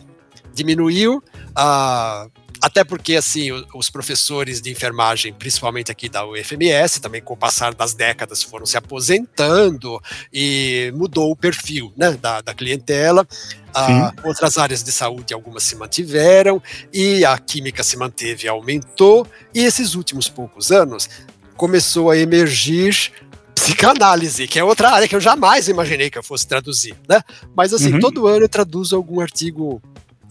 Diminuiu. 0.53 1.21
Uh, 1.49 2.31
até 2.61 2.83
porque, 2.83 3.15
assim, 3.15 3.49
os 3.73 3.89
professores 3.89 4.61
de 4.61 4.69
enfermagem, 4.69 5.33
principalmente 5.33 5.91
aqui 5.91 6.07
da 6.07 6.25
UFMS, 6.25 7.01
também 7.01 7.19
com 7.19 7.33
o 7.33 7.37
passar 7.37 7.73
das 7.73 7.95
décadas 7.95 8.43
foram 8.43 8.67
se 8.67 8.77
aposentando 8.77 9.99
e 10.31 10.93
mudou 10.95 11.31
o 11.31 11.35
perfil 11.35 11.91
né, 11.97 12.11
da, 12.11 12.39
da 12.41 12.53
clientela. 12.53 13.27
Ah, 13.73 14.13
outras 14.23 14.57
áreas 14.57 14.83
de 14.83 14.91
saúde, 14.91 15.33
algumas 15.33 15.63
se 15.63 15.75
mantiveram, 15.75 16.61
e 16.93 17.25
a 17.25 17.37
química 17.37 17.83
se 17.83 17.97
manteve 17.97 18.45
e 18.45 18.47
aumentou. 18.47 19.25
E 19.53 19.61
esses 19.61 19.95
últimos 19.95 20.29
poucos 20.29 20.71
anos 20.71 21.09
começou 21.57 22.11
a 22.11 22.17
emergir 22.17 23.11
psicanálise, 23.55 24.47
que 24.47 24.59
é 24.59 24.63
outra 24.63 24.91
área 24.91 25.07
que 25.07 25.15
eu 25.15 25.21
jamais 25.21 25.67
imaginei 25.67 26.09
que 26.09 26.17
eu 26.17 26.23
fosse 26.23 26.47
traduzir, 26.47 26.95
né? 27.07 27.21
Mas 27.55 27.73
assim, 27.73 27.93
uhum. 27.93 27.99
todo 27.99 28.27
ano 28.27 28.45
eu 28.45 28.49
traduzo 28.49 28.95
algum 28.95 29.19
artigo 29.19 29.81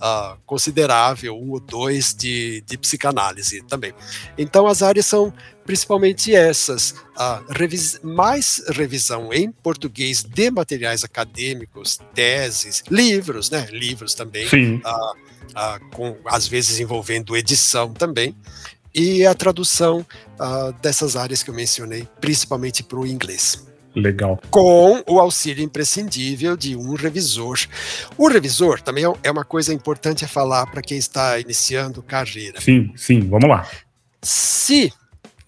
uh, 0.00 0.38
considerável, 0.46 1.36
um 1.36 1.50
ou 1.50 1.60
dois 1.60 2.14
de, 2.14 2.62
de 2.66 2.78
psicanálise 2.78 3.62
também. 3.62 3.92
Então 4.36 4.66
as 4.66 4.82
áreas 4.82 5.06
são 5.06 5.32
principalmente 5.64 6.34
essas, 6.34 6.90
uh, 6.90 7.44
revis 7.50 8.00
mais 8.02 8.62
revisão 8.68 9.32
em 9.32 9.52
português 9.52 10.22
de 10.22 10.50
materiais 10.50 11.04
acadêmicos, 11.04 11.98
teses, 12.14 12.82
livros, 12.90 13.50
né? 13.50 13.68
Livros 13.70 14.14
também, 14.14 14.46
uh, 14.46 15.94
com, 15.94 16.16
às 16.26 16.46
vezes 16.48 16.80
envolvendo 16.80 17.36
edição 17.36 17.92
também, 17.92 18.34
e 18.92 19.24
a 19.24 19.34
tradução 19.34 20.04
dessas 20.82 21.14
áreas 21.14 21.44
que 21.44 21.50
eu 21.50 21.54
mencionei, 21.54 22.08
principalmente 22.20 22.82
para 22.82 22.98
o 22.98 23.06
inglês. 23.06 23.69
Legal. 23.94 24.40
Com 24.50 25.02
o 25.06 25.18
auxílio 25.18 25.64
imprescindível 25.64 26.56
de 26.56 26.76
um 26.76 26.94
revisor. 26.94 27.58
O 28.16 28.28
revisor 28.28 28.80
também 28.80 29.04
é, 29.22 29.30
uma 29.30 29.44
coisa 29.44 29.74
importante 29.74 30.24
a 30.24 30.28
falar 30.28 30.66
para 30.66 30.82
quem 30.82 30.96
está 30.96 31.38
iniciando 31.38 32.02
carreira. 32.02 32.60
Sim, 32.60 32.92
sim, 32.96 33.20
vamos 33.20 33.48
lá. 33.48 33.68
Se 34.22 34.92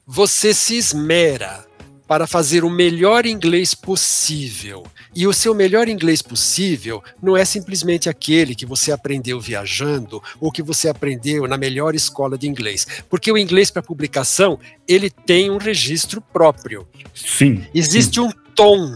você 0.06 0.52
se 0.52 0.76
esmera 0.76 1.64
para 2.12 2.26
fazer 2.26 2.62
o 2.62 2.68
melhor 2.68 3.24
inglês 3.24 3.74
possível. 3.74 4.82
E 5.16 5.26
o 5.26 5.32
seu 5.32 5.54
melhor 5.54 5.88
inglês 5.88 6.20
possível 6.20 7.02
não 7.22 7.34
é 7.34 7.42
simplesmente 7.42 8.06
aquele 8.06 8.54
que 8.54 8.66
você 8.66 8.92
aprendeu 8.92 9.40
viajando 9.40 10.22
ou 10.38 10.52
que 10.52 10.62
você 10.62 10.90
aprendeu 10.90 11.48
na 11.48 11.56
melhor 11.56 11.94
escola 11.94 12.36
de 12.36 12.46
inglês, 12.46 12.86
porque 13.08 13.32
o 13.32 13.38
inglês 13.38 13.70
para 13.70 13.82
publicação, 13.82 14.58
ele 14.86 15.08
tem 15.08 15.50
um 15.50 15.56
registro 15.56 16.20
próprio. 16.20 16.86
Sim. 17.14 17.64
Existe 17.74 18.16
sim. 18.16 18.20
um 18.20 18.30
tom 18.54 18.94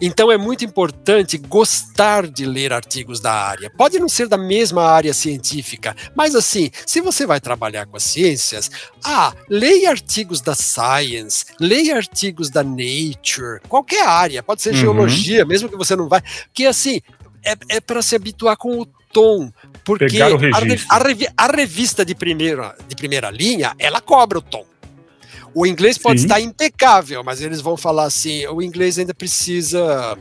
então 0.00 0.30
é 0.30 0.36
muito 0.36 0.64
importante 0.64 1.38
gostar 1.38 2.26
de 2.26 2.44
ler 2.44 2.72
artigos 2.72 3.20
da 3.20 3.32
área. 3.32 3.70
Pode 3.70 3.98
não 3.98 4.08
ser 4.08 4.28
da 4.28 4.36
mesma 4.36 4.82
área 4.84 5.14
científica, 5.14 5.96
mas 6.14 6.34
assim, 6.34 6.70
se 6.86 7.00
você 7.00 7.26
vai 7.26 7.40
trabalhar 7.40 7.86
com 7.86 7.96
as 7.96 8.02
ciências, 8.02 8.70
ah, 9.04 9.32
leia 9.48 9.90
artigos 9.90 10.40
da 10.40 10.54
Science, 10.54 11.46
leia 11.60 11.96
artigos 11.96 12.50
da 12.50 12.62
Nature, 12.62 13.60
qualquer 13.68 14.06
área, 14.06 14.42
pode 14.42 14.62
ser 14.62 14.70
uhum. 14.70 14.80
geologia, 14.80 15.44
mesmo 15.44 15.68
que 15.68 15.76
você 15.76 15.94
não 15.96 16.08
vai, 16.08 16.22
que 16.52 16.66
assim, 16.66 17.00
é, 17.44 17.54
é 17.76 17.80
para 17.80 18.02
se 18.02 18.16
habituar 18.16 18.56
com 18.56 18.80
o 18.80 18.86
tom, 19.14 19.52
porque 19.84 20.20
a, 20.20 20.26
a, 20.26 21.44
a, 21.44 21.46
revista 21.46 22.04
de 22.04 22.14
primeira, 22.14 22.76
de 22.88 22.96
primeira 22.96 23.30
linha, 23.30 23.74
ela 23.78 24.00
cobra 24.00 24.38
o 24.38 24.42
tom. 24.42 24.66
O 25.54 25.66
inglês 25.66 25.96
pode 25.96 26.20
Sim. 26.20 26.26
estar 26.26 26.40
impecável, 26.40 27.22
mas 27.22 27.40
eles 27.40 27.60
vão 27.60 27.76
falar 27.76 28.04
assim: 28.04 28.46
o 28.48 28.60
inglês 28.60 28.98
ainda 28.98 29.14
precisa 29.14 30.18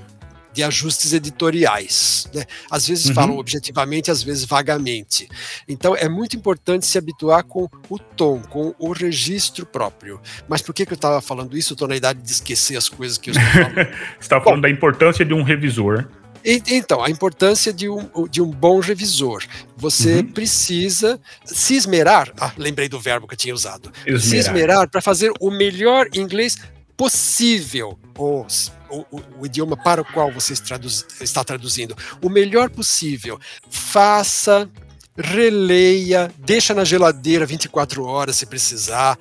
de 0.53 0.63
ajustes 0.63 1.13
editoriais. 1.13 2.29
Né? 2.33 2.45
Às 2.69 2.87
vezes 2.87 3.07
uhum. 3.07 3.13
falam 3.15 3.37
objetivamente, 3.37 4.11
às 4.11 4.21
vezes 4.21 4.45
vagamente. 4.45 5.27
Então 5.67 5.95
é 5.95 6.07
muito 6.07 6.35
importante 6.35 6.85
se 6.85 6.97
habituar 6.97 7.43
com 7.43 7.67
o 7.89 7.97
tom, 7.97 8.39
com 8.49 8.73
o 8.77 8.91
registro 8.91 9.65
próprio. 9.65 10.21
Mas 10.47 10.61
por 10.61 10.73
que, 10.73 10.85
que 10.85 10.93
eu 10.93 10.95
estava 10.95 11.19
falando 11.21 11.57
isso? 11.57 11.73
Estou 11.73 11.87
na 11.87 11.95
idade 11.95 12.21
de 12.21 12.31
esquecer 12.31 12.77
as 12.77 12.87
coisas 12.87 13.17
que 13.17 13.31
eu 13.31 13.33
estou 13.33 13.51
falando. 13.51 13.75
Você 13.75 14.21
estava 14.21 14.43
falando 14.43 14.61
da 14.61 14.69
importância 14.69 15.25
de 15.25 15.33
um 15.33 15.41
revisor. 15.41 16.07
Então, 16.43 17.03
a 17.03 17.09
importância 17.09 17.71
de 17.71 17.87
um, 17.87 18.09
de 18.29 18.41
um 18.41 18.49
bom 18.49 18.79
revisor. 18.79 19.43
Você 19.77 20.15
uhum. 20.15 20.31
precisa 20.31 21.19
se 21.45 21.75
esmerar. 21.75 22.31
Ah, 22.39 22.51
lembrei 22.57 22.89
do 22.89 22.99
verbo 22.99 23.27
que 23.27 23.33
eu 23.33 23.37
tinha 23.37 23.53
usado. 23.53 23.91
Esmerar. 24.05 24.21
Se 24.21 24.37
esmerar 24.37 24.89
para 24.89 25.01
fazer 25.01 25.31
o 25.39 25.49
melhor 25.49 26.07
inglês 26.13 26.57
possível. 26.97 27.97
O, 28.17 28.45
o, 28.89 29.21
o, 29.39 29.45
idioma 29.45 29.75
para 29.75 30.01
o 30.01 30.05
qual 30.05 30.31
você 30.31 30.53
traduz, 30.55 31.05
está 31.21 31.43
traduzindo. 31.43 31.95
O 32.21 32.29
melhor 32.29 32.69
possível. 32.69 33.39
Faça 33.69 34.69
releia, 35.17 36.31
deixa 36.39 36.73
na 36.73 36.83
geladeira 36.83 37.45
24 37.45 38.03
horas 38.03 38.35
se 38.35 38.45
precisar, 38.45 39.17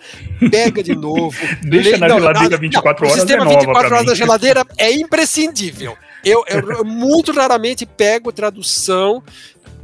pega 0.50 0.82
de 0.82 0.94
novo. 0.94 1.36
deixa 1.62 1.98
na 1.98 2.08
não, 2.08 2.18
geladeira 2.18 2.56
24 2.56 3.04
não, 3.04 3.10
horas. 3.10 3.22
O 3.22 3.26
sistema 3.26 3.44
é 3.44 3.56
24 3.56 3.94
horas 3.94 4.06
da 4.06 4.14
geladeira 4.14 4.66
é 4.78 4.92
imprescindível. 4.92 5.96
Eu, 6.24 6.44
eu 6.48 6.84
muito 6.84 7.32
raramente 7.32 7.84
pego 7.84 8.32
tradução 8.32 9.22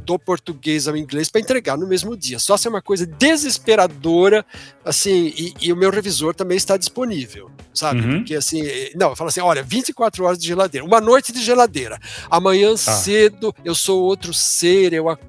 do 0.09 0.17
português 0.17 0.87
ao 0.87 0.97
inglês 0.97 1.29
para 1.29 1.39
entregar 1.39 1.77
no 1.77 1.85
mesmo 1.85 2.17
dia. 2.17 2.39
Só 2.39 2.57
se 2.57 2.65
é 2.65 2.69
uma 2.71 2.81
coisa 2.81 3.05
desesperadora, 3.05 4.43
assim, 4.83 5.31
e, 5.37 5.53
e 5.61 5.71
o 5.71 5.75
meu 5.75 5.91
revisor 5.91 6.33
também 6.33 6.57
está 6.57 6.75
disponível, 6.77 7.51
sabe? 7.71 8.01
Uhum. 8.01 8.17
Porque 8.17 8.33
assim, 8.33 8.63
não, 8.95 9.09
eu 9.09 9.15
falo 9.15 9.27
assim, 9.27 9.41
olha, 9.41 9.61
24 9.61 10.25
horas 10.25 10.39
de 10.39 10.47
geladeira, 10.47 10.83
uma 10.83 10.99
noite 10.99 11.31
de 11.31 11.43
geladeira. 11.43 11.99
Amanhã 12.27 12.73
ah. 12.73 12.77
cedo 12.77 13.53
eu 13.63 13.75
sou 13.75 14.01
outro 14.01 14.33
ser, 14.33 14.93
eu 14.93 15.09
acordo, 15.09 15.28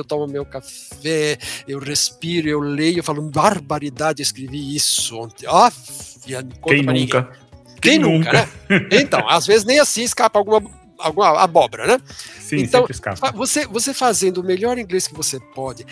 eu 0.00 0.04
tomo 0.04 0.26
meu 0.26 0.44
café, 0.44 1.38
eu 1.66 1.78
respiro, 1.78 2.48
eu 2.48 2.60
leio, 2.60 2.98
eu 2.98 3.04
falo, 3.04 3.22
barbaridade, 3.22 4.22
escrevi 4.22 4.74
isso 4.74 5.16
ontem. 5.18 5.46
Ah, 5.48 5.72
Quem 6.66 6.82
nunca? 6.82 6.92
Ninguém. 6.92 7.46
Quem 7.80 7.98
nunca, 7.98 8.32
né? 8.32 8.48
Então, 8.90 9.28
às 9.28 9.46
vezes 9.46 9.64
nem 9.64 9.78
assim 9.78 10.02
escapa 10.02 10.38
alguma, 10.38 10.62
alguma 10.98 11.40
abóbora, 11.40 11.86
né? 11.86 12.00
Sim, 12.40 12.58
então, 12.58 12.86
Você, 13.34 13.66
você 13.66 13.94
fazendo 13.94 14.38
o 14.38 14.44
melhor 14.44 14.78
inglês 14.78 15.06
que 15.06 15.14
você 15.14 15.38
pode, 15.54 15.86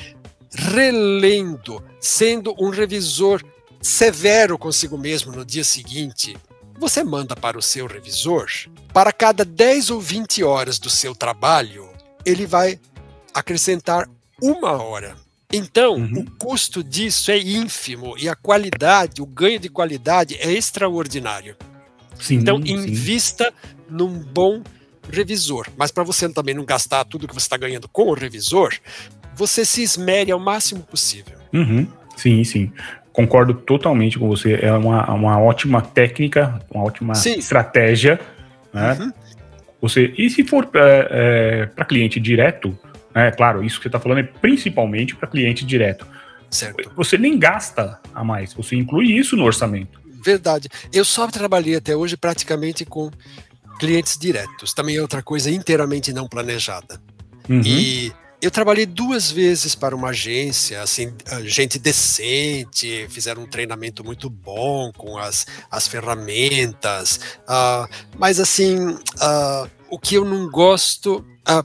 relendo, 0.53 1.83
sendo 2.01 2.55
um 2.59 2.71
revisor 2.71 3.43
severo 3.81 4.59
consigo 4.59 4.97
mesmo 4.97 5.33
no 5.33 5.45
dia 5.45 5.65
seguinte, 5.65 6.37
você 6.79 7.05
manda 7.05 7.37
para 7.37 7.59
o 7.59 7.63
seu 7.63 7.87
revisor, 7.87 8.49
para 8.93 9.13
cada 9.13 9.45
10 9.45 9.91
ou 9.91 10.01
20 10.01 10.43
horas 10.43 10.79
do 10.79 10.91
seu 10.91 11.15
trabalho, 11.15 11.89
ele 12.25 12.47
vai 12.47 12.81
acrescentar 13.35 14.09
uma 14.41 14.83
hora. 14.83 15.17
Então, 15.53 15.97
uhum. 15.97 16.21
o 16.21 16.31
custo 16.33 16.83
disso 16.83 17.31
é 17.31 17.39
ínfimo 17.39 18.15
e 18.19 18.29
a 18.29 18.35
qualidade, 18.35 19.21
o 19.23 19.27
ganho 19.27 19.59
de 19.59 19.69
qualidade 19.69 20.37
é 20.41 20.53
extraordinário. 20.53 21.57
Sim, 22.19 22.37
então, 22.37 22.61
invista 22.65 23.45
sim. 23.45 23.85
num 23.89 24.19
bom 24.19 24.63
revisor. 25.11 25.69
Mas 25.77 25.91
para 25.91 26.03
você 26.03 26.29
também 26.29 26.55
não 26.55 26.65
gastar 26.65 27.05
tudo 27.05 27.29
que 27.29 27.35
você 27.35 27.47
está 27.47 27.57
ganhando 27.57 27.89
com 27.89 28.09
o 28.09 28.15
revisor, 28.15 28.75
você 29.35 29.65
se 29.65 29.83
esmere 29.83 30.33
ao 30.33 30.41
máximo 30.41 30.83
possível. 30.83 31.39
Uhum. 31.53 31.87
Sim, 32.17 32.43
sim. 32.45 32.73
Concordo 33.13 33.55
totalmente 33.55 34.19
com 34.19 34.27
você. 34.27 34.59
É 34.61 34.73
uma, 34.73 35.09
uma 35.13 35.39
ótima 35.39 35.81
técnica, 35.81 36.61
uma 36.71 36.85
ótima 36.85 37.15
sim. 37.15 37.39
estratégia. 37.39 38.19
Né? 38.73 38.93
Uhum. 38.99 39.13
Você, 39.81 40.13
e 40.17 40.29
se 40.31 40.43
for 40.43 40.69
é, 40.75 41.09
é, 41.11 41.67
para 41.67 41.85
cliente 41.85 42.19
direto, 42.19 42.77
é 43.15 43.31
claro, 43.31 43.63
isso 43.63 43.77
que 43.77 43.83
você 43.83 43.89
está 43.89 44.01
falando 44.01 44.19
é 44.19 44.23
principalmente 44.23 45.15
para 45.15 45.29
cliente 45.29 45.65
direto. 45.65 46.07
Certo. 46.51 46.91
Você 46.97 47.19
nem 47.19 47.39
gasta 47.39 48.01
a 48.15 48.23
mais, 48.25 48.53
você 48.53 48.77
inclui 48.77 49.13
isso 49.13 49.37
no 49.37 49.45
orçamento. 49.45 50.01
Verdade. 50.23 50.69
Eu 50.93 51.05
só 51.05 51.27
trabalhei 51.27 51.77
até 51.77 51.95
hoje 51.95 52.17
praticamente 52.17 52.85
com 52.85 53.11
clientes 53.79 54.17
diretos. 54.17 54.73
Também 54.73 54.97
é 54.97 55.03
outra 55.03 55.23
coisa 55.23 55.51
inteiramente 55.51 56.13
não 56.13 56.27
planejada. 56.27 57.01
Uhum. 57.49 57.61
E 57.65 58.13
eu 58.41 58.51
trabalhei 58.51 58.87
duas 58.87 59.31
vezes 59.31 59.75
para 59.75 59.97
uma 59.97 60.09
agência, 60.11 60.83
assim, 60.83 61.15
gente 61.45 61.79
decente, 61.79 63.07
fizeram 63.09 63.43
um 63.43 63.47
treinamento 63.47 64.05
muito 64.05 64.29
bom 64.29 64.93
com 64.93 65.17
as, 65.17 65.47
as 65.71 65.89
ferramentas, 65.89 67.21
uh, 67.49 67.89
mas 68.19 68.39
assim, 68.39 68.77
uh, 68.89 69.71
o 69.89 69.99
que 69.99 70.17
eu 70.17 70.25
não 70.25 70.51
gosto, 70.51 71.25
uh, 71.49 71.65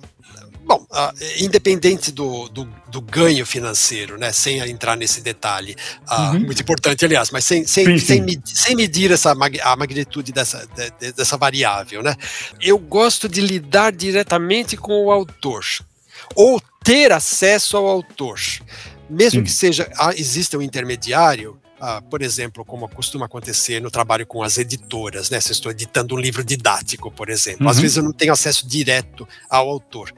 Bom, 0.70 0.86
uh, 0.92 1.44
independente 1.44 2.12
do, 2.12 2.48
do, 2.50 2.70
do, 2.92 3.02
ganho 3.02 3.44
financeiro, 3.44 4.20
né, 4.20 4.32
sem 4.32 4.60
entrar 4.60 4.96
nesse 4.96 5.20
detalhe, 5.20 5.76
uh, 6.08 6.36
uhum. 6.36 6.42
muito 6.42 6.62
importante, 6.62 7.04
aliás, 7.04 7.32
mas 7.32 7.44
sem, 7.44 7.66
sem, 7.66 7.86
sim, 7.86 7.98
sim. 7.98 8.06
sem, 8.06 8.22
medir, 8.22 8.42
sem 8.46 8.76
medir 8.76 9.12
essa, 9.12 9.32
a 9.32 9.76
magnitude 9.76 10.32
dessa, 10.32 10.70
de, 11.00 11.12
dessa 11.12 11.38
variável, 11.38 12.04
né, 12.04 12.16
eu 12.62 12.78
gosto 12.78 13.28
de 13.28 13.42
lidar 13.42 13.92
diretamente 13.92 14.78
com 14.78 15.06
o 15.06 15.12
autor, 15.12 15.66
ou 16.36 16.62
ter 16.84 17.12
acesso 17.12 17.76
ao 17.76 17.88
autor. 17.88 18.40
Mesmo 19.10 19.40
sim. 19.40 19.44
que 19.46 19.52
seja, 19.52 19.92
ah, 19.98 20.14
exista 20.16 20.56
um 20.56 20.62
intermediário, 20.62 21.60
ah, 21.82 22.00
por 22.00 22.22
exemplo, 22.22 22.64
como 22.64 22.88
costuma 22.88 23.26
acontecer 23.26 23.82
no 23.82 23.90
trabalho 23.90 24.28
com 24.28 24.44
as 24.44 24.60
editoras, 24.60 25.32
né? 25.32 25.42
Se 25.42 25.50
eu 25.50 25.54
estou 25.54 25.72
editando 25.72 26.14
um 26.14 26.20
livro 26.20 26.44
didático, 26.44 27.10
por 27.10 27.28
exemplo, 27.28 27.64
uhum. 27.64 27.72
às 27.72 27.80
vezes 27.80 27.98
eu 27.98 28.04
não 28.04 28.12
tenho 28.12 28.32
acesso 28.32 28.68
direto 28.68 29.28
ao 29.50 29.68
autor 29.68 30.14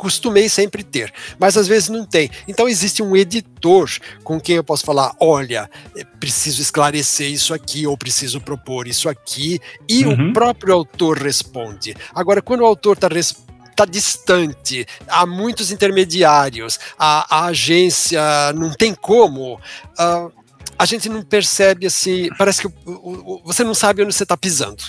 costumei 0.00 0.48
sempre 0.48 0.82
ter, 0.82 1.12
mas 1.38 1.58
às 1.58 1.68
vezes 1.68 1.90
não 1.90 2.06
tem. 2.06 2.30
Então 2.48 2.66
existe 2.66 3.02
um 3.02 3.14
editor 3.14 3.90
com 4.24 4.40
quem 4.40 4.56
eu 4.56 4.64
posso 4.64 4.82
falar: 4.82 5.14
olha, 5.20 5.70
eh, 5.94 6.04
preciso 6.18 6.62
esclarecer 6.62 7.30
isso 7.30 7.52
aqui, 7.52 7.86
ou 7.86 7.98
preciso 7.98 8.40
propor 8.40 8.88
isso 8.88 9.10
aqui, 9.10 9.60
e 9.86 10.06
uhum. 10.06 10.30
o 10.30 10.32
próprio 10.32 10.72
autor 10.72 11.18
responde. 11.18 11.94
Agora, 12.14 12.40
quando 12.40 12.62
o 12.62 12.66
autor 12.66 12.94
está 12.94 13.08
está 13.70 13.84
distante, 13.84 14.86
há 15.08 15.24
muitos 15.24 15.70
intermediários, 15.70 16.78
a, 16.98 17.38
a 17.38 17.46
agência 17.46 18.20
não 18.54 18.72
tem 18.72 18.94
como. 18.94 19.54
Uh, 19.54 20.32
a 20.78 20.84
gente 20.86 21.08
não 21.08 21.22
percebe 21.22 21.86
assim, 21.86 22.28
parece 22.38 22.62
que 22.62 22.66
o, 22.66 22.72
o, 22.86 23.42
você 23.44 23.62
não 23.62 23.74
sabe 23.74 24.02
onde 24.02 24.14
você 24.14 24.22
está 24.22 24.36
pisando. 24.36 24.82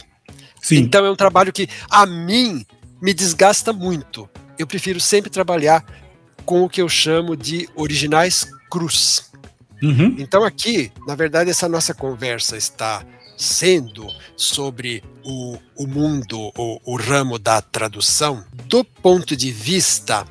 Sim. 0.61 0.77
Então 0.77 1.05
é 1.05 1.11
um 1.11 1.15
trabalho 1.15 1.53
que 1.53 1.69
a 1.89 2.05
mim 2.05 2.65
me 3.01 3.13
desgasta 3.13 3.73
muito 3.73 4.29
eu 4.61 4.67
prefiro 4.67 4.99
sempre 4.99 5.29
trabalhar 5.29 5.83
com 6.45 6.63
o 6.63 6.69
que 6.69 6.81
eu 6.81 6.89
chamo 6.89 7.35
de 7.35 7.69
originais 7.75 8.47
cruz. 8.69 9.31
Uhum. 9.81 10.15
Então, 10.17 10.43
aqui, 10.43 10.91
na 11.07 11.15
verdade, 11.15 11.49
essa 11.49 11.67
nossa 11.67 11.93
conversa 11.93 12.55
está 12.55 13.03
sendo 13.35 14.07
sobre 14.37 15.03
o, 15.23 15.57
o 15.75 15.87
mundo, 15.87 16.51
o, 16.55 16.93
o 16.93 16.95
ramo 16.95 17.39
da 17.39 17.59
tradução, 17.61 18.43
do 18.65 18.83
ponto 18.83 19.35
de 19.35 19.51
vista 19.51 20.25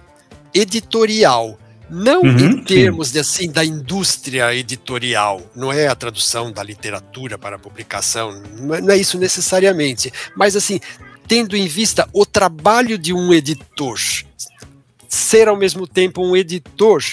editorial, 0.54 1.58
não 1.88 2.22
uhum, 2.22 2.38
em 2.38 2.62
termos 2.62 3.08
sim. 3.08 3.12
de, 3.14 3.18
assim 3.18 3.50
da 3.50 3.64
indústria 3.64 4.54
editorial, 4.54 5.42
não 5.56 5.72
é 5.72 5.88
a 5.88 5.94
tradução 5.96 6.52
da 6.52 6.62
literatura 6.62 7.36
para 7.36 7.58
publicação, 7.58 8.40
não 8.56 8.74
é, 8.76 8.80
não 8.80 8.94
é 8.94 8.96
isso 8.96 9.18
necessariamente, 9.18 10.12
mas 10.36 10.54
assim 10.54 10.78
tendo 11.30 11.56
em 11.56 11.68
vista 11.68 12.08
o 12.12 12.26
trabalho 12.26 12.98
de 12.98 13.14
um 13.14 13.32
editor, 13.32 14.00
ser 15.08 15.46
ao 15.46 15.56
mesmo 15.56 15.86
tempo 15.86 16.26
um 16.26 16.36
editor 16.36 17.04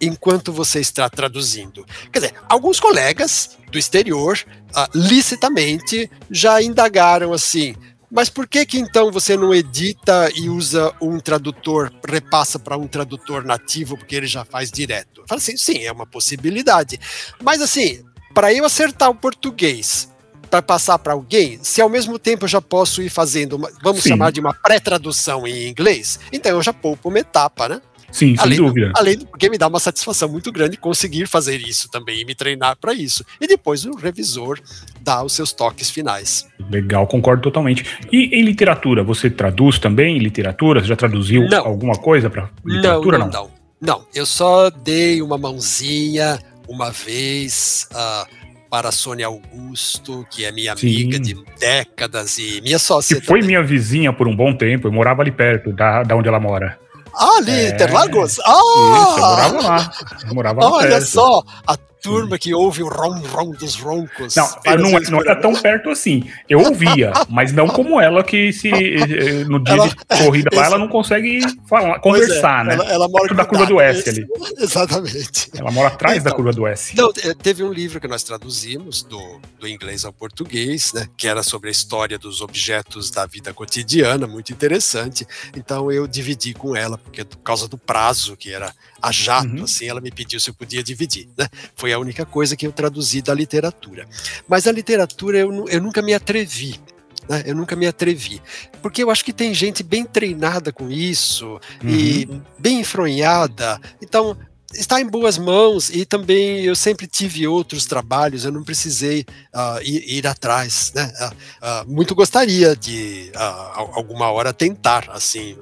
enquanto 0.00 0.52
você 0.52 0.78
está 0.78 1.10
traduzindo. 1.10 1.84
Quer 2.12 2.20
dizer, 2.20 2.34
alguns 2.48 2.78
colegas 2.78 3.58
do 3.72 3.76
exterior, 3.76 4.38
uh, 4.70 4.88
licitamente, 4.96 6.08
já 6.30 6.62
indagaram 6.62 7.32
assim. 7.32 7.74
Mas 8.08 8.30
por 8.30 8.46
que 8.46 8.64
que 8.64 8.78
então 8.78 9.10
você 9.10 9.36
não 9.36 9.52
edita 9.52 10.30
e 10.36 10.48
usa 10.48 10.94
um 11.02 11.18
tradutor, 11.18 11.92
repassa 12.08 12.60
para 12.60 12.76
um 12.76 12.86
tradutor 12.86 13.44
nativo, 13.44 13.96
porque 13.96 14.14
ele 14.14 14.28
já 14.28 14.44
faz 14.44 14.70
direto? 14.70 15.24
Fala 15.26 15.40
assim, 15.40 15.56
sim, 15.56 15.82
é 15.82 15.90
uma 15.90 16.06
possibilidade. 16.06 17.00
Mas 17.42 17.60
assim, 17.60 18.04
para 18.32 18.54
eu 18.54 18.64
acertar 18.64 19.10
o 19.10 19.16
português 19.16 20.13
para 20.44 20.62
passar 20.62 20.98
para 20.98 21.12
alguém, 21.12 21.58
se 21.62 21.80
ao 21.80 21.88
mesmo 21.88 22.18
tempo 22.18 22.44
eu 22.44 22.48
já 22.48 22.60
posso 22.60 23.02
ir 23.02 23.08
fazendo, 23.08 23.56
uma, 23.56 23.70
vamos 23.82 24.02
Sim. 24.02 24.10
chamar 24.10 24.32
de 24.32 24.40
uma 24.40 24.52
pré-tradução 24.54 25.46
em 25.46 25.68
inglês, 25.68 26.18
então 26.32 26.52
eu 26.52 26.62
já 26.62 26.72
poupo 26.72 27.08
uma 27.08 27.18
etapa, 27.18 27.68
né? 27.68 27.80
Sim, 28.14 28.36
além, 28.38 28.58
sem 28.58 28.64
dúvida. 28.64 28.92
Além 28.94 29.18
do 29.18 29.26
porque 29.26 29.50
me 29.50 29.58
dá 29.58 29.66
uma 29.66 29.80
satisfação 29.80 30.28
muito 30.28 30.52
grande 30.52 30.76
conseguir 30.76 31.26
fazer 31.26 31.60
isso 31.60 31.90
também 31.90 32.20
e 32.20 32.24
me 32.24 32.32
treinar 32.32 32.76
para 32.76 32.94
isso. 32.94 33.24
E 33.40 33.46
depois 33.48 33.84
o 33.84 33.96
revisor 33.96 34.60
dá 35.00 35.24
os 35.24 35.32
seus 35.32 35.52
toques 35.52 35.90
finais. 35.90 36.46
Legal, 36.70 37.08
concordo 37.08 37.42
totalmente. 37.42 37.84
E 38.12 38.26
em 38.38 38.42
literatura, 38.42 39.02
você 39.02 39.28
traduz 39.28 39.80
também 39.80 40.16
em 40.16 40.20
literatura? 40.20 40.80
Você 40.80 40.86
já 40.86 40.94
traduziu 40.94 41.48
não. 41.48 41.66
alguma 41.66 41.96
coisa 41.96 42.30
para 42.30 42.48
literatura? 42.64 43.18
Não, 43.18 43.26
não, 43.26 43.32
não, 43.32 43.50
não. 43.80 44.06
Eu 44.14 44.26
só 44.26 44.70
dei 44.70 45.20
uma 45.20 45.36
mãozinha 45.36 46.38
uma 46.68 46.92
vez. 46.92 47.88
Uh, 47.90 48.43
para 48.74 48.88
a 48.88 48.92
Sônia 48.92 49.26
Augusto, 49.26 50.26
que 50.28 50.44
é 50.44 50.50
minha 50.50 50.72
amiga 50.72 51.16
Sim. 51.18 51.22
de 51.22 51.44
décadas 51.60 52.38
e 52.38 52.60
minha 52.60 52.76
sócia. 52.76 53.20
Que 53.20 53.24
foi 53.24 53.38
também. 53.38 53.56
minha 53.56 53.62
vizinha 53.62 54.12
por 54.12 54.26
um 54.26 54.34
bom 54.34 54.52
tempo, 54.52 54.88
eu 54.88 54.92
morava 54.92 55.22
ali 55.22 55.30
perto 55.30 55.72
da, 55.72 56.02
da 56.02 56.16
onde 56.16 56.26
ela 56.26 56.40
mora. 56.40 56.76
Ah, 57.14 57.36
ali, 57.36 57.52
é, 57.52 57.68
Interlagos? 57.68 58.40
Ah! 58.40 58.50
Isso, 58.50 59.20
eu 59.20 59.26
morava 59.28 59.62
lá. 59.62 59.92
Eu 60.26 60.34
morava 60.34 60.64
Olha 60.64 60.88
perto. 60.88 61.06
só, 61.06 61.44
a 61.64 61.76
turma 62.04 62.38
que 62.38 62.52
ouve 62.52 62.82
o 62.82 62.88
rom-rom 62.88 63.52
dos 63.52 63.76
roncos. 63.76 64.36
Não, 64.36 64.48
não, 64.76 65.00
não, 65.10 65.20
era 65.22 65.34
tão 65.34 65.54
perto 65.54 65.88
assim. 65.88 66.30
Eu 66.48 66.60
ouvia, 66.60 67.12
mas 67.30 67.50
não 67.52 67.66
como 67.66 67.98
ela 67.98 68.22
que 68.22 68.52
se 68.52 68.68
eh, 68.70 69.44
no 69.44 69.58
dia 69.58 69.74
ela, 69.74 69.88
de 69.88 69.96
corrida 69.96 70.50
lá, 70.54 70.66
ela 70.66 70.78
não 70.78 70.88
consegue 70.88 71.40
falar, 71.66 71.98
conversar, 72.00 72.66
é, 72.66 72.68
né? 72.68 72.74
Ela, 72.74 72.92
ela 72.92 73.08
mora 73.08 73.34
da 73.34 73.46
curva 73.46 73.64
do 73.64 73.80
S 73.80 74.08
ali. 74.08 74.26
Exatamente. 74.60 75.50
Ela 75.56 75.70
mora 75.70 75.88
atrás 75.88 76.18
então, 76.18 76.30
da 76.30 76.36
curva 76.36 76.52
do 76.52 76.66
S. 76.66 76.94
Não, 76.94 77.10
eh, 77.22 77.34
teve 77.34 77.64
um 77.64 77.72
livro 77.72 77.98
que 77.98 78.06
nós 78.06 78.22
traduzimos 78.22 79.02
do, 79.02 79.40
do 79.58 79.66
inglês 79.66 80.04
ao 80.04 80.12
português, 80.12 80.92
né? 80.92 81.08
Que 81.16 81.26
era 81.26 81.42
sobre 81.42 81.68
a 81.68 81.72
história 81.72 82.18
dos 82.18 82.42
objetos 82.42 83.10
da 83.10 83.24
vida 83.24 83.54
cotidiana, 83.54 84.26
muito 84.26 84.52
interessante. 84.52 85.26
Então 85.56 85.90
eu 85.90 86.06
dividi 86.06 86.52
com 86.52 86.76
ela, 86.76 86.98
porque 86.98 87.24
por 87.24 87.38
causa 87.38 87.66
do 87.66 87.78
prazo, 87.78 88.36
que 88.36 88.52
era 88.52 88.72
a 89.00 89.12
jato, 89.12 89.48
uhum. 89.48 89.64
assim, 89.64 89.86
ela 89.86 90.00
me 90.00 90.10
pediu 90.10 90.40
se 90.40 90.48
eu 90.48 90.54
podia 90.54 90.82
dividir, 90.82 91.28
né? 91.36 91.46
Foi 91.76 91.92
a 91.94 91.98
única 91.98 92.24
coisa 92.26 92.56
que 92.56 92.66
eu 92.66 92.72
traduzi 92.72 93.22
da 93.22 93.34
literatura. 93.34 94.06
Mas 94.48 94.66
a 94.66 94.72
literatura 94.72 95.38
eu, 95.38 95.68
eu 95.68 95.80
nunca 95.80 96.02
me 96.02 96.14
atrevi. 96.14 96.80
Né? 97.28 97.42
Eu 97.46 97.54
nunca 97.54 97.74
me 97.74 97.86
atrevi. 97.86 98.42
Porque 98.82 99.02
eu 99.02 99.10
acho 99.10 99.24
que 99.24 99.32
tem 99.32 99.54
gente 99.54 99.82
bem 99.82 100.04
treinada 100.04 100.72
com 100.72 100.90
isso 100.90 101.60
uhum. 101.82 101.90
e 101.90 102.28
bem 102.58 102.80
enfronhada. 102.80 103.80
Então, 104.02 104.36
está 104.74 105.00
em 105.00 105.06
boas 105.06 105.38
mãos 105.38 105.88
e 105.90 106.04
também 106.04 106.64
eu 106.64 106.74
sempre 106.74 107.06
tive 107.06 107.46
outros 107.46 107.86
trabalhos, 107.86 108.44
eu 108.44 108.52
não 108.52 108.62
precisei 108.62 109.24
uh, 109.54 109.80
ir, 109.82 110.18
ir, 110.18 110.26
atrás, 110.26 110.92
né? 110.94 111.12
Uh, 111.20 111.26
uh, 111.26 111.92
muito 111.92 112.14
gostaria 112.14 112.74
de 112.76 113.30
alguma 113.74 114.30
hora 114.30 114.52
tentar 114.52 115.08
assim 115.10 115.56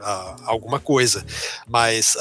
alguma 0.45 0.79
coisa, 0.79 1.25
mas 1.67 2.17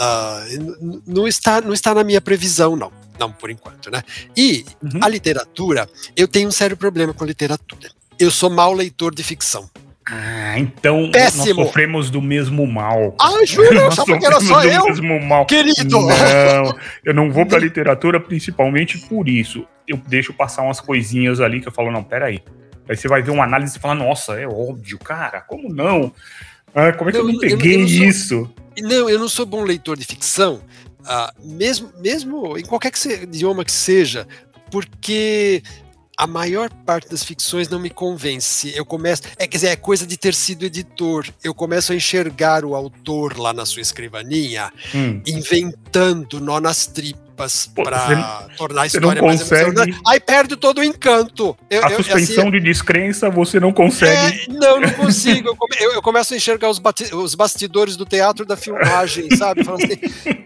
não 1.05 1.27
está 1.27 1.61
não 1.61 1.73
está 1.73 1.93
na 1.93 2.03
minha 2.03 2.21
previsão 2.21 2.75
não, 2.75 2.91
não 3.21 3.31
por 3.31 3.51
enquanto, 3.51 3.91
né? 3.91 4.03
E 4.35 4.65
uhum. 4.81 4.99
a 5.01 5.07
literatura, 5.07 5.87
eu 6.17 6.27
tenho 6.27 6.47
um 6.47 6.51
sério 6.51 6.75
problema 6.75 7.13
com 7.13 7.23
a 7.23 7.27
literatura. 7.27 7.89
Eu 8.19 8.31
sou 8.31 8.49
mau 8.49 8.73
leitor 8.73 9.13
de 9.13 9.23
ficção. 9.23 9.69
Ah, 10.03 10.57
então 10.57 11.11
Péssimo. 11.11 11.55
nós 11.61 11.67
sofremos 11.67 12.09
do 12.09 12.21
mesmo 12.21 12.65
mal. 12.65 13.15
Ah, 13.19 13.45
juro, 13.45 13.79
só 13.93 14.03
porque 14.03 14.25
era 14.25 14.41
só 14.41 14.63
eu? 14.63 14.85
mesmo 14.85 15.19
mal. 15.21 15.45
Querido! 15.45 15.99
Não, 16.01 16.77
eu 17.05 17.13
não 17.13 17.31
vou 17.31 17.45
pra 17.45 17.59
literatura 17.59 18.19
principalmente 18.19 18.97
por 18.97 19.29
isso. 19.29 19.65
Eu 19.87 19.97
deixo 20.07 20.33
passar 20.33 20.63
umas 20.63 20.81
coisinhas 20.81 21.39
ali 21.39 21.61
que 21.61 21.67
eu 21.67 21.71
falo, 21.71 21.91
não, 21.91 22.03
peraí. 22.03 22.43
Aí 22.89 22.97
você 22.97 23.07
vai 23.07 23.21
ver 23.21 23.31
uma 23.31 23.43
análise 23.43 23.77
e 23.77 23.79
fala, 23.79 23.95
nossa, 23.95 24.33
é 24.33 24.47
óbvio, 24.47 24.97
cara, 24.97 25.39
como 25.41 25.71
não? 25.71 26.11
Ah, 26.73 26.91
como 26.93 27.09
é 27.09 27.13
que 27.13 27.19
Não, 27.19 27.27
eu 27.27 27.33
não 27.33 27.39
peguei 27.39 27.75
eu 27.75 27.79
não 27.81 27.87
sou- 27.87 28.05
isso? 28.05 28.53
Não, 28.81 29.09
eu 29.09 29.19
não 29.19 29.29
sou 29.29 29.45
bom 29.45 29.63
leitor 29.63 29.97
de 29.97 30.05
ficção, 30.05 30.61
ah, 31.05 31.33
mesmo, 31.43 31.91
mesmo 31.97 32.57
em 32.57 32.63
qualquer 32.63 32.91
que 32.91 33.09
idioma 33.23 33.65
que 33.65 33.71
seja, 33.71 34.27
porque 34.69 35.63
a 36.17 36.27
maior 36.27 36.69
parte 36.85 37.09
das 37.09 37.23
ficções 37.23 37.67
não 37.67 37.79
me 37.79 37.89
convence. 37.89 38.71
Eu 38.75 38.85
começo, 38.85 39.23
é, 39.37 39.47
quer 39.47 39.57
dizer, 39.57 39.67
é 39.69 39.75
coisa 39.75 40.05
de 40.05 40.17
ter 40.17 40.35
sido 40.35 40.63
editor. 40.65 41.27
Eu 41.43 41.53
começo 41.53 41.91
a 41.91 41.95
enxergar 41.95 42.63
o 42.63 42.75
autor 42.75 43.37
lá 43.39 43.51
na 43.51 43.65
sua 43.65 43.81
escrivaninha, 43.81 44.71
Hum, 44.93 45.21
inventando 45.25 46.39
nó 46.39 46.59
nas 46.59 46.85
tripas 46.85 47.30
Pô, 47.75 47.83
para 47.83 48.47
tornar 48.57 48.81
a 48.83 48.85
história 48.87 49.21
mais 49.21 49.41
consegue- 49.41 49.63
emocionante. 49.63 49.99
Aí 50.07 50.19
perde 50.19 50.55
todo 50.55 50.79
o 50.79 50.83
encanto. 50.83 51.57
Eu, 51.69 51.85
a 51.85 51.89
eu- 51.91 51.97
suspensão 51.97 52.43
assim, 52.43 52.51
de 52.51 52.59
descrença 52.59 53.29
você 53.29 53.59
não 53.59 53.71
consegue. 53.73 54.43
é, 54.43 54.47
não, 54.53 54.79
não 54.79 54.91
consigo. 54.91 55.49
Eu, 55.49 55.55
come- 55.55 55.75
eu- 55.79 56.01
começo 56.01 56.33
a 56.33 56.37
enxergar 56.37 56.69
os, 56.69 56.77
bati- 56.79 57.13
os 57.15 57.33
bastidores 57.35 57.95
do 57.97 58.05
teatro 58.05 58.45
da 58.45 58.55
filmagem, 58.55 59.27
sabe? 59.35 59.63
Falando 59.63 59.83
assim, 59.85 59.99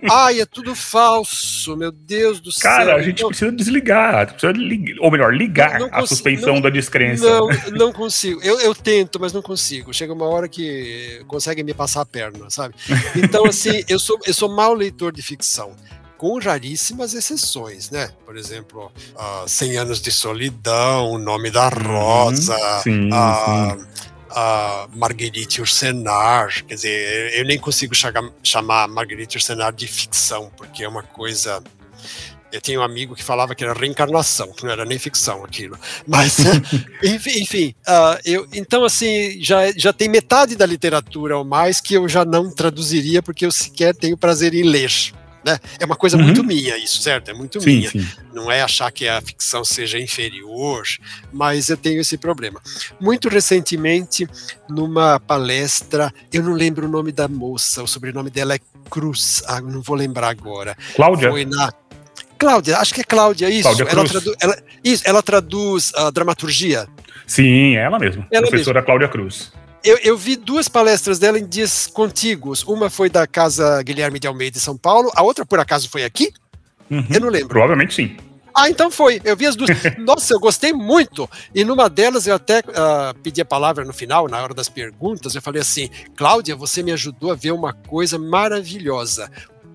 ai, 0.09 0.39
é 0.41 0.45
tudo 0.45 0.73
falso, 0.75 1.75
meu 1.75 1.91
Deus 1.91 2.39
do 2.39 2.51
céu. 2.51 2.61
Cara, 2.71 2.95
a 2.95 3.01
gente 3.01 3.17
Então, 3.19 3.29
precisa 3.29 3.51
desligar, 3.51 4.33
precisa 4.33 4.51
lig- 4.53 4.95
ou 4.99 5.11
melhor, 5.11 5.33
ligar 5.33 5.79
Não- 5.79 5.89
não 5.89 5.97
a 5.99 6.05
suspensão 6.05 6.55
não- 6.55 6.61
da 6.61 6.69
descrença. 6.69 7.23
não, 7.25 7.47
não 7.71 7.91
consigo. 7.93 8.41
Eu, 8.43 8.59
eu 8.59 8.73
tento, 8.75 9.19
mas 9.19 9.33
não 9.33 9.41
consigo. 9.41 9.93
Chega 9.93 10.13
uma 10.13 10.25
hora 10.27 10.47
que 10.47 11.23
consegue 11.27 11.63
me 11.63 11.73
passar 11.73 12.01
a 12.01 12.05
perna, 12.05 12.49
sabe? 12.49 12.73
Então, 13.15 13.45
assim, 13.45 13.83
eu 13.89 13.99
sou, 13.99 14.19
eu 14.25 14.33
sou 14.33 14.49
mau 14.55 14.73
leitor 14.73 15.11
de 15.11 15.21
ficção. 15.21 15.71
Com 16.17 16.39
raríssimas 16.39 17.13
exceções, 17.13 17.89
né? 17.89 18.09
Por 18.25 18.37
exemplo, 18.37 18.91
ah, 19.17 19.43
100 19.47 19.77
Anos 19.77 20.01
de 20.01 20.11
Solidão, 20.11 21.11
O 21.11 21.17
Nome 21.17 21.51
da 21.51 21.67
Rosa, 21.69 22.55
Uhum. 22.55 22.81
sim, 22.83 23.09
a, 23.11 23.77
a 24.29 24.87
Marguerite 24.95 25.59
Ursenar, 25.61 26.63
quer 26.65 26.75
dizer, 26.75 27.33
eu 27.37 27.45
nem 27.45 27.59
consigo 27.59 27.93
chamar 28.43 28.87
Marguerite 28.87 29.37
Ursenar 29.37 29.73
de 29.73 29.87
ficção, 29.87 30.49
porque 30.57 30.83
é 30.83 30.87
uma 30.87 31.03
coisa. 31.03 31.61
Eu 32.51 32.61
tenho 32.61 32.79
um 32.79 32.83
amigo 32.83 33.13
que 33.15 33.23
falava 33.23 33.53
que 33.53 33.65
era 33.65 33.73
reencarnação, 33.73 34.53
que 34.53 34.63
não 34.63 34.71
era 34.71 34.85
nem 34.85 34.97
ficção 34.97 35.43
aquilo. 35.43 35.77
Mas, 36.07 36.37
enfim, 37.03 37.41
enfim, 37.41 37.75
ah, 37.85 38.17
eu, 38.23 38.47
então, 38.53 38.85
assim, 38.85 39.37
já, 39.43 39.69
já 39.75 39.91
tem 39.91 40.07
metade 40.07 40.55
da 40.55 40.65
literatura 40.65 41.37
ou 41.37 41.43
mais 41.43 41.81
que 41.81 41.95
eu 41.95 42.07
já 42.07 42.23
não 42.23 42.49
traduziria, 42.49 43.21
porque 43.21 43.45
eu 43.45 43.51
sequer 43.51 43.93
tenho 43.93 44.17
prazer 44.17 44.53
em 44.53 44.63
ler. 44.63 44.89
Né? 45.45 45.59
É 45.79 45.85
uma 45.85 45.95
coisa 45.95 46.17
Uhum. 46.17 46.23
muito 46.23 46.43
minha, 46.43 46.75
isso, 46.75 47.01
certo? 47.03 47.29
É 47.29 47.33
muito 47.33 47.61
sim, 47.61 47.77
minha 47.77 47.89
sim. 47.91 48.03
não 48.33 48.51
é 48.51 48.63
achar 48.63 48.91
que 48.91 49.07
a 49.07 49.21
ficção 49.21 49.63
seja 49.63 49.99
inferior, 49.99 50.83
mas 51.31 51.69
eu 51.69 51.77
tenho 51.77 52.01
esse 52.01 52.17
problema. 52.17 52.59
Muito 52.99 53.29
recentemente, 53.29 54.27
numa 54.67 55.19
palestra, 55.19 56.11
eu 56.33 56.41
não 56.41 56.53
lembro 56.53 56.87
o 56.87 56.89
nome 56.89 57.11
da 57.11 57.27
moça, 57.27 57.83
o 57.83 57.87
sobrenome 57.87 58.31
dela 58.31 58.55
é 58.55 58.59
Cruz, 58.89 59.43
ah, 59.45 59.61
não 59.61 59.81
vou 59.81 59.95
lembrar 59.95 60.29
agora. 60.29 60.75
Cláudia, 60.95 61.29
Foi 61.29 61.45
na 61.45 61.71
Cláudia, 62.39 62.77
acho 62.79 62.93
que 62.93 63.01
é 63.01 63.03
Cláudia, 63.03 63.47
isso. 63.49 63.61
Cláudia 63.63 63.83
ela, 63.83 63.91
Cruz. 63.91 64.11
tradu- 64.11 64.35
ela- 64.41 64.57
isso, 64.83 65.03
ela 65.05 65.21
traduz 65.21 65.91
a 65.95 66.09
dramaturgia. 66.09 66.87
sim, 67.27 67.75
ela 67.75 67.99
mesma, 67.99 68.27
Ela 68.31 68.47
professora 68.47 68.81
Cláudia 68.81 69.07
Cruz. 69.07 69.51
Eu, 69.85 69.99
eu 70.03 70.17
vi 70.17 70.35
duas 70.35 70.67
palestras 70.67 71.19
dela 71.19 71.37
em 71.37 71.45
dias 71.45 71.85
contíguos. 71.85 72.63
Uma 72.63 72.89
foi 72.89 73.07
da 73.07 73.27
Casa 73.27 73.83
Guilherme 73.83 74.17
de 74.17 74.27
Almeida, 74.27 74.57
em 74.57 74.61
São 74.61 74.75
Paulo, 74.75 75.11
a 75.15 75.21
outra, 75.21 75.45
por 75.45 75.59
acaso, 75.59 75.87
foi 75.87 76.03
aqui? 76.03 76.33
Uhum. 76.89 77.05
Eu 77.13 77.21
não 77.21 77.29
lembro. 77.29 77.49
Provavelmente 77.49 77.93
sim. 77.93 78.17
Ah, 78.51 78.67
então 78.67 78.89
foi. 78.89 79.21
Eu 79.23 79.37
vi 79.37 79.45
as 79.45 79.55
duas. 79.55 79.69
Nossa, 79.99 80.33
eu 80.33 80.39
gostei 80.39 80.73
muito. 80.73 81.29
E 81.53 81.63
numa 81.63 81.87
delas 81.87 82.25
eu 82.25 82.33
até 82.33 82.63
ah, 82.73 83.13
pedi 83.21 83.41
a 83.41 83.45
palavra 83.45 83.85
no 83.85 83.93
final, 83.93 84.27
na 84.27 84.41
hora 84.41 84.55
das 84.55 84.69
perguntas. 84.69 85.35
Eu 85.35 85.41
falei 85.41 85.61
assim: 85.61 85.87
Cláudia, 86.15 86.55
você 86.55 86.81
me 86.81 86.91
ajudou 86.91 87.31
a 87.31 87.35
ver 87.35 87.51
uma 87.51 87.73
coisa 87.73 88.17
maravilhosa. 88.17 89.29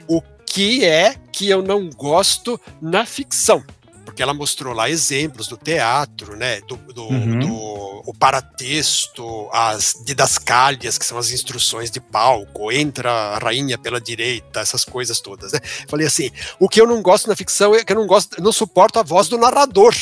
O 0.09 0.21
que 0.45 0.85
é 0.85 1.15
que 1.31 1.49
eu 1.49 1.63
não 1.63 1.89
gosto 1.89 2.61
na 2.83 3.07
ficção? 3.07 3.63
Porque 4.11 4.25
ela 4.25 4.35
mostrou 4.35 4.75
lá 4.75 4.91
exemplos 4.91 5.47
do 5.47 5.57
teatro, 5.57 6.35
né? 6.37 6.61
Do, 6.63 6.75
do, 6.93 7.05
Uhum. 7.05 7.39
do- 7.39 8.03
o 8.07 8.13
paratexto, 8.19 9.49
as 9.53 9.95
didascálias, 10.05 10.99
que 10.99 11.07
são 11.07 11.17
as 11.17 11.31
instruções 11.31 11.93
de 11.93 12.01
palco, 12.01 12.73
entra 12.73 13.09
a 13.11 13.39
rainha 13.39 13.79
pela 13.79 14.01
direita, 14.01 14.59
essas 14.59 14.85
coisas 14.85 15.21
todas, 15.21 15.53
né? 15.53 15.61
Falei 15.89 16.09
assim, 16.09 16.29
o 16.59 16.69
que 16.69 16.81
eu 16.81 16.89
não 16.89 17.01
gosto 17.03 17.29
na 17.29 17.37
ficção 17.37 17.73
é 17.73 17.85
que 17.85 17.93
eu 17.93 17.97
não 17.97 18.07
gosto, 18.09 18.43
não 18.43 18.51
suporto 18.53 18.99
a 18.99 19.03
voz 19.05 19.29
do 19.29 19.39
narrador, 19.39 19.95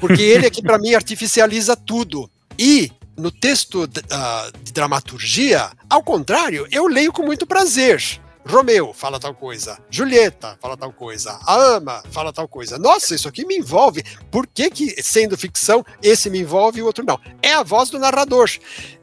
porque 0.00 0.22
ele 0.22 0.46
aqui 0.46 0.62
para 0.62 0.78
mim 0.78 0.94
artificializa 0.94 1.76
tudo. 1.76 2.30
E 2.58 2.90
no 3.14 3.30
texto 3.30 3.86
ah, 4.10 4.50
de 4.64 4.72
dramaturgia, 4.72 5.70
ao 5.90 6.02
contrário, 6.02 6.66
eu 6.70 6.86
leio 6.86 7.12
com 7.12 7.22
muito 7.22 7.46
prazer. 7.46 8.02
Romeu 8.50 8.92
fala 8.92 9.20
tal 9.20 9.32
coisa, 9.32 9.78
Julieta 9.88 10.58
fala 10.60 10.76
tal 10.76 10.92
coisa, 10.92 11.38
a 11.46 11.54
Ama 11.54 12.02
fala 12.10 12.32
tal 12.32 12.48
coisa. 12.48 12.78
Nossa, 12.78 13.14
isso 13.14 13.28
aqui 13.28 13.46
me 13.46 13.56
envolve. 13.56 14.02
Por 14.28 14.44
que, 14.44 14.68
que 14.68 15.00
sendo 15.02 15.38
ficção, 15.38 15.84
esse 16.02 16.28
me 16.28 16.40
envolve 16.40 16.80
e 16.80 16.82
o 16.82 16.86
outro 16.86 17.04
não? 17.06 17.18
É 17.40 17.54
a 17.54 17.62
voz 17.62 17.90
do 17.90 17.98
narrador. 17.98 18.50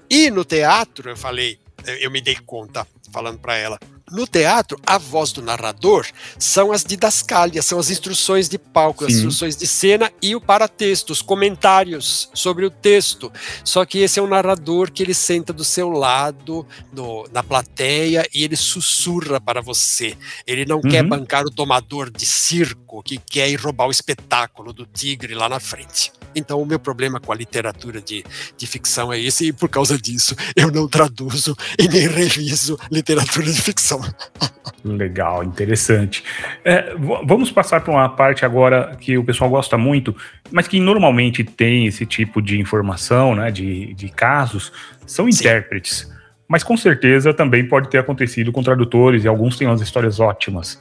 E 0.09 0.29
no 0.29 0.43
teatro, 0.43 1.09
eu 1.09 1.15
falei, 1.15 1.57
eu 2.01 2.11
me 2.11 2.19
dei 2.19 2.35
conta, 2.45 2.85
falando 3.09 3.39
para 3.39 3.55
ela, 3.55 3.79
no 4.11 4.25
teatro, 4.25 4.79
a 4.85 4.97
voz 4.97 5.31
do 5.31 5.41
narrador 5.41 6.05
são 6.39 6.71
as 6.71 6.83
didascálias, 6.83 7.65
são 7.65 7.77
as 7.79 7.89
instruções 7.89 8.47
de 8.47 8.57
palco, 8.57 9.03
as 9.05 9.11
Sim. 9.11 9.17
instruções 9.19 9.55
de 9.55 9.67
cena 9.67 10.11
e 10.21 10.35
o 10.35 10.41
paratexto, 10.41 11.11
os 11.11 11.21
comentários 11.21 12.29
sobre 12.33 12.65
o 12.65 12.69
texto. 12.71 13.31
Só 13.63 13.85
que 13.85 13.99
esse 13.99 14.19
é 14.19 14.23
um 14.23 14.27
narrador 14.27 14.91
que 14.91 15.03
ele 15.03 15.13
senta 15.13 15.51
do 15.51 15.63
seu 15.63 15.89
lado, 15.89 16.65
no- 16.93 17.27
na 17.33 17.43
plateia, 17.43 18.27
e 18.33 18.43
ele 18.43 18.55
sussurra 18.55 19.41
para 19.41 19.61
você. 19.61 20.15
Ele 20.45 20.65
não 20.65 20.81
quer 20.81 21.03
Uhum. 21.03 21.09
bancar 21.09 21.45
o 21.45 21.51
tomador 21.51 22.09
de 22.09 22.25
circo 22.25 23.03
que 23.03 23.17
quer 23.17 23.49
ir 23.49 23.55
roubar 23.59 23.87
o 23.87 23.91
espetáculo 23.91 24.71
do 24.71 24.85
tigre 24.85 25.33
lá 25.35 25.49
na 25.49 25.59
frente. 25.59 26.11
Então, 26.35 26.61
o 26.61 26.65
meu 26.65 26.79
problema 26.79 27.19
com 27.19 27.31
a 27.31 27.35
literatura 27.35 27.99
de, 28.01 28.23
de 28.55 28.67
ficção 28.67 29.11
é 29.11 29.19
esse, 29.19 29.47
e 29.47 29.53
por 29.53 29.67
causa 29.69 29.97
disso, 29.97 30.35
eu 30.55 30.71
não 30.71 30.87
traduzo 30.87 31.55
e 31.79 31.87
nem 31.87 32.07
reviso 32.07 32.77
literatura 32.91 33.51
de 33.51 33.59
ficção. 33.61 33.96
Legal, 34.83 35.43
interessante. 35.43 36.23
É, 36.63 36.95
vamos 37.25 37.51
passar 37.51 37.81
para 37.81 37.91
uma 37.91 38.09
parte 38.09 38.45
agora 38.45 38.95
que 38.99 39.17
o 39.17 39.23
pessoal 39.23 39.49
gosta 39.49 39.77
muito, 39.77 40.15
mas 40.51 40.67
que 40.67 40.79
normalmente 40.79 41.43
tem 41.43 41.85
esse 41.87 42.05
tipo 42.05 42.41
de 42.41 42.59
informação, 42.59 43.35
né, 43.35 43.51
de, 43.51 43.93
de 43.93 44.09
casos, 44.09 44.71
são 45.05 45.29
Sim. 45.29 45.39
intérpretes. 45.39 46.11
Mas 46.47 46.63
com 46.63 46.77
certeza 46.77 47.33
também 47.33 47.67
pode 47.67 47.89
ter 47.89 47.97
acontecido 47.97 48.51
com 48.51 48.63
tradutores, 48.63 49.25
e 49.25 49.27
alguns 49.27 49.57
têm 49.57 49.67
umas 49.67 49.81
histórias 49.81 50.19
ótimas. 50.19 50.79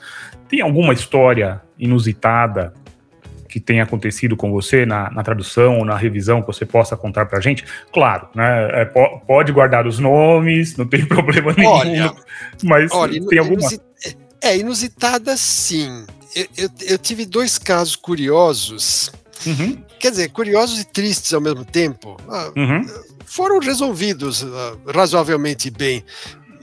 Tem 0.49 0.61
alguma 0.61 0.93
história 0.93 1.61
inusitada 1.77 2.73
que 3.57 3.61
tenha 3.61 3.85
acontecido 3.85 4.37
com 4.37 4.51
você 4.53 4.85
na, 4.85 5.11
na 5.11 5.23
tradução 5.23 5.79
ou 5.79 5.85
na 5.87 5.97
revisão 5.97 6.43
que 6.43 6.47
você 6.47 6.67
possa 6.67 6.95
contar 6.95 7.25
para 7.25 7.39
a 7.39 7.41
gente? 7.41 7.65
Claro, 7.91 8.29
né, 8.35 8.83
é, 8.83 8.85
po- 8.85 9.19
pode 9.27 9.51
guardar 9.51 9.87
os 9.87 9.99
nomes, 9.99 10.77
não 10.77 10.87
tem 10.87 11.05
problema 11.09 11.55
nenhum, 11.57 11.71
Olha, 11.71 12.15
mas 12.63 12.93
Olha, 12.93 13.19
tem 13.27 13.39
alguma... 13.39 13.59
inusi- 13.61 13.81
É, 14.43 14.59
inusitada 14.59 15.35
sim. 15.39 16.05
Eu, 16.35 16.47
eu- 16.59 16.71
eu 16.83 16.99
tive 16.99 17.25
dois 17.25 17.57
casos 17.57 17.97
curiosos, 17.97 19.11
Uhum, 19.47 19.83
quer 19.99 20.11
dizer, 20.11 20.29
curiosos 20.31 20.81
e 20.81 20.85
tristes 20.85 21.33
ao 21.33 21.41
mesmo 21.41 21.65
tempo. 21.65 22.17
Ah, 22.29 22.51
uhum. 22.57 22.85
foram 23.25 23.59
resolvidos 23.59 24.45
ah, 24.45 24.77
razoavelmente 24.95 25.71
bem, 25.71 26.05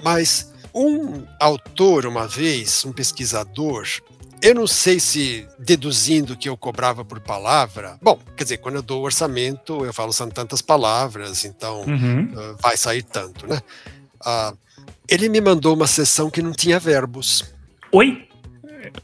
mas 0.04 0.54
um 0.76 1.24
autor, 1.40 2.06
uma 2.06 2.28
vez, 2.28 2.86
um 2.86 2.92
pesquisador, 2.92 3.84
eu 4.44 4.54
não 4.54 4.68
sei 4.68 5.00
se 5.00 5.48
deduzindo 5.58 6.36
que 6.38 6.48
eu 6.50 6.56
cobrava 6.58 7.04
por 7.06 7.20
palavra. 7.20 7.98
Bom, 8.02 8.20
quer 8.38 8.44
dizer, 8.44 8.58
quando 8.58 8.76
eu 8.76 8.82
dou 8.82 9.02
o 9.02 9.06
orçamento, 9.06 9.84
eu 9.86 9.94
falo 9.94 10.12
são 10.14 10.30
tantas 10.30 10.62
palavras, 10.62 11.46
então 11.46 11.82
Uhum. 11.82 12.32
ah, 12.36 12.56
vai 12.62 12.78
sair 12.78 13.02
tanto, 13.04 13.48
né? 13.48 13.62
Ah, 14.24 14.54
ele 15.08 15.30
me 15.30 15.42
mandou 15.42 15.74
uma 15.76 15.88
sessão 15.88 16.30
que 16.30 16.42
não 16.42 16.52
tinha 16.52 16.80
verbos. 16.80 17.46
Oi? 17.92 18.28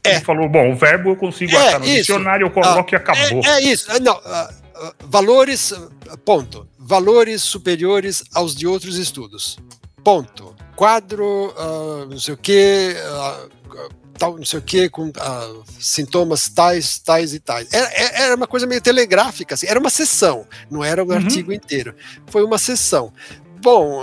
É. 0.04 0.16
Ele 0.16 0.20
falou, 0.20 0.48
bom, 0.48 0.72
o 0.72 0.76
verbo 0.76 1.10
eu 1.10 1.16
consigo 1.16 1.52
É, 1.56 1.68
achar 1.68 1.80
no 1.80 1.86
isso. 1.86 1.94
dicionário, 1.96 2.46
eu 2.46 2.50
coloco 2.50 2.94
e 2.94 2.96
acabou. 2.96 3.42
É, 3.44 3.48
é 3.48 3.60
isso. 3.62 3.86
Ah, 3.90 3.98
Não, 3.98 4.20
ah, 4.24 4.50
ah, 4.76 4.92
valores, 5.06 5.72
ah, 5.72 6.16
ponto. 6.24 6.68
Valores 6.78 7.42
superiores 7.42 8.22
aos 8.34 8.54
de 8.54 8.66
outros 8.66 8.96
estudos. 8.98 9.58
Ponto. 10.04 10.54
Quadro, 10.76 11.54
ah, 11.56 12.06
não 12.10 12.18
sei 12.18 12.34
o 12.34 12.36
quê, 12.36 12.94
ah, 13.06 13.46
tal, 14.20 14.36
não 14.36 14.44
sei 14.44 14.58
o 14.58 14.62
quê, 14.62 14.88
com 14.90 15.10
ah, 15.18 15.52
sintomas 15.80 16.48
tais, 16.50 16.98
tais 16.98 17.32
e 17.32 17.40
tais. 17.40 17.66
Era, 17.72 17.88
era 18.24 18.36
uma 18.36 18.46
coisa 18.46 18.66
meio 18.66 18.80
telegráfica, 18.82 19.54
assim. 19.54 19.66
era 19.66 19.80
uma 19.80 19.88
sessão, 19.90 20.46
não 20.70 20.84
era 20.84 21.02
um 21.02 21.08
Uhum. 21.08 21.14
artigo 21.16 21.52
inteiro. 21.52 21.94
Foi 22.26 22.44
uma 22.44 22.58
sessão. 22.58 23.12
bom, 23.62 24.02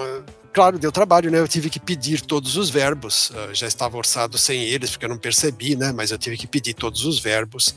claro, 0.51 0.77
deu 0.79 0.91
trabalho, 0.91 1.29
né? 1.31 1.39
Eu 1.39 1.47
tive 1.47 1.69
que 1.69 1.79
pedir 1.79 2.21
todos 2.21 2.57
os 2.57 2.69
verbos. 2.69 3.29
Uh, 3.29 3.53
já 3.53 3.67
estava 3.67 3.95
orçado 3.97 4.37
sem 4.37 4.63
eles, 4.63 4.89
porque 4.91 5.05
eu 5.05 5.09
não 5.09 5.17
percebi, 5.19 5.75
né? 5.75 5.91
Mas 5.91 6.09
eu 6.11 6.17
tive 6.17 6.35
que 6.37 6.47
pedir 6.47 6.73
todos 6.73 7.05
os 7.05 7.19
verbos 7.19 7.75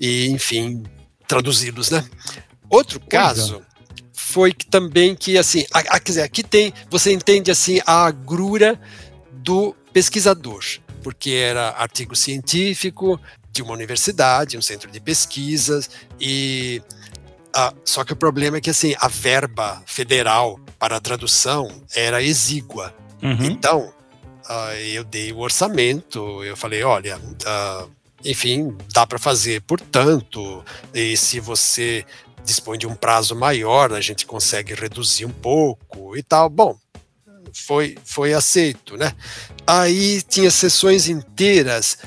e, 0.00 0.28
enfim, 0.28 0.84
traduzi-los, 1.26 1.90
né? 1.90 2.04
Outro 2.70 3.00
caso 3.00 3.62
foi 4.12 4.52
que 4.52 4.66
também 4.66 5.14
que 5.16 5.36
assim, 5.36 5.64
a, 5.72 5.78
a, 5.80 6.00
quer 6.00 6.12
dizer, 6.12 6.22
aqui 6.22 6.42
tem, 6.42 6.72
você 6.88 7.12
entende 7.12 7.50
assim 7.50 7.80
a 7.86 8.04
agrura 8.06 8.80
do 9.32 9.74
pesquisador, 9.92 10.64
porque 11.02 11.30
era 11.30 11.70
artigo 11.70 12.14
científico 12.14 13.20
de 13.50 13.62
uma 13.62 13.72
universidade, 13.72 14.56
um 14.56 14.62
centro 14.62 14.90
de 14.90 15.00
pesquisas 15.00 15.90
e 16.20 16.82
ah, 17.54 17.74
só 17.84 18.04
que 18.04 18.12
o 18.12 18.16
problema 18.16 18.56
é 18.56 18.60
que 18.60 18.70
assim 18.70 18.94
a 18.98 19.08
verba 19.08 19.82
federal 19.86 20.58
para 20.78 20.96
a 20.96 21.00
tradução 21.00 21.70
era 21.94 22.22
exígua. 22.22 22.94
Uhum. 23.22 23.44
Então 23.44 23.92
ah, 24.48 24.74
eu 24.76 25.04
dei 25.04 25.32
o 25.32 25.38
orçamento, 25.38 26.42
eu 26.44 26.56
falei, 26.56 26.82
olha, 26.82 27.20
ah, 27.46 27.86
enfim, 28.24 28.76
dá 28.92 29.06
para 29.06 29.18
fazer 29.18 29.60
portanto, 29.62 30.64
e 30.94 31.16
se 31.16 31.40
você 31.40 32.06
dispõe 32.44 32.78
de 32.78 32.86
um 32.86 32.94
prazo 32.94 33.36
maior, 33.36 33.92
a 33.92 34.00
gente 34.00 34.26
consegue 34.26 34.74
reduzir 34.74 35.24
um 35.24 35.30
pouco 35.30 36.16
e 36.16 36.22
tal. 36.22 36.48
Bom, 36.48 36.76
foi, 37.52 37.96
foi 38.04 38.32
aceito, 38.32 38.96
né? 38.96 39.12
Aí 39.66 40.22
tinha 40.22 40.50
sessões 40.50 41.08
inteiras 41.08 41.98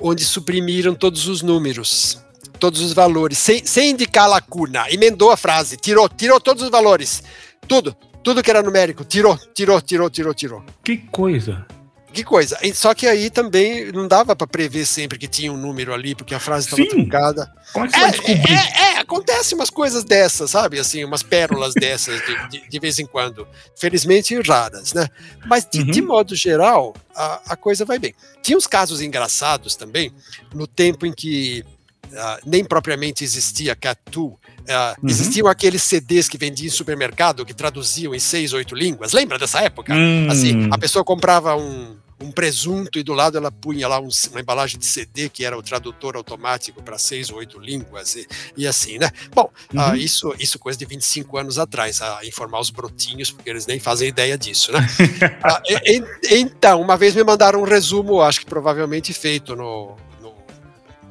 onde 0.00 0.24
suprimiram 0.24 0.94
todos 0.94 1.26
os 1.26 1.42
números 1.42 2.18
todos 2.58 2.80
os 2.80 2.92
valores, 2.92 3.38
sem, 3.38 3.64
sem 3.64 3.90
indicar 3.90 4.28
lacuna, 4.28 4.90
emendou 4.90 5.30
a 5.30 5.36
frase, 5.36 5.76
tirou, 5.76 6.08
tirou 6.08 6.40
todos 6.40 6.64
os 6.64 6.70
valores, 6.70 7.22
tudo, 7.68 7.96
tudo 8.22 8.42
que 8.42 8.50
era 8.50 8.62
numérico, 8.62 9.04
tirou, 9.04 9.38
tirou, 9.54 9.80
tirou, 9.80 10.10
tirou, 10.10 10.34
tirou. 10.34 10.64
Que 10.84 10.96
coisa. 10.96 11.66
Que 12.12 12.24
coisa. 12.24 12.58
Só 12.74 12.94
que 12.94 13.06
aí 13.06 13.30
também 13.30 13.92
não 13.92 14.08
dava 14.08 14.34
para 14.34 14.46
prever 14.46 14.86
sempre 14.86 15.18
que 15.18 15.28
tinha 15.28 15.52
um 15.52 15.56
número 15.56 15.92
ali, 15.92 16.14
porque 16.14 16.34
a 16.34 16.40
frase 16.40 16.66
estava 16.66 16.88
truncada. 16.88 17.52
Como 17.72 17.84
é 17.84 17.88
que 17.88 17.96
é, 17.96 18.34
é, 18.34 18.34
é, 18.34 18.94
é, 18.94 18.98
acontece 18.98 19.54
umas 19.54 19.70
coisas 19.70 20.04
dessas, 20.04 20.50
sabe? 20.50 20.78
Assim, 20.78 21.04
umas 21.04 21.22
pérolas 21.22 21.74
dessas 21.78 22.20
de, 22.24 22.48
de, 22.48 22.68
de, 22.68 22.78
vez 22.78 22.98
em 22.98 23.06
quando. 23.06 23.46
Felizmente 23.76 24.38
raras, 24.40 24.94
né? 24.94 25.08
Mas 25.46 25.66
de, 25.70 25.80
uhum. 25.80 25.90
de 25.90 26.02
modo 26.02 26.34
geral, 26.34 26.94
a, 27.14 27.40
a 27.48 27.56
coisa 27.56 27.84
vai 27.84 27.98
bem. 27.98 28.14
Tinha 28.42 28.56
uns 28.56 28.66
casos 28.66 29.00
engraçados 29.02 29.76
também, 29.76 30.12
no 30.54 30.66
tempo 30.66 31.06
em 31.06 31.12
que 31.12 31.64
Uh, 32.08 32.40
nem 32.46 32.64
propriamente 32.64 33.22
existia 33.22 33.76
Catu. 33.76 34.38
Uh, 34.68 35.00
uhum. 35.02 35.08
Existiam 35.08 35.46
aqueles 35.48 35.82
CDs 35.82 36.28
que 36.28 36.36
vendiam 36.36 36.66
em 36.66 36.70
supermercado 36.70 37.46
que 37.46 37.54
traduziam 37.54 38.14
em 38.14 38.18
seis, 38.18 38.52
oito 38.52 38.74
línguas. 38.74 39.12
Lembra 39.12 39.38
dessa 39.38 39.60
época? 39.62 39.94
Hum. 39.94 40.28
Assim, 40.30 40.68
a 40.70 40.76
pessoa 40.76 41.02
comprava 41.02 41.56
um, 41.56 41.96
um 42.20 42.30
presunto 42.30 42.98
e 42.98 43.02
do 43.02 43.14
lado 43.14 43.38
ela 43.38 43.50
punha 43.50 43.88
lá 43.88 43.98
um, 43.98 44.08
uma 44.30 44.40
embalagem 44.40 44.78
de 44.78 44.84
CD 44.84 45.30
que 45.30 45.42
era 45.42 45.56
o 45.56 45.62
tradutor 45.62 46.16
automático 46.16 46.82
para 46.82 46.98
seis 46.98 47.30
ou 47.30 47.38
oito 47.38 47.58
línguas 47.58 48.16
e, 48.16 48.26
e 48.58 48.66
assim, 48.66 48.98
né? 48.98 49.10
Bom, 49.34 49.50
ah, 49.74 49.86
uhum. 49.86 49.92
uh, 49.92 49.96
isso, 49.96 50.34
isso 50.38 50.58
coisa 50.58 50.78
de 50.78 50.84
25 50.84 51.38
anos 51.38 51.58
atrás, 51.58 52.02
a 52.02 52.20
informar 52.26 52.60
os 52.60 52.68
brotinhos, 52.68 53.30
porque 53.30 53.48
eles 53.48 53.66
nem 53.66 53.80
fazem 53.80 54.08
ideia 54.08 54.36
disso, 54.36 54.70
né? 54.70 54.86
e, 55.66 55.96
e, 55.96 56.38
então, 56.40 56.80
uma 56.82 56.96
vez 56.96 57.14
me 57.14 57.24
mandaram 57.24 57.60
um 57.60 57.64
resumo, 57.64 58.20
acho 58.20 58.40
que 58.40 58.46
provavelmente 58.46 59.14
feito 59.14 59.56
no, 59.56 59.96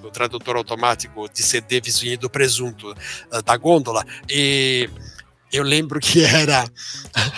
do 0.07 0.11
tradutor 0.11 0.55
automático 0.55 1.27
de 1.29 1.43
CD 1.43 1.81
vizinho 1.81 2.17
do 2.17 2.29
presunto 2.29 2.91
uh, 2.91 3.41
da 3.43 3.57
gôndola 3.57 4.05
e 4.29 4.89
eu 5.51 5.63
lembro 5.63 5.99
que 5.99 6.23
era 6.23 6.65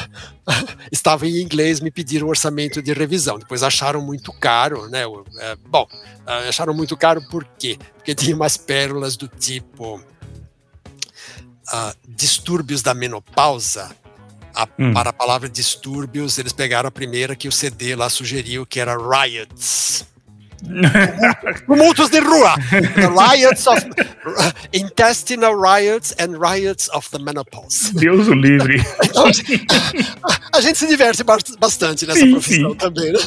estava 0.92 1.28
em 1.28 1.42
inglês 1.42 1.80
me 1.80 1.92
pediram 1.92 2.28
um 2.28 2.30
orçamento 2.30 2.82
de 2.82 2.92
revisão. 2.94 3.38
Depois 3.38 3.62
acharam 3.64 4.02
muito 4.02 4.32
caro 4.34 4.88
né 4.88 5.04
é, 5.40 5.56
bom 5.68 5.84
uh, 5.84 6.48
acharam 6.50 6.74
muito 6.74 6.96
caro 6.96 7.22
por 7.30 7.44
quê? 7.58 7.78
Porque 7.96 8.14
tinha 8.14 8.36
umas 8.36 8.56
pérolas 8.56 9.18
do 9.18 9.28
tipo 9.28 9.98
uh, 9.98 11.96
distúrbios 12.08 12.82
da 12.82 12.94
menopausa. 12.94 13.90
A, 14.52 14.68
hum. 14.80 14.94
para 14.94 15.12
a 15.12 15.14
palavra 15.14 15.48
distúrbios 15.48 16.40
eles 16.40 16.52
pegaram 16.52 16.90
a 16.90 16.92
primeira 16.92 17.36
que 17.36 17.48
o 17.48 17.52
CD 17.52 17.96
lá 17.96 18.10
sugeriu 18.10 18.66
que 18.66 18.80
era 18.80 18.98
riots 18.98 20.06
Tumultos 21.66 22.10
de 22.10 22.20
rua. 22.20 22.56
The 22.96 23.08
riots 23.08 23.68
of 23.68 23.86
intestinal 24.74 25.56
riots 25.56 26.14
and 26.20 26.38
riots 26.38 26.90
of 26.94 27.10
the 27.12 27.20
menopause. 27.20 27.94
Deus 27.94 28.28
o 28.28 28.34
livre. 28.34 28.82
A 30.54 30.62
gente 30.62 30.78
se 30.78 30.88
diverte 30.88 31.24
bastante 31.60 32.06
nessa 32.06 32.20
sim, 32.20 32.32
profissão 32.32 32.72
sim. 32.72 32.78
também, 32.78 33.12
né? 33.12 33.20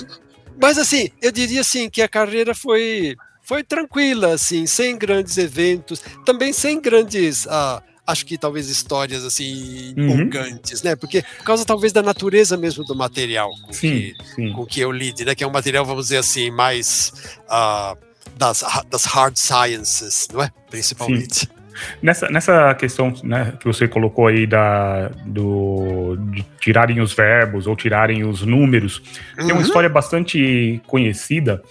Mas 0.60 0.78
assim, 0.78 1.08
eu 1.20 1.32
diria 1.32 1.60
assim 1.60 1.88
que 1.88 2.02
a 2.02 2.08
carreira 2.08 2.54
foi 2.54 3.16
foi 3.42 3.64
tranquila, 3.64 4.34
assim, 4.34 4.66
sem 4.66 4.96
grandes 4.96 5.36
eventos, 5.36 6.00
também 6.24 6.52
sem 6.52 6.80
grandes 6.80 7.44
uh, 7.46 7.82
acho 8.06 8.26
que 8.26 8.36
talvez 8.36 8.68
histórias 8.68 9.24
assim 9.24 9.94
uhum. 9.96 10.10
empolgantes, 10.10 10.82
né? 10.82 10.96
Porque 10.96 11.22
por 11.38 11.44
causa 11.44 11.64
talvez 11.64 11.92
da 11.92 12.02
natureza 12.02 12.56
mesmo 12.56 12.84
do 12.84 12.94
material 12.94 13.50
com, 13.64 13.72
sim, 13.72 13.90
que, 13.90 14.34
sim. 14.34 14.52
com 14.52 14.66
que 14.66 14.80
eu 14.80 14.90
lide, 14.90 15.24
né? 15.24 15.34
Que 15.34 15.44
é 15.44 15.46
um 15.46 15.52
material, 15.52 15.84
vamos 15.84 16.06
dizer 16.06 16.18
assim, 16.18 16.50
mais 16.50 17.12
uh, 17.48 17.96
das, 18.36 18.64
das 18.90 19.04
hard 19.04 19.36
sciences, 19.36 20.28
não 20.32 20.42
é? 20.42 20.50
Principalmente. 20.70 21.40
Sim. 21.40 21.48
Nessa, 22.02 22.28
nessa 22.28 22.74
questão 22.74 23.14
né, 23.22 23.54
que 23.58 23.64
você 23.64 23.88
colocou 23.88 24.26
aí 24.26 24.46
da, 24.46 25.08
do, 25.24 26.16
de 26.30 26.44
tirarem 26.60 27.00
os 27.00 27.14
verbos 27.14 27.66
ou 27.66 27.74
tirarem 27.74 28.24
os 28.24 28.42
números, 28.42 28.98
uhum. 28.98 29.36
tem 29.36 29.46
uma 29.46 29.54
uhum. 29.54 29.60
história 29.62 29.88
bastante 29.88 30.80
conhecida 30.86 31.62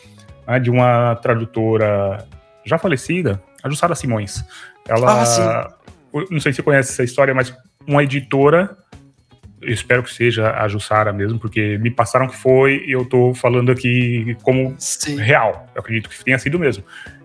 né, 0.47 0.59
de 0.59 0.69
uma 0.69 1.15
tradutora 1.15 2.25
já 2.65 2.77
falecida, 2.77 3.41
a 3.63 3.69
Jussara 3.69 3.95
Simões. 3.95 4.43
Ela, 4.88 5.21
ah, 5.21 5.73
não 6.30 6.39
sei 6.39 6.51
se 6.51 6.57
você 6.57 6.64
conhece 6.64 6.91
essa 6.91 7.03
história, 7.03 7.34
mas 7.34 7.55
uma 7.88 8.03
editora, 8.03 8.76
eu 9.62 9.74
espero 9.74 10.03
que 10.03 10.14
seja 10.14 10.51
a 10.51 10.68
Jussara 10.68 11.14
mesmo, 11.14 11.39
porque 11.39 11.78
me 11.78 11.91
passaram 11.91 12.28
que 12.28 12.36
foi 12.36 12.84
e 12.86 12.91
eu 12.91 13.05
tô 13.05 13.34
falando 13.34 13.72
aqui 13.72 14.36
como 14.43 14.76
Sim. 14.78 15.18
real. 15.18 15.68
Eu 15.76 15.82
acredito 15.82 16.09
que 16.09 16.24
tenha 16.24 16.39
sido 16.39 16.59
mesmo. 16.59 16.84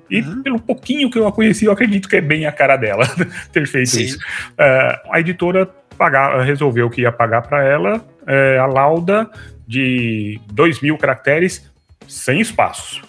E 0.09 0.21
uhum. 0.21 0.43
pelo 0.43 0.61
pouquinho 0.61 1.11
que 1.11 1.19
eu 1.19 1.27
a 1.27 1.33
conheci, 1.33 1.65
eu 1.65 1.73
acredito 1.73 2.09
que 2.09 2.17
é 2.17 2.21
bem 2.21 2.47
a 2.47 2.53
cara 2.53 2.77
dela 2.77 3.05
ter 3.53 3.67
feito 3.67 3.91
Sim. 3.91 4.05
isso. 4.05 4.19
Uh, 4.19 5.13
a 5.13 5.21
editora 5.21 5.67
pagar, 5.97 6.41
resolveu 6.43 6.89
que 6.91 7.03
ia 7.03 7.11
pagar 7.11 7.43
para 7.43 7.65
ela 7.65 7.97
uh, 7.97 8.61
a 8.63 8.67
lauda 8.67 9.29
de 9.67 10.41
2 10.53 10.81
mil 10.81 10.97
caracteres 10.97 11.69
sem 12.07 12.41
espaços. 12.41 13.03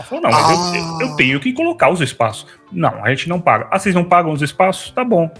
Ela 0.00 0.02
falou, 0.02 0.22
não, 0.22 0.30
mas 0.30 0.58
ah. 0.58 0.98
eu, 1.00 1.08
eu, 1.08 1.16
tenho 1.16 1.40
que 1.40 1.52
colocar 1.52 1.90
os 1.90 2.00
espaços. 2.00 2.46
Não, 2.72 3.04
a 3.04 3.10
gente 3.10 3.28
não 3.28 3.40
paga. 3.40 3.68
Ah, 3.70 3.78
vocês 3.78 3.94
não 3.94 4.04
pagam 4.04 4.32
os 4.32 4.42
espaços? 4.42 4.90
Tá 4.90 5.04
bom. 5.04 5.30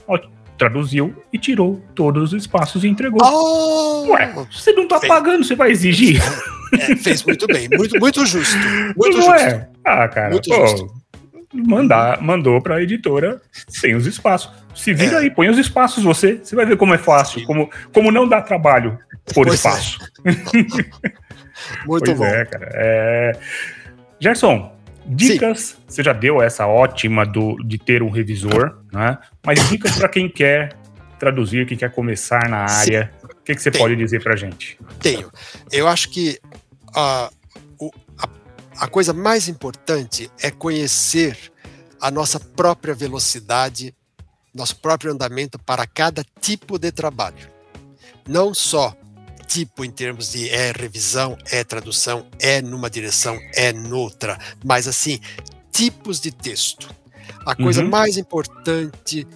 Traduziu 0.59 1.15
e 1.33 1.39
tirou 1.39 1.83
todos 1.95 2.33
os 2.33 2.43
espaços 2.43 2.85
e 2.85 2.89
entregou. 2.89 3.21
Oh. 3.23 4.13
Ué, 4.13 4.33
você 4.51 4.73
não 4.73 4.87
tá 4.87 5.01
fez. 5.01 5.11
pagando, 5.11 5.45
você 5.45 5.55
vai 5.55 5.71
exigir. 5.71 6.21
É, 6.73 6.95
fez 6.95 7.25
muito 7.25 7.47
bem, 7.47 7.69
muito, 7.73 7.99
muito 7.99 8.25
justo. 8.27 8.57
Muito 8.97 9.17
não 9.17 9.23
justo. 9.23 9.33
É? 9.33 9.69
Ah, 9.85 10.07
cara, 10.07 10.31
muito 10.31 10.49
pô, 10.49 10.67
justo. 10.67 11.01
Mandar, 11.53 12.23
mandou 12.23 12.61
pra 12.61 12.83
editora 12.83 13.41
sem 13.69 13.95
os 13.95 14.07
espaços. 14.07 14.53
Se 14.75 14.95
vira 14.95 15.17
é. 15.17 15.19
aí, 15.21 15.31
põe 15.31 15.49
os 15.49 15.59
espaços 15.59 16.05
você. 16.05 16.41
Você 16.43 16.55
vai 16.55 16.65
ver 16.65 16.77
como 16.77 16.95
é 16.95 16.99
fácil, 16.99 17.45
como, 17.45 17.69
como 17.93 18.13
não 18.13 18.29
dá 18.29 18.41
trabalho 18.41 18.99
por 19.35 19.47
pois 19.47 19.49
é. 19.49 19.55
espaço. 19.55 19.99
É. 20.25 20.31
muito 21.87 22.05
pois 22.05 22.19
bom. 22.19 22.25
É, 22.25 22.45
cara. 22.45 22.71
É... 22.75 23.33
Gerson, 24.21 24.71
dicas, 25.07 25.61
Sim. 25.61 25.77
você 25.89 26.03
já 26.03 26.13
deu 26.13 26.43
essa 26.43 26.67
ótima 26.67 27.25
do, 27.25 27.57
de 27.65 27.79
ter 27.79 28.03
um 28.03 28.11
revisor, 28.11 28.79
né? 28.93 29.19
Mas 29.45 29.67
dicas 29.71 29.97
para 29.97 30.09
quem 30.09 30.29
quer 30.29 30.77
traduzir, 31.19 31.67
quem 31.67 31.77
quer 31.77 31.91
começar 31.91 32.49
na 32.49 32.67
área, 32.71 33.13
Sim. 33.19 33.27
o 33.27 33.43
que, 33.43 33.55
que 33.55 33.63
você 33.63 33.71
Tenho. 33.71 33.85
pode 33.85 33.97
dizer 33.97 34.23
para 34.23 34.37
gente? 34.37 34.79
Tenho. 35.01 35.31
Eu 35.73 35.89
acho 35.89 36.11
que 36.11 36.39
uh, 36.89 37.35
o, 37.79 37.91
a, 38.19 38.29
a 38.85 38.89
coisa 38.89 39.15
mais 39.15 39.49
importante 39.49 40.31
é 40.43 40.51
conhecer 40.51 41.37
a 42.01 42.11
nossa 42.11 42.39
própria 42.39 42.95
velocidade, 42.95 43.95
nosso 44.55 44.77
próprio 44.81 45.13
andamento 45.13 45.59
para 45.59 45.87
cada 45.87 46.23
tipo 46.41 46.79
de 46.79 46.93
trabalho. 46.93 47.49
Não 48.29 48.53
só 48.53 48.95
tipo 49.51 49.85
em 49.85 49.91
termos 49.91 50.31
de 50.31 50.49
é 50.49 50.71
revisão, 50.71 51.37
é 51.51 51.65
tradução, 51.65 52.25
é 52.39 52.63
numa 52.63 52.89
direção, 52.89 53.37
é 53.53 53.73
noutra, 53.73 54.39
mas 54.65 54.87
assim, 54.87 55.19
tipos 55.73 56.21
de 56.21 56.31
texto. 56.31 56.89
A 57.45 57.57
coisa 57.57 57.83
uhum. 57.83 57.91
mais 57.91 58.17
importante 58.17 59.27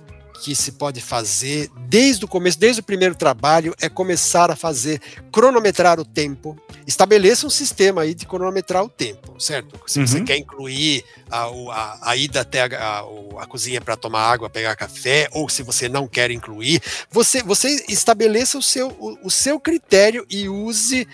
que 0.43 0.55
se 0.55 0.73
pode 0.73 1.01
fazer 1.01 1.71
desde 1.89 2.25
o 2.25 2.29
começo, 2.29 2.59
desde 2.59 2.81
o 2.81 2.85
primeiro 2.85 3.15
trabalho, 3.15 3.75
é 3.81 3.89
começar 3.89 4.51
a 4.51 4.57
fazer, 4.57 5.01
cronometrar 5.31 6.01
o 6.01 6.05
tempo, 6.05 6.57
estabeleça 6.87 7.47
um 7.47 7.51
sistema 7.51 8.03
aí 8.03 8.15
de 8.15 8.27
cronometrar 8.27 8.85
o 8.85 8.89
tempo, 8.89 9.41
certo? 9.41 9.81
Se 9.87 10.01
uhum. 10.01 10.07
você 10.07 10.21
quer 10.23 10.37
incluir 10.37 11.05
a, 11.31 11.45
a, 11.45 12.11
a 12.11 12.17
ida 12.17 12.41
até 12.41 12.63
a, 12.63 13.05
a, 13.39 13.47
cozinha 13.47 13.81
para 13.81 13.97
tomar 13.97 14.21
água, 14.21 14.51
pegar 14.51 14.77
café, 14.77 15.29
ou 15.33 15.49
se 15.49 15.63
você 15.63 15.89
não 15.89 16.07
quer 16.07 16.31
incluir, 16.31 16.83
você, 17.11 17.43
você 17.43 17.85
estabeleça 17.89 18.59
o 18.59 18.63
seu, 18.63 18.89
o, 18.99 19.27
o 19.27 19.31
seu 19.31 19.59
critério 19.61 20.27
e 20.29 20.49
use 20.49 21.07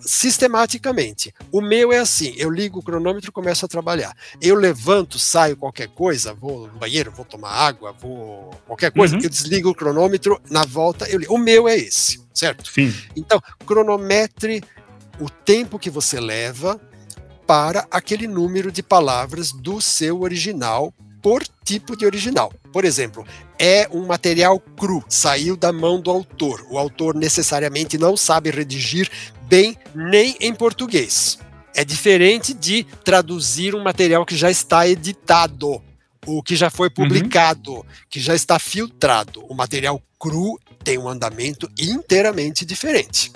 sistematicamente. 0.00 1.34
O 1.50 1.60
meu 1.60 1.92
é 1.92 1.98
assim: 1.98 2.34
eu 2.36 2.50
ligo 2.50 2.78
o 2.78 2.82
cronômetro 2.82 3.30
e 3.30 3.32
começo 3.32 3.64
a 3.64 3.68
trabalhar. 3.68 4.16
Eu 4.40 4.54
levanto, 4.54 5.18
saio 5.18 5.56
qualquer 5.56 5.88
coisa, 5.88 6.34
vou 6.34 6.68
no 6.68 6.78
banheiro, 6.78 7.10
vou 7.10 7.24
tomar 7.24 7.50
água, 7.50 7.92
vou 7.92 8.50
qualquer 8.66 8.90
coisa, 8.90 9.16
uhum. 9.16 9.22
eu 9.22 9.30
desligo 9.30 9.70
o 9.70 9.74
cronômetro, 9.74 10.40
na 10.50 10.64
volta 10.64 11.08
eu 11.08 11.18
ligo. 11.18 11.34
O 11.34 11.38
meu 11.38 11.68
é 11.68 11.76
esse, 11.76 12.20
certo? 12.32 12.70
Sim. 12.70 12.94
Então, 13.16 13.40
cronometre 13.66 14.62
o 15.20 15.28
tempo 15.28 15.78
que 15.78 15.90
você 15.90 16.20
leva 16.20 16.80
para 17.46 17.86
aquele 17.90 18.26
número 18.26 18.70
de 18.70 18.82
palavras 18.82 19.52
do 19.52 19.80
seu 19.80 20.20
original 20.20 20.92
por 21.22 21.42
tipo 21.64 21.96
de 21.96 22.06
original. 22.06 22.52
Por 22.72 22.84
exemplo, 22.84 23.26
é 23.58 23.88
um 23.90 24.06
material 24.06 24.60
cru, 24.60 25.02
saiu 25.08 25.56
da 25.56 25.72
mão 25.72 26.00
do 26.00 26.10
autor. 26.10 26.64
O 26.70 26.78
autor 26.78 27.14
necessariamente 27.14 27.98
não 27.98 28.16
sabe 28.16 28.50
redigir 28.50 29.10
bem 29.48 29.76
nem 29.94 30.36
em 30.40 30.54
português. 30.54 31.38
É 31.74 31.84
diferente 31.84 32.52
de 32.52 32.84
traduzir 33.04 33.74
um 33.74 33.82
material 33.82 34.26
que 34.26 34.36
já 34.36 34.50
está 34.50 34.88
editado, 34.88 35.82
o 36.26 36.42
que 36.42 36.56
já 36.56 36.70
foi 36.70 36.88
uhum. 36.88 36.94
publicado, 36.94 37.74
uhum. 37.74 37.84
que 38.10 38.20
já 38.20 38.34
está 38.34 38.58
filtrado. 38.58 39.44
O 39.48 39.54
material 39.54 40.02
cru 40.18 40.58
tem 40.82 40.98
um 40.98 41.08
andamento 41.08 41.70
inteiramente 41.78 42.64
diferente 42.64 43.32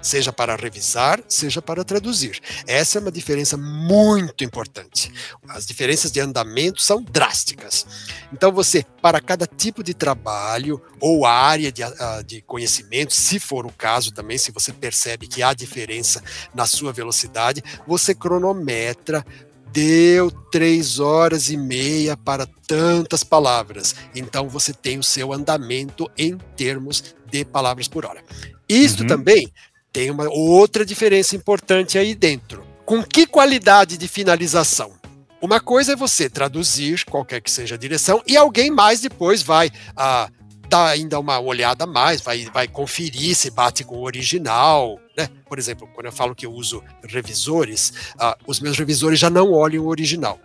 seja 0.00 0.32
para 0.32 0.56
revisar, 0.56 1.20
seja 1.28 1.60
para 1.60 1.84
traduzir. 1.84 2.40
Essa 2.66 2.98
é 2.98 3.00
uma 3.00 3.12
diferença 3.12 3.56
muito 3.56 4.44
importante. 4.44 5.12
As 5.48 5.66
diferenças 5.66 6.10
de 6.10 6.20
andamento 6.20 6.80
são 6.82 7.02
drásticas. 7.02 7.86
Então, 8.32 8.52
você, 8.52 8.84
para 9.02 9.20
cada 9.20 9.46
tipo 9.46 9.82
de 9.82 9.94
trabalho 9.94 10.80
ou 11.00 11.26
área 11.26 11.70
de, 11.72 11.82
ah, 11.82 12.22
de 12.24 12.40
conhecimento, 12.42 13.14
se 13.14 13.38
for 13.38 13.66
o 13.66 13.72
caso 13.72 14.12
também, 14.12 14.38
se 14.38 14.52
você 14.52 14.72
percebe 14.72 15.26
que 15.26 15.42
há 15.42 15.52
diferença 15.52 16.22
na 16.54 16.66
sua 16.66 16.92
velocidade, 16.92 17.62
você 17.86 18.14
cronometra 18.14 19.24
deu 19.72 20.30
três 20.30 20.98
horas 20.98 21.50
e 21.50 21.56
meia 21.56 22.16
para 22.16 22.46
tantas 22.66 23.22
palavras. 23.22 23.94
Então 24.14 24.48
você 24.48 24.72
tem 24.72 24.98
o 24.98 25.02
seu 25.02 25.32
andamento 25.32 26.10
em 26.16 26.36
termos 26.56 27.14
de 27.30 27.44
palavras 27.44 27.88
por 27.88 28.06
hora. 28.06 28.22
Isto 28.68 29.02
uhum. 29.02 29.08
também 29.08 29.52
tem 29.92 30.10
uma 30.10 30.28
outra 30.28 30.84
diferença 30.84 31.36
importante 31.36 31.98
aí 31.98 32.14
dentro. 32.14 32.64
Com 32.84 33.02
que 33.02 33.26
qualidade 33.26 33.96
de 33.96 34.08
finalização? 34.08 34.92
Uma 35.40 35.60
coisa 35.60 35.92
é 35.92 35.96
você 35.96 36.28
traduzir 36.28 37.04
qualquer 37.04 37.40
que 37.40 37.50
seja 37.50 37.74
a 37.74 37.78
direção 37.78 38.22
e 38.26 38.36
alguém 38.36 38.70
mais 38.70 39.00
depois 39.00 39.42
vai 39.42 39.70
ah, 39.96 40.28
dar 40.68 40.88
ainda 40.88 41.18
uma 41.18 41.38
olhada 41.38 41.86
mais, 41.86 42.20
vai, 42.20 42.46
vai 42.52 42.66
conferir 42.66 43.36
se 43.36 43.50
bate 43.50 43.84
com 43.84 43.96
o 43.96 44.04
original. 44.04 44.98
Né? 45.16 45.28
Por 45.48 45.58
exemplo, 45.58 45.88
quando 45.94 46.06
eu 46.06 46.12
falo 46.12 46.34
que 46.34 46.44
eu 46.44 46.52
uso 46.52 46.82
revisores, 47.04 47.92
ah, 48.18 48.36
os 48.46 48.58
meus 48.58 48.76
revisores 48.76 49.18
já 49.18 49.30
não 49.30 49.52
olham 49.52 49.84
o 49.84 49.88
original 49.88 50.40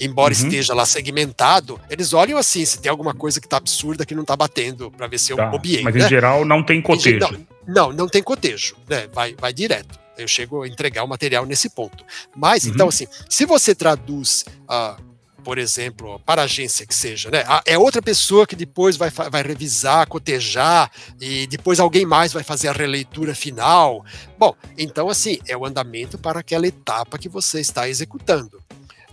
embora 0.00 0.34
uhum. 0.34 0.40
esteja 0.40 0.74
lá 0.74 0.86
segmentado, 0.86 1.78
eles 1.90 2.12
olham 2.12 2.38
assim, 2.38 2.64
se 2.64 2.80
tem 2.80 2.90
alguma 2.90 3.14
coisa 3.14 3.38
que 3.38 3.46
está 3.46 3.58
absurda 3.58 4.06
que 4.06 4.14
não 4.14 4.22
está 4.22 4.34
batendo, 4.34 4.90
para 4.90 5.06
ver 5.06 5.18
se 5.18 5.32
eu 5.32 5.36
tá. 5.36 5.46
bobiei. 5.46 5.82
Mas 5.82 5.94
né? 5.94 6.04
em 6.04 6.08
geral 6.08 6.44
não 6.44 6.62
tem 6.62 6.80
cotejo. 6.80 7.18
Não, 7.66 7.88
não, 7.88 7.92
não 7.92 8.08
tem 8.08 8.22
cotejo, 8.22 8.76
né? 8.88 9.06
Vai, 9.12 9.34
vai 9.34 9.52
direto. 9.52 9.98
Eu 10.16 10.26
chego 10.26 10.62
a 10.62 10.68
entregar 10.68 11.04
o 11.04 11.08
material 11.08 11.44
nesse 11.46 11.68
ponto. 11.70 12.04
Mas, 12.34 12.64
uhum. 12.64 12.70
então, 12.70 12.88
assim, 12.88 13.06
se 13.28 13.44
você 13.44 13.74
traduz. 13.74 14.44
Uh, 14.62 15.10
por 15.40 15.56
exemplo, 15.56 16.20
para 16.20 16.42
a 16.42 16.44
agência 16.44 16.86
que 16.86 16.94
seja, 16.94 17.30
né? 17.30 17.42
É 17.64 17.78
outra 17.78 18.02
pessoa 18.02 18.46
que 18.46 18.54
depois 18.54 18.98
vai, 18.98 19.08
vai 19.08 19.42
revisar, 19.42 20.06
cotejar, 20.06 20.90
e 21.18 21.46
depois 21.46 21.80
alguém 21.80 22.04
mais 22.04 22.30
vai 22.30 22.42
fazer 22.42 22.68
a 22.68 22.72
releitura 22.72 23.34
final. 23.34 24.04
Bom, 24.38 24.54
então, 24.76 25.08
assim, 25.08 25.38
é 25.48 25.56
o 25.56 25.64
andamento 25.64 26.18
para 26.18 26.40
aquela 26.40 26.66
etapa 26.66 27.16
que 27.16 27.26
você 27.26 27.58
está 27.58 27.88
executando 27.88 28.59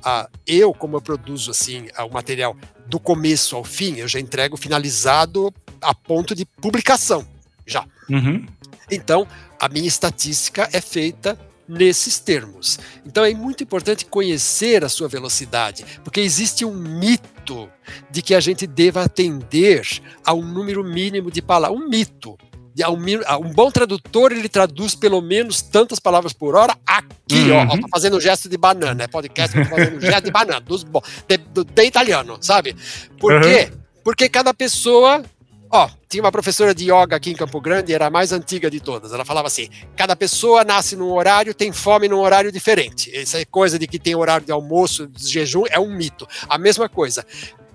ah, 0.09 0.29
eu, 0.47 0.73
como 0.73 0.95
eu 0.95 1.01
produzo 1.01 1.51
assim 1.51 1.87
o 1.99 2.13
material 2.13 2.55
do 2.85 2.97
começo 2.97 3.57
ao 3.57 3.63
fim, 3.65 3.97
eu 3.97 4.07
já 4.07 4.21
entrego 4.21 4.55
finalizado 4.55 5.53
a 5.81 5.93
ponto 5.93 6.33
de 6.33 6.45
publicação, 6.45 7.27
já. 7.65 7.85
Uhum. 8.09 8.45
Então, 8.89 9.27
a 9.59 9.67
minha 9.67 9.85
estatística 9.85 10.69
é 10.71 10.79
feita 10.79 11.37
nesses 11.67 12.19
termos. 12.19 12.79
Então 13.05 13.25
é 13.25 13.33
muito 13.33 13.65
importante 13.65 14.05
conhecer 14.05 14.85
a 14.85 14.87
sua 14.87 15.09
velocidade, 15.09 15.83
porque 16.05 16.21
existe 16.21 16.63
um 16.63 16.73
mito 16.73 17.69
de 18.09 18.21
que 18.21 18.33
a 18.33 18.39
gente 18.39 18.65
deva 18.65 19.03
atender 19.03 19.85
a 20.25 20.33
um 20.33 20.41
número 20.41 20.85
mínimo 20.85 21.29
de 21.29 21.41
palavras. 21.41 21.77
Um 21.77 21.89
mito 21.89 22.37
um 22.85 23.51
bom 23.51 23.71
tradutor 23.71 24.31
ele 24.31 24.47
traduz 24.47 24.93
pelo 24.93 25.21
menos 25.21 25.61
tantas 25.61 25.99
palavras 25.99 26.33
por 26.33 26.55
hora 26.55 26.77
aqui, 26.85 27.49
uhum. 27.49 27.57
ó, 27.57 27.73
ó, 27.73 27.77
tô 27.77 27.87
fazendo 27.89 28.17
um 28.17 28.21
gesto 28.21 28.47
de 28.47 28.57
banana, 28.57 29.03
é 29.03 29.07
podcast, 29.07 29.57
tô 29.57 29.65
fazendo 29.65 29.99
gesto 30.01 30.25
de 30.25 30.31
banana, 30.31 30.61
dos, 30.61 30.83
de, 30.83 31.37
de, 31.37 31.63
de 31.63 31.83
italiano, 31.83 32.37
sabe? 32.41 32.75
Por 33.19 33.33
uhum. 33.33 33.41
quê? 33.41 33.71
Porque 34.03 34.29
cada 34.29 34.53
pessoa 34.53 35.23
Ó, 35.69 35.89
tinha 36.07 36.23
uma 36.23 36.31
professora 36.31 36.73
de 36.73 36.85
yoga 36.85 37.17
aqui 37.17 37.31
em 37.31 37.35
Campo 37.35 37.59
Grande, 37.59 37.93
era 37.93 38.07
a 38.07 38.09
mais 38.09 38.31
antiga 38.31 38.71
de 38.71 38.79
todas. 38.79 39.11
Ela 39.11 39.25
falava 39.25 39.47
assim: 39.47 39.67
cada 39.95 40.15
pessoa 40.15 40.63
nasce 40.63 40.95
num 40.95 41.11
horário, 41.11 41.53
tem 41.53 41.73
fome 41.73 42.07
num 42.07 42.19
horário 42.19 42.51
diferente. 42.51 43.13
Essa 43.13 43.45
coisa 43.45 43.77
de 43.77 43.85
que 43.85 43.99
tem 43.99 44.15
horário 44.15 44.45
de 44.45 44.51
almoço, 44.51 45.07
de 45.07 45.27
jejum, 45.27 45.63
é 45.69 45.79
um 45.79 45.93
mito. 45.93 46.25
A 46.47 46.57
mesma 46.57 46.87
coisa. 46.87 47.25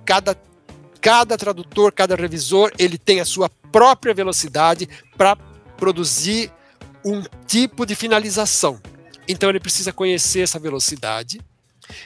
Cada 0.05 0.35
cada 1.03 1.37
tradutor, 1.37 1.93
cada 1.93 2.15
revisor, 2.15 2.71
ele 2.79 2.97
tem 2.97 3.21
a 3.21 3.25
sua 3.25 3.51
própria 3.73 4.15
velocidade 4.15 4.89
para 5.19 5.37
produzir 5.77 6.51
um 7.05 7.25
tipo 7.45 7.85
de 7.85 7.97
finalização. 7.97 8.81
Então 9.27 9.51
ele 9.51 9.59
precisa 9.59 9.93
conhecer 9.93 10.43
essa 10.43 10.61
velocidade 10.61 11.41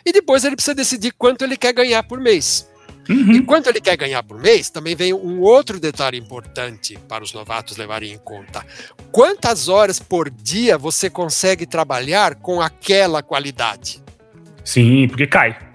e 0.05 0.12
depois 0.12 0.44
ele 0.44 0.57
precisa 0.57 0.74
decidir 0.74 1.12
quanto 1.12 1.44
ele 1.44 1.59
quer 1.59 1.74
ganhar 1.74 2.03
por 2.05 2.18
mês. 2.18 2.66
Uhum. 3.09 3.32
E 3.32 3.42
quanto 3.42 3.68
ele 3.68 3.80
quer 3.80 3.97
ganhar 3.97 4.22
por 4.22 4.40
mês, 4.40 4.68
também 4.68 4.97
vem 4.97 5.12
um 5.12 5.40
outro 5.40 5.78
detalhe 5.78 6.18
importante 6.18 6.99
para 7.09 7.22
os 7.22 7.32
novatos 7.32 7.76
levarem 7.76 8.12
em 8.12 8.18
conta. 8.18 8.66
Quantas 9.12 9.68
horas 9.68 10.01
por 10.01 10.28
dia 10.28 10.76
você 10.76 11.09
consegue 11.09 11.66
trabalhar 11.66 12.34
com 12.36 12.61
aquela 12.61 13.22
qualidade? 13.22 14.03
Sim, 14.64 15.07
porque 15.07 15.26
cai. 15.26 15.65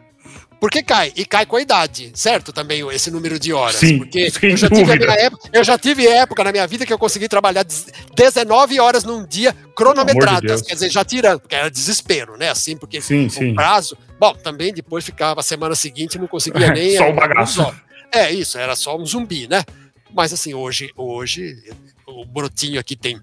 Porque 0.62 0.84
cai, 0.84 1.12
e 1.16 1.26
cai 1.26 1.44
com 1.44 1.56
a 1.56 1.62
idade, 1.62 2.12
certo? 2.14 2.54
Também 2.54 2.88
esse 2.92 3.10
número 3.10 3.40
de 3.40 3.52
horas. 3.52 3.78
Sim, 3.78 3.98
porque 3.98 4.32
eu 4.46 4.56
já, 4.56 4.70
tive 4.70 4.92
época, 4.94 5.50
eu 5.52 5.64
já 5.64 5.76
tive 5.76 6.08
época 6.08 6.44
na 6.44 6.52
minha 6.52 6.68
vida 6.68 6.86
que 6.86 6.94
eu 6.94 7.00
consegui 7.00 7.28
trabalhar 7.28 7.66
19 8.16 8.80
horas 8.80 9.04
num 9.04 9.26
dia 9.26 9.56
cronometradas, 9.76 10.62
de 10.62 10.68
quer 10.68 10.76
dizer, 10.76 10.92
já 10.92 11.04
tirando, 11.04 11.40
porque 11.40 11.56
era 11.56 11.72
desespero, 11.72 12.38
né? 12.38 12.52
Assim, 12.52 12.78
porque 12.78 13.02
sim, 13.02 13.26
o 13.26 13.30
sim. 13.32 13.56
prazo. 13.56 13.98
Bom, 14.20 14.36
também 14.36 14.72
depois 14.72 15.04
ficava 15.04 15.40
a 15.40 15.44
semana 15.44 15.74
seguinte 15.74 16.20
não 16.20 16.28
conseguia 16.28 16.70
nem. 16.72 16.96
só 16.96 17.10
o 17.10 17.14
bagaço. 17.14 17.76
É, 18.14 18.32
isso, 18.32 18.60
era 18.60 18.76
só 18.76 18.96
um 18.96 19.04
zumbi, 19.04 19.48
né? 19.48 19.64
Mas 20.14 20.32
assim, 20.32 20.54
hoje, 20.54 20.92
hoje 20.96 21.56
o 22.06 22.24
brotinho 22.24 22.80
aqui 22.80 22.96
tem 22.96 23.20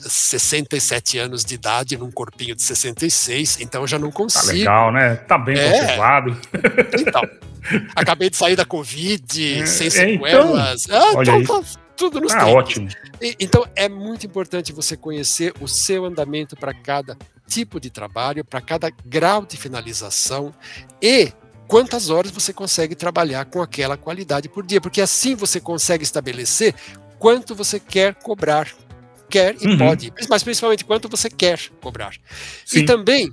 67 0.00 1.18
anos 1.18 1.44
de 1.44 1.54
idade 1.54 1.96
num 1.96 2.10
corpinho 2.10 2.54
de 2.54 2.62
66, 2.62 3.60
então 3.60 3.82
eu 3.82 3.86
já 3.86 3.98
não 3.98 4.10
tá 4.10 4.16
consigo. 4.16 4.46
Tá 4.46 4.52
legal, 4.52 4.92
né? 4.92 5.14
Tá 5.16 5.38
bem 5.38 5.58
é. 5.58 5.70
conservado. 5.70 6.40
Então, 6.98 7.22
acabei 7.94 8.30
de 8.30 8.36
sair 8.36 8.56
da 8.56 8.64
Covid, 8.64 9.60
é, 9.60 9.66
sem 9.66 9.90
sequelas. 9.90 10.84
Então, 10.84 10.96
ah, 10.96 11.12
olha 11.14 11.30
então, 11.38 11.62
tá 11.62 11.68
tudo 11.96 12.20
nos 12.20 12.32
ah, 12.32 12.46
ótimo. 12.46 12.88
E, 13.20 13.34
então, 13.40 13.66
é 13.74 13.88
muito 13.88 14.24
importante 14.24 14.72
você 14.72 14.96
conhecer 14.96 15.52
o 15.60 15.66
seu 15.66 16.04
andamento 16.04 16.56
para 16.56 16.72
cada 16.72 17.16
tipo 17.46 17.80
de 17.80 17.90
trabalho, 17.90 18.44
para 18.44 18.60
cada 18.60 18.90
grau 19.04 19.44
de 19.44 19.56
finalização 19.56 20.54
e 21.02 21.32
quantas 21.66 22.08
horas 22.08 22.30
você 22.30 22.52
consegue 22.52 22.94
trabalhar 22.94 23.46
com 23.46 23.60
aquela 23.60 23.96
qualidade 23.96 24.48
por 24.48 24.64
dia, 24.64 24.80
porque 24.80 25.00
assim 25.00 25.34
você 25.34 25.60
consegue 25.60 26.04
estabelecer 26.04 26.74
quanto 27.18 27.54
você 27.54 27.80
quer 27.80 28.14
cobrar 28.14 28.68
quer 29.28 29.56
e 29.60 29.66
uhum. 29.66 29.78
pode, 29.78 30.12
mas 30.28 30.42
principalmente 30.42 30.84
quanto 30.84 31.08
você 31.08 31.28
quer 31.28 31.60
cobrar. 31.80 32.14
Sim. 32.64 32.80
E 32.80 32.84
também, 32.84 33.30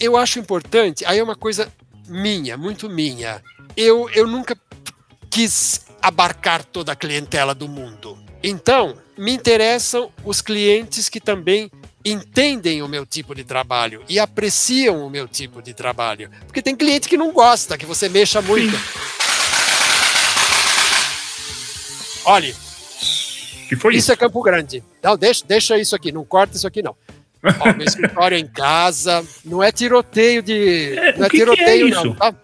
eu 0.00 0.16
acho 0.16 0.38
importante, 0.38 1.04
aí 1.04 1.18
é 1.18 1.22
uma 1.22 1.36
coisa 1.36 1.72
minha, 2.08 2.56
muito 2.56 2.88
minha. 2.88 3.42
Eu, 3.76 4.08
eu 4.10 4.26
nunca 4.26 4.56
quis 5.30 5.86
abarcar 6.00 6.64
toda 6.64 6.92
a 6.92 6.96
clientela 6.96 7.54
do 7.54 7.68
mundo. 7.68 8.18
Então, 8.42 8.96
me 9.16 9.32
interessam 9.32 10.10
os 10.24 10.40
clientes 10.40 11.08
que 11.08 11.20
também 11.20 11.70
entendem 12.04 12.82
o 12.82 12.88
meu 12.88 13.04
tipo 13.04 13.34
de 13.34 13.44
trabalho 13.44 14.02
e 14.08 14.18
apreciam 14.18 15.04
o 15.04 15.10
meu 15.10 15.26
tipo 15.26 15.60
de 15.60 15.74
trabalho. 15.74 16.30
Porque 16.46 16.62
tem 16.62 16.76
cliente 16.76 17.08
que 17.08 17.16
não 17.16 17.32
gosta 17.32 17.76
que 17.76 17.84
você 17.84 18.08
mexa 18.08 18.40
muito. 18.40 18.76
Sim. 18.76 19.18
Olhe, 22.24 22.54
que 23.68 23.76
foi 23.76 23.92
isso? 23.92 24.04
Isso 24.04 24.12
é 24.12 24.16
Campo 24.16 24.42
Grande. 24.42 24.82
Não, 25.02 25.16
deixa, 25.16 25.44
deixa 25.46 25.78
isso 25.78 25.94
aqui, 25.94 26.12
não 26.12 26.24
corta 26.24 26.56
isso 26.56 26.66
aqui 26.66 26.82
não. 26.82 26.96
Ó, 27.60 27.72
meu 27.72 27.86
escritório 27.86 28.36
é 28.36 28.40
em 28.40 28.46
casa, 28.46 29.24
não 29.44 29.62
é 29.62 29.70
tiroteio 29.70 30.42
de. 30.42 30.98
É, 30.98 31.16
não 31.16 31.26
é 31.26 31.28
tiroteio, 31.28 31.86
é 31.86 31.90
não, 31.90 32.14
tá? 32.14 32.34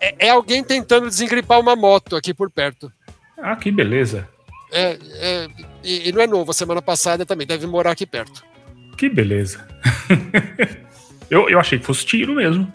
É, 0.00 0.26
é, 0.26 0.30
alguém 0.30 0.62
tentando 0.62 1.08
desengripar 1.08 1.58
uma 1.58 1.74
moto 1.74 2.16
aqui 2.16 2.32
por 2.32 2.50
perto. 2.50 2.92
Ah, 3.36 3.56
que 3.56 3.70
beleza. 3.70 4.28
É, 4.70 4.98
é 5.14 5.48
e, 5.82 6.08
e, 6.08 6.12
não 6.12 6.22
é 6.22 6.26
novo, 6.26 6.50
a 6.50 6.54
semana 6.54 6.80
passada 6.80 7.26
também, 7.26 7.46
deve 7.46 7.66
morar 7.66 7.90
aqui 7.90 8.06
perto. 8.06 8.44
Que 8.96 9.08
beleza. 9.08 9.66
eu, 11.28 11.48
eu 11.48 11.58
achei 11.58 11.78
que 11.78 11.84
fosse 11.84 12.06
tiro 12.06 12.34
mesmo. 12.34 12.72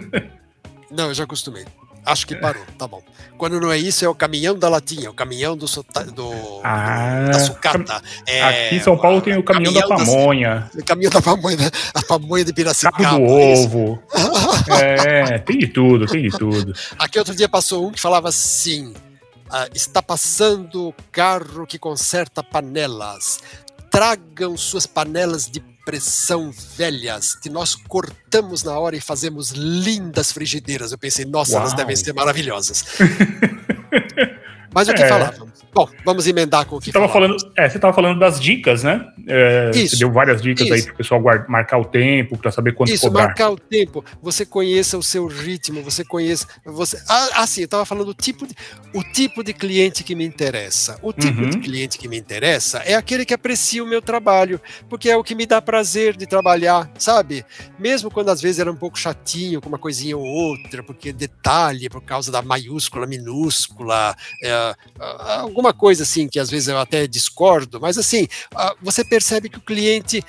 não, 0.90 1.08
eu 1.08 1.14
já 1.14 1.24
acostumei. 1.24 1.64
Acho 2.10 2.26
que 2.26 2.34
parou, 2.34 2.64
tá 2.76 2.88
bom. 2.88 3.02
Quando 3.38 3.60
não 3.60 3.72
é 3.72 3.78
isso, 3.78 4.04
é 4.04 4.08
o 4.08 4.14
caminhão 4.14 4.58
da 4.58 4.68
latinha, 4.68 5.10
o 5.10 5.14
caminhão 5.14 5.56
do, 5.56 5.64
do, 6.14 6.60
ah, 6.62 7.30
da 7.32 7.38
sucata. 7.38 8.02
É, 8.26 8.42
aqui 8.42 8.76
em 8.76 8.80
São 8.80 8.98
Paulo 8.98 9.20
tem 9.20 9.36
o 9.38 9.42
caminhão, 9.42 9.72
caminhão 9.72 9.88
da 9.88 10.04
pamonha. 10.04 10.70
o 10.74 10.84
caminhão 10.84 11.10
da 11.10 11.22
pamonha, 11.22 11.70
a 11.94 12.02
pamonha 12.02 12.44
de 12.44 12.52
Piracicaba. 12.52 12.98
Cabo 12.98 13.26
do 13.26 13.38
é 13.38 13.54
ovo. 13.54 14.02
é, 14.78 15.38
tem 15.38 15.58
de 15.58 15.68
tudo, 15.68 16.06
tem 16.06 16.22
de 16.22 16.36
tudo. 16.36 16.74
Aqui 16.98 17.18
outro 17.18 17.34
dia 17.34 17.48
passou 17.48 17.86
um 17.86 17.92
que 17.92 18.00
falava 18.00 18.28
assim, 18.28 18.92
ah, 19.48 19.68
está 19.74 20.02
passando 20.02 20.88
o 20.88 20.94
carro 21.10 21.66
que 21.66 21.78
conserta 21.78 22.42
panelas. 22.42 23.40
Tragam 23.90 24.56
suas 24.56 24.86
panelas 24.86 25.46
de 25.46 25.60
pressão 25.90 26.54
velhas 26.76 27.34
que 27.34 27.50
nós 27.50 27.74
cortamos 27.74 28.62
na 28.62 28.78
hora 28.78 28.94
e 28.96 29.00
fazemos 29.00 29.50
lindas 29.50 30.30
frigideiras. 30.30 30.92
Eu 30.92 30.98
pensei, 30.98 31.24
nossa, 31.24 31.54
Uau. 31.54 31.62
elas 31.62 31.74
devem 31.74 31.96
ser 31.96 32.14
maravilhosas. 32.14 32.84
Mas 34.72 34.88
o 34.88 34.94
que 34.94 35.02
é. 35.02 35.08
falávamos? 35.08 35.60
Bom, 35.72 35.88
vamos 36.04 36.26
emendar 36.26 36.66
com 36.66 36.76
o 36.76 36.78
que 36.80 36.86
você 36.86 36.90
estava 36.90 37.08
falando. 37.08 37.36
É, 37.56 37.68
você 37.68 37.78
estava 37.78 37.94
falando 37.94 38.18
das 38.18 38.40
dicas, 38.40 38.82
né? 38.82 39.06
É, 39.26 39.70
isso. 39.74 39.96
Você 39.96 39.98
deu 39.98 40.12
várias 40.12 40.42
dicas 40.42 40.66
isso. 40.66 40.74
aí 40.74 40.82
para 40.82 40.94
o 40.94 40.96
pessoal 40.96 41.20
guarda, 41.20 41.46
marcar 41.48 41.78
o 41.78 41.84
tempo, 41.84 42.36
para 42.36 42.50
saber 42.50 42.72
quanto 42.72 42.92
isso, 42.92 43.06
cobrar. 43.06 43.26
marcar 43.26 43.50
o 43.50 43.56
tempo. 43.56 44.04
Você 44.20 44.44
conheça 44.44 44.98
o 44.98 45.02
seu 45.02 45.26
ritmo, 45.26 45.82
você 45.82 46.04
conheça. 46.04 46.46
Você, 46.64 47.00
ah, 47.08 47.28
ah 47.34 47.46
sim, 47.46 47.60
eu 47.60 47.66
estava 47.66 47.84
falando 47.84 48.06
do 48.06 48.14
tipo 48.14 48.46
de, 48.46 48.54
o 48.92 49.02
tipo 49.02 49.44
de 49.44 49.52
cliente 49.52 50.02
que 50.02 50.16
me 50.16 50.24
interessa. 50.24 50.98
O 51.02 51.12
tipo 51.12 51.40
uhum. 51.40 51.50
de 51.50 51.58
cliente 51.58 51.98
que 51.98 52.08
me 52.08 52.18
interessa 52.18 52.78
é 52.78 52.94
aquele 52.94 53.24
que 53.24 53.34
aprecia 53.34 53.82
o 53.82 53.86
meu 53.86 54.02
trabalho, 54.02 54.60
porque 54.88 55.08
é 55.08 55.16
o 55.16 55.22
que 55.22 55.36
me 55.36 55.46
dá 55.46 55.62
prazer 55.62 56.16
de 56.16 56.26
trabalhar, 56.26 56.90
sabe? 56.98 57.44
Mesmo 57.78 58.10
quando 58.10 58.30
às 58.30 58.40
vezes 58.40 58.58
era 58.58 58.70
um 58.70 58.76
pouco 58.76 58.98
chatinho 58.98 59.60
com 59.60 59.68
uma 59.68 59.78
coisinha 59.78 60.16
ou 60.16 60.24
outra, 60.24 60.82
porque 60.82 61.12
detalhe, 61.12 61.88
por 61.88 62.02
causa 62.02 62.32
da 62.32 62.42
maiúscula, 62.42 63.06
minúscula, 63.06 64.16
é, 64.42 64.59
alguma 65.40 65.72
coisa 65.72 66.02
assim 66.02 66.28
que 66.28 66.38
às 66.38 66.50
vezes 66.50 66.68
eu 66.68 66.78
até 66.78 67.06
discordo, 67.06 67.80
mas 67.80 67.98
assim, 67.98 68.26
você 68.82 69.04
percebe 69.04 69.48
que 69.48 69.58
o 69.58 69.62
cliente 69.62 70.24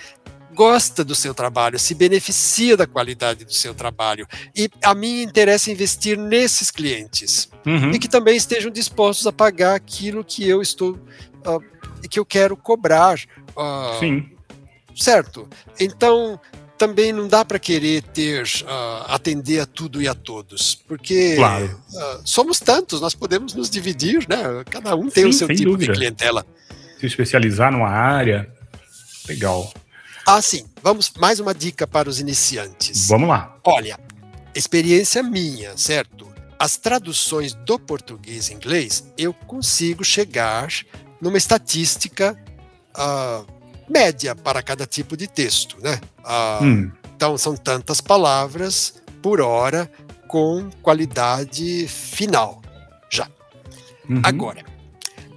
gosta 0.53 1.03
do 1.03 1.15
seu 1.15 1.33
trabalho, 1.33 1.79
se 1.79 1.95
beneficia 1.95 2.75
da 2.75 2.85
qualidade 2.85 3.45
do 3.45 3.53
seu 3.53 3.73
trabalho. 3.73 4.27
E 4.55 4.69
a 4.83 4.93
mim 4.93 5.21
interessa 5.21 5.71
investir 5.71 6.17
nesses 6.17 6.69
clientes 6.69 7.49
uhum. 7.65 7.91
e 7.91 7.99
que 7.99 8.07
também 8.07 8.35
estejam 8.35 8.69
dispostos 8.69 9.25
a 9.25 9.31
pagar 9.31 9.75
aquilo 9.75 10.23
que 10.23 10.47
eu 10.47 10.61
estou 10.61 10.91
uh, 11.45 12.07
que 12.09 12.19
eu 12.19 12.25
quero 12.25 12.57
cobrar. 12.57 13.17
Uh, 13.55 13.99
Sim. 13.99 14.29
Certo. 14.95 15.47
Então 15.79 16.39
também 16.81 17.13
não 17.13 17.27
dá 17.27 17.45
para 17.45 17.59
querer 17.59 18.01
ter 18.01 18.43
uh, 18.63 19.05
atender 19.05 19.59
a 19.59 19.67
tudo 19.67 20.01
e 20.01 20.07
a 20.07 20.15
todos, 20.15 20.73
porque 20.73 21.35
claro. 21.35 21.79
uh, 21.93 22.21
somos 22.25 22.59
tantos, 22.59 22.99
nós 22.99 23.13
podemos 23.13 23.53
nos 23.53 23.69
dividir, 23.69 24.27
né? 24.27 24.63
Cada 24.67 24.95
um 24.95 25.07
tem 25.07 25.25
Sim, 25.25 25.29
o 25.29 25.33
seu 25.33 25.47
tipo 25.47 25.69
dúvida. 25.69 25.93
de 25.93 25.99
clientela. 25.99 26.43
Se 26.99 27.05
especializar 27.05 27.71
numa 27.71 27.87
área, 27.87 28.51
legal. 29.29 29.71
Ah, 30.25 30.41
sim. 30.41 30.65
Vamos 30.81 31.11
mais 31.17 31.39
uma 31.39 31.53
dica 31.53 31.85
para 31.85 32.09
os 32.09 32.19
iniciantes. 32.19 33.07
Vamos 33.07 33.29
lá. 33.29 33.55
Olha, 33.63 33.99
experiência 34.55 35.21
minha, 35.21 35.77
certo? 35.77 36.33
As 36.57 36.77
traduções 36.77 37.53
do 37.53 37.77
português 37.77 38.49
e 38.49 38.55
inglês, 38.55 39.03
eu 39.15 39.35
consigo 39.35 40.03
chegar 40.03 40.67
numa 41.21 41.37
estatística 41.37 42.35
uh, 42.97 43.60
média 43.89 44.35
para 44.35 44.61
cada 44.61 44.85
tipo 44.85 45.15
de 45.17 45.27
texto, 45.27 45.77
né? 45.81 45.99
Ah, 46.23 46.59
hum. 46.61 46.91
Então 47.15 47.37
são 47.37 47.55
tantas 47.55 48.01
palavras 48.01 48.95
por 49.21 49.41
hora 49.41 49.91
com 50.27 50.69
qualidade 50.81 51.87
final 51.87 52.61
já. 53.09 53.27
Uhum. 54.09 54.21
Agora, 54.23 54.63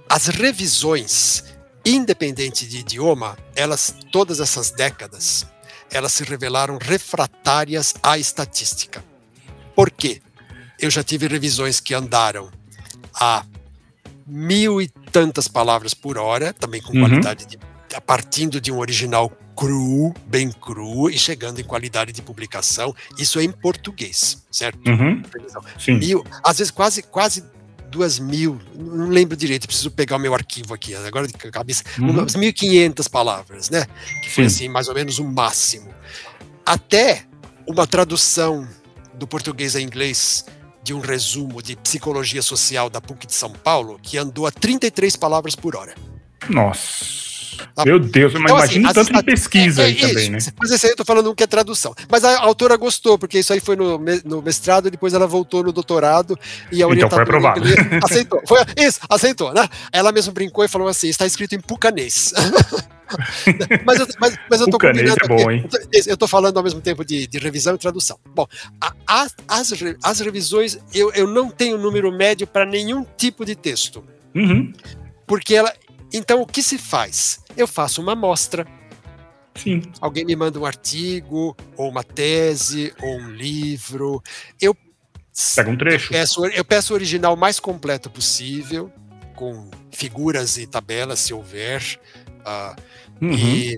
as 0.09 0.27
revisões, 0.27 1.43
independente 1.85 2.65
de 2.65 2.79
idioma, 2.79 3.37
elas 3.55 3.95
todas 4.11 4.39
essas 4.39 4.71
décadas, 4.71 5.45
elas 5.91 6.13
se 6.13 6.23
revelaram 6.23 6.77
refratárias 6.81 7.93
à 8.01 8.17
estatística. 8.17 9.03
Por 9.75 9.91
quê? 9.91 10.21
Eu 10.79 10.89
já 10.89 11.03
tive 11.03 11.27
revisões 11.27 11.79
que 11.79 11.93
andaram 11.93 12.49
a 13.13 13.45
mil 14.25 14.81
e 14.81 14.87
tantas 14.87 15.47
palavras 15.47 15.93
por 15.93 16.17
hora, 16.17 16.53
também 16.53 16.81
com 16.81 16.93
uhum. 16.93 17.01
qualidade 17.01 17.45
de 17.45 17.59
partindo 17.99 18.59
de 18.59 18.71
um 18.71 18.79
original 18.79 19.31
cru, 19.55 20.13
bem 20.27 20.51
cru, 20.51 21.09
e 21.09 21.17
chegando 21.17 21.59
em 21.59 21.63
qualidade 21.63 22.11
de 22.11 22.21
publicação. 22.21 22.93
Isso 23.17 23.39
é 23.39 23.43
em 23.43 23.51
português, 23.51 24.43
certo? 24.51 24.79
Uhum. 24.87 25.21
Sim. 25.79 25.93
Mil, 25.93 26.25
às 26.43 26.57
vezes 26.57 26.71
quase, 26.71 27.01
quase 27.03 27.43
duas 27.89 28.19
mil, 28.19 28.59
não 28.75 29.07
lembro 29.07 29.37
direito, 29.37 29.67
preciso 29.67 29.89
pegar 29.89 30.17
o 30.17 30.19
meu 30.19 30.33
arquivo 30.33 30.73
aqui, 30.73 30.93
agora 30.93 31.27
de 31.27 31.33
cabeça, 31.33 31.83
uhum. 31.97 32.09
umas 32.09 32.35
1.500 32.35 33.09
palavras, 33.09 33.69
né? 33.69 33.85
Que 34.21 34.29
foi 34.29 34.49
Sim. 34.49 34.55
assim, 34.55 34.67
mais 34.67 34.89
ou 34.89 34.93
menos 34.93 35.19
o 35.19 35.23
máximo. 35.23 35.93
Até 36.65 37.23
uma 37.65 37.87
tradução 37.87 38.67
do 39.13 39.25
português 39.25 39.75
a 39.75 39.81
inglês 39.81 40.45
de 40.83 40.93
um 40.93 40.99
resumo 40.99 41.61
de 41.63 41.75
psicologia 41.77 42.41
social 42.41 42.89
da 42.89 43.01
PUC 43.01 43.25
de 43.25 43.33
São 43.33 43.51
Paulo, 43.51 43.99
que 44.01 44.17
andou 44.17 44.45
a 44.45 44.51
33 44.51 45.15
palavras 45.15 45.55
por 45.55 45.75
hora. 45.75 45.95
Nossa. 46.49 47.34
Meu 47.85 47.99
Deus, 47.99 48.33
então, 48.33 48.57
imagina 48.57 48.89
assim, 48.89 48.93
tanto 48.93 49.13
de 49.13 49.23
pesquisa 49.23 49.81
é, 49.81 49.85
é, 49.85 49.87
aí 49.87 49.95
isso, 49.95 50.07
também, 50.07 50.29
né? 50.29 50.37
Mas 50.59 50.71
esse 50.71 50.85
aí 50.85 50.91
eu 50.91 50.95
tô 50.95 51.05
falando 51.05 51.31
um 51.31 51.35
que 51.35 51.43
é 51.43 51.47
tradução. 51.47 51.93
Mas 52.09 52.23
a 52.23 52.39
autora 52.41 52.75
gostou, 52.77 53.17
porque 53.17 53.39
isso 53.39 53.53
aí 53.53 53.59
foi 53.59 53.75
no, 53.75 53.99
no 54.23 54.41
mestrado, 54.41 54.89
depois 54.89 55.13
ela 55.13 55.27
voltou 55.27 55.63
no 55.63 55.71
doutorado 55.71 56.37
e 56.71 56.83
a 56.83 56.87
Então 56.87 57.09
foi 57.09 57.23
aprovado. 57.23 57.61
aceitou. 58.03 58.41
Foi, 58.47 58.59
isso, 58.77 58.99
aceitou, 59.09 59.53
né? 59.53 59.67
Ela 59.91 60.11
mesmo 60.11 60.33
brincou 60.33 60.63
e 60.63 60.67
falou 60.67 60.87
assim: 60.87 61.07
está 61.07 61.25
escrito 61.25 61.55
em 61.55 61.59
pucanês. 61.59 62.33
mas, 63.85 63.99
eu, 63.99 64.07
mas, 64.19 64.37
mas 64.49 64.61
eu 64.61 64.69
tô 64.69 64.79
combinando 64.79 65.17
é 65.23 65.27
bom, 65.27 65.51
hein? 65.51 65.67
Eu 66.07 66.17
tô 66.17 66.27
falando 66.27 66.57
ao 66.57 66.63
mesmo 66.63 66.81
tempo 66.81 67.05
de, 67.05 67.27
de 67.27 67.37
revisão 67.37 67.75
e 67.75 67.77
tradução. 67.77 68.19
Bom, 68.33 68.47
a, 68.81 68.93
a, 69.07 69.27
as, 69.47 69.73
as 70.03 70.19
revisões, 70.19 70.79
eu, 70.93 71.11
eu 71.13 71.27
não 71.27 71.49
tenho 71.49 71.77
número 71.77 72.11
médio 72.11 72.47
para 72.47 72.65
nenhum 72.65 73.05
tipo 73.17 73.45
de 73.45 73.55
texto. 73.55 74.03
Uhum. 74.33 74.73
Porque 75.27 75.55
ela, 75.55 75.73
então, 76.17 76.41
o 76.41 76.47
que 76.47 76.63
se 76.63 76.77
faz? 76.77 77.39
Eu 77.55 77.67
faço 77.67 78.01
uma 78.01 78.13
amostra. 78.13 78.65
Sim. 79.55 79.81
Alguém 80.01 80.25
me 80.25 80.35
manda 80.35 80.59
um 80.59 80.65
artigo, 80.65 81.55
ou 81.77 81.89
uma 81.89 82.03
tese, 82.03 82.93
ou 83.01 83.17
um 83.19 83.29
livro. 83.31 84.21
Eu 84.61 84.75
Pega 85.55 85.69
um 85.69 85.77
trecho. 85.77 86.07
Eu 86.07 86.17
peço, 86.17 86.45
eu 86.45 86.65
peço 86.65 86.93
o 86.93 86.95
original 86.95 87.35
mais 87.35 87.59
completo 87.59 88.09
possível, 88.09 88.89
com 89.35 89.69
figuras 89.91 90.57
e 90.57 90.65
tabelas, 90.65 91.19
se 91.19 91.33
houver. 91.33 91.99
Uh, 92.39 93.25
uhum. 93.25 93.33
E 93.33 93.77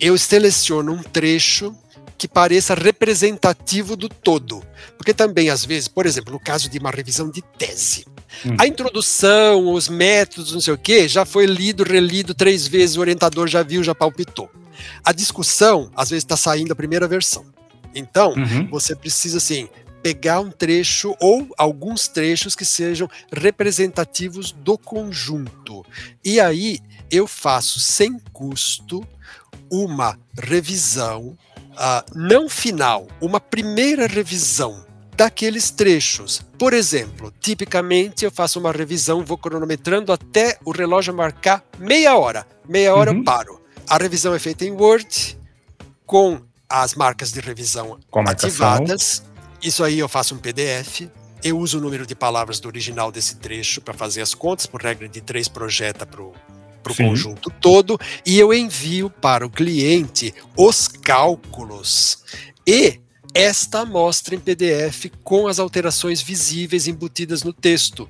eu 0.00 0.18
seleciono 0.18 0.92
um 0.92 1.02
trecho 1.02 1.76
que 2.16 2.26
pareça 2.26 2.74
representativo 2.74 3.96
do 3.96 4.08
todo. 4.08 4.64
Porque 4.96 5.14
também, 5.14 5.48
às 5.48 5.64
vezes, 5.64 5.86
por 5.86 6.06
exemplo, 6.06 6.32
no 6.32 6.40
caso 6.40 6.68
de 6.68 6.78
uma 6.78 6.90
revisão 6.90 7.30
de 7.30 7.40
tese, 7.40 8.04
Hum. 8.44 8.56
A 8.58 8.66
introdução, 8.66 9.72
os 9.72 9.88
métodos, 9.88 10.52
não 10.52 10.60
sei 10.60 10.74
o 10.74 10.78
quê, 10.78 11.08
já 11.08 11.24
foi 11.24 11.46
lido, 11.46 11.84
relido 11.84 12.34
três 12.34 12.66
vezes, 12.66 12.96
o 12.96 13.00
orientador 13.00 13.48
já 13.48 13.62
viu, 13.62 13.82
já 13.82 13.94
palpitou. 13.94 14.50
A 15.04 15.12
discussão, 15.12 15.90
às 15.96 16.10
vezes, 16.10 16.24
está 16.24 16.36
saindo 16.36 16.72
a 16.72 16.76
primeira 16.76 17.08
versão. 17.08 17.44
Então, 17.94 18.32
uhum. 18.34 18.68
você 18.68 18.94
precisa, 18.94 19.38
assim, 19.38 19.68
pegar 20.02 20.40
um 20.40 20.50
trecho 20.50 21.16
ou 21.20 21.48
alguns 21.56 22.06
trechos 22.06 22.54
que 22.54 22.64
sejam 22.64 23.08
representativos 23.32 24.52
do 24.52 24.78
conjunto. 24.78 25.84
E 26.24 26.38
aí, 26.38 26.78
eu 27.10 27.26
faço 27.26 27.80
sem 27.80 28.18
custo 28.32 29.06
uma 29.70 30.18
revisão, 30.40 31.36
uh, 31.72 32.04
não 32.14 32.48
final, 32.48 33.06
uma 33.20 33.40
primeira 33.40 34.06
revisão 34.06 34.86
daqueles 35.18 35.72
trechos. 35.72 36.40
Por 36.56 36.72
exemplo, 36.72 37.34
tipicamente 37.40 38.24
eu 38.24 38.30
faço 38.30 38.60
uma 38.60 38.70
revisão, 38.70 39.24
vou 39.24 39.36
cronometrando 39.36 40.12
até 40.12 40.56
o 40.64 40.70
relógio 40.70 41.12
marcar 41.12 41.64
meia 41.76 42.16
hora. 42.16 42.46
Meia 42.68 42.94
hora 42.94 43.10
uhum. 43.10 43.18
eu 43.18 43.24
paro. 43.24 43.60
A 43.88 43.98
revisão 43.98 44.32
é 44.32 44.38
feita 44.38 44.64
em 44.64 44.70
Word, 44.70 45.36
com 46.06 46.40
as 46.70 46.94
marcas 46.94 47.32
de 47.32 47.40
revisão 47.40 47.98
ativadas. 48.28 49.24
Isso 49.60 49.82
aí 49.82 49.98
eu 49.98 50.08
faço 50.08 50.36
um 50.36 50.38
PDF. 50.38 51.08
Eu 51.42 51.58
uso 51.58 51.78
o 51.78 51.80
número 51.80 52.06
de 52.06 52.14
palavras 52.14 52.60
do 52.60 52.68
original 52.68 53.10
desse 53.10 53.36
trecho 53.36 53.80
para 53.80 53.94
fazer 53.94 54.22
as 54.22 54.34
contas, 54.34 54.66
por 54.66 54.80
regra 54.80 55.08
de 55.08 55.20
três 55.20 55.48
projeta 55.48 56.06
para 56.06 56.22
o 56.22 56.32
para 56.80 56.92
o 56.92 56.96
conjunto 56.96 57.50
todo 57.60 57.98
e 58.24 58.38
eu 58.38 58.54
envio 58.54 59.10
para 59.10 59.44
o 59.44 59.50
cliente 59.50 60.32
os 60.56 60.86
cálculos 60.86 62.22
e 62.64 63.00
esta 63.34 63.80
amostra 63.80 64.34
em 64.34 64.40
PDF 64.40 65.06
com 65.22 65.46
as 65.46 65.58
alterações 65.58 66.20
visíveis 66.20 66.86
embutidas 66.88 67.42
no 67.42 67.52
texto, 67.52 68.08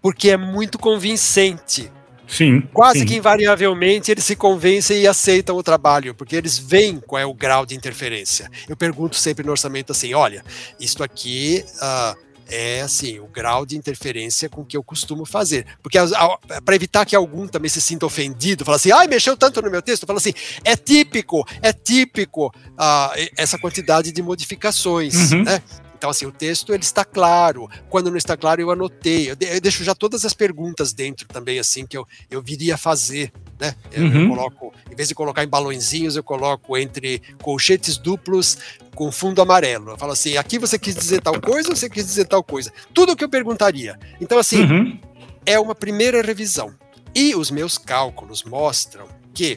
porque 0.00 0.30
é 0.30 0.36
muito 0.36 0.78
convincente. 0.78 1.90
Sim. 2.26 2.62
Quase 2.72 3.00
sim. 3.00 3.06
que 3.06 3.16
invariavelmente 3.16 4.10
eles 4.10 4.24
se 4.24 4.34
convencem 4.34 5.02
e 5.02 5.06
aceitam 5.06 5.54
o 5.56 5.62
trabalho, 5.62 6.14
porque 6.14 6.34
eles 6.34 6.58
veem 6.58 6.98
qual 6.98 7.20
é 7.20 7.26
o 7.26 7.34
grau 7.34 7.66
de 7.66 7.74
interferência. 7.74 8.50
Eu 8.66 8.76
pergunto 8.76 9.16
sempre 9.16 9.44
no 9.44 9.50
orçamento 9.50 9.92
assim: 9.92 10.14
olha, 10.14 10.42
isto 10.80 11.04
aqui. 11.04 11.64
Uh, 11.76 12.31
é 12.48 12.82
assim, 12.82 13.18
o 13.18 13.26
grau 13.26 13.64
de 13.64 13.76
interferência 13.76 14.48
com 14.48 14.64
que 14.64 14.76
eu 14.76 14.82
costumo 14.82 15.24
fazer. 15.24 15.66
Porque 15.82 15.98
para 16.64 16.74
evitar 16.74 17.04
que 17.04 17.16
algum 17.16 17.46
também 17.46 17.68
se 17.68 17.80
sinta 17.80 18.06
ofendido, 18.06 18.64
fala 18.64 18.76
assim, 18.76 18.92
ai, 18.92 19.06
mexeu 19.06 19.36
tanto 19.36 19.60
no 19.62 19.70
meu 19.70 19.82
texto, 19.82 20.06
fala 20.06 20.18
assim, 20.18 20.34
é 20.64 20.76
típico, 20.76 21.46
é 21.60 21.72
típico 21.72 22.46
uh, 22.46 23.30
essa 23.36 23.58
quantidade 23.58 24.12
de 24.12 24.22
modificações, 24.22 25.32
uhum. 25.32 25.44
né? 25.44 25.62
Então, 26.02 26.10
assim, 26.10 26.26
o 26.26 26.32
texto 26.32 26.74
ele 26.74 26.82
está 26.82 27.04
claro. 27.04 27.70
Quando 27.88 28.10
não 28.10 28.16
está 28.16 28.36
claro, 28.36 28.60
eu 28.60 28.72
anotei. 28.72 29.30
Eu, 29.30 29.36
deixo 29.36 29.84
já 29.84 29.94
todas 29.94 30.24
as 30.24 30.34
perguntas 30.34 30.92
dentro 30.92 31.28
também, 31.28 31.60
assim, 31.60 31.86
que 31.86 31.96
eu, 31.96 32.04
eu 32.28 32.42
viria 32.42 32.76
fazer. 32.76 33.32
Né? 33.56 33.72
Eu, 33.92 34.02
uhum. 34.02 34.22
eu 34.22 34.28
coloco, 34.30 34.74
em 34.90 34.96
vez 34.96 35.08
de 35.08 35.14
colocar 35.14 35.44
em 35.44 35.46
balõezinhos, 35.46 36.16
eu 36.16 36.24
coloco 36.24 36.76
entre 36.76 37.22
colchetes 37.40 37.98
duplos 37.98 38.58
com 38.96 39.12
fundo 39.12 39.40
amarelo. 39.40 39.90
Eu 39.90 39.96
falo 39.96 40.10
assim: 40.10 40.36
aqui 40.36 40.58
você 40.58 40.76
quis 40.76 40.96
dizer 40.96 41.22
tal 41.22 41.40
coisa 41.40 41.68
ou 41.68 41.76
você 41.76 41.88
quis 41.88 42.04
dizer 42.04 42.24
tal 42.24 42.42
coisa? 42.42 42.72
Tudo 42.92 43.12
o 43.12 43.16
que 43.16 43.22
eu 43.22 43.28
perguntaria. 43.28 43.96
Então, 44.20 44.40
assim, 44.40 44.60
uhum. 44.64 44.98
é 45.46 45.56
uma 45.56 45.72
primeira 45.76 46.20
revisão. 46.20 46.74
E 47.14 47.36
os 47.36 47.48
meus 47.48 47.78
cálculos 47.78 48.42
mostram 48.42 49.06
que 49.32 49.56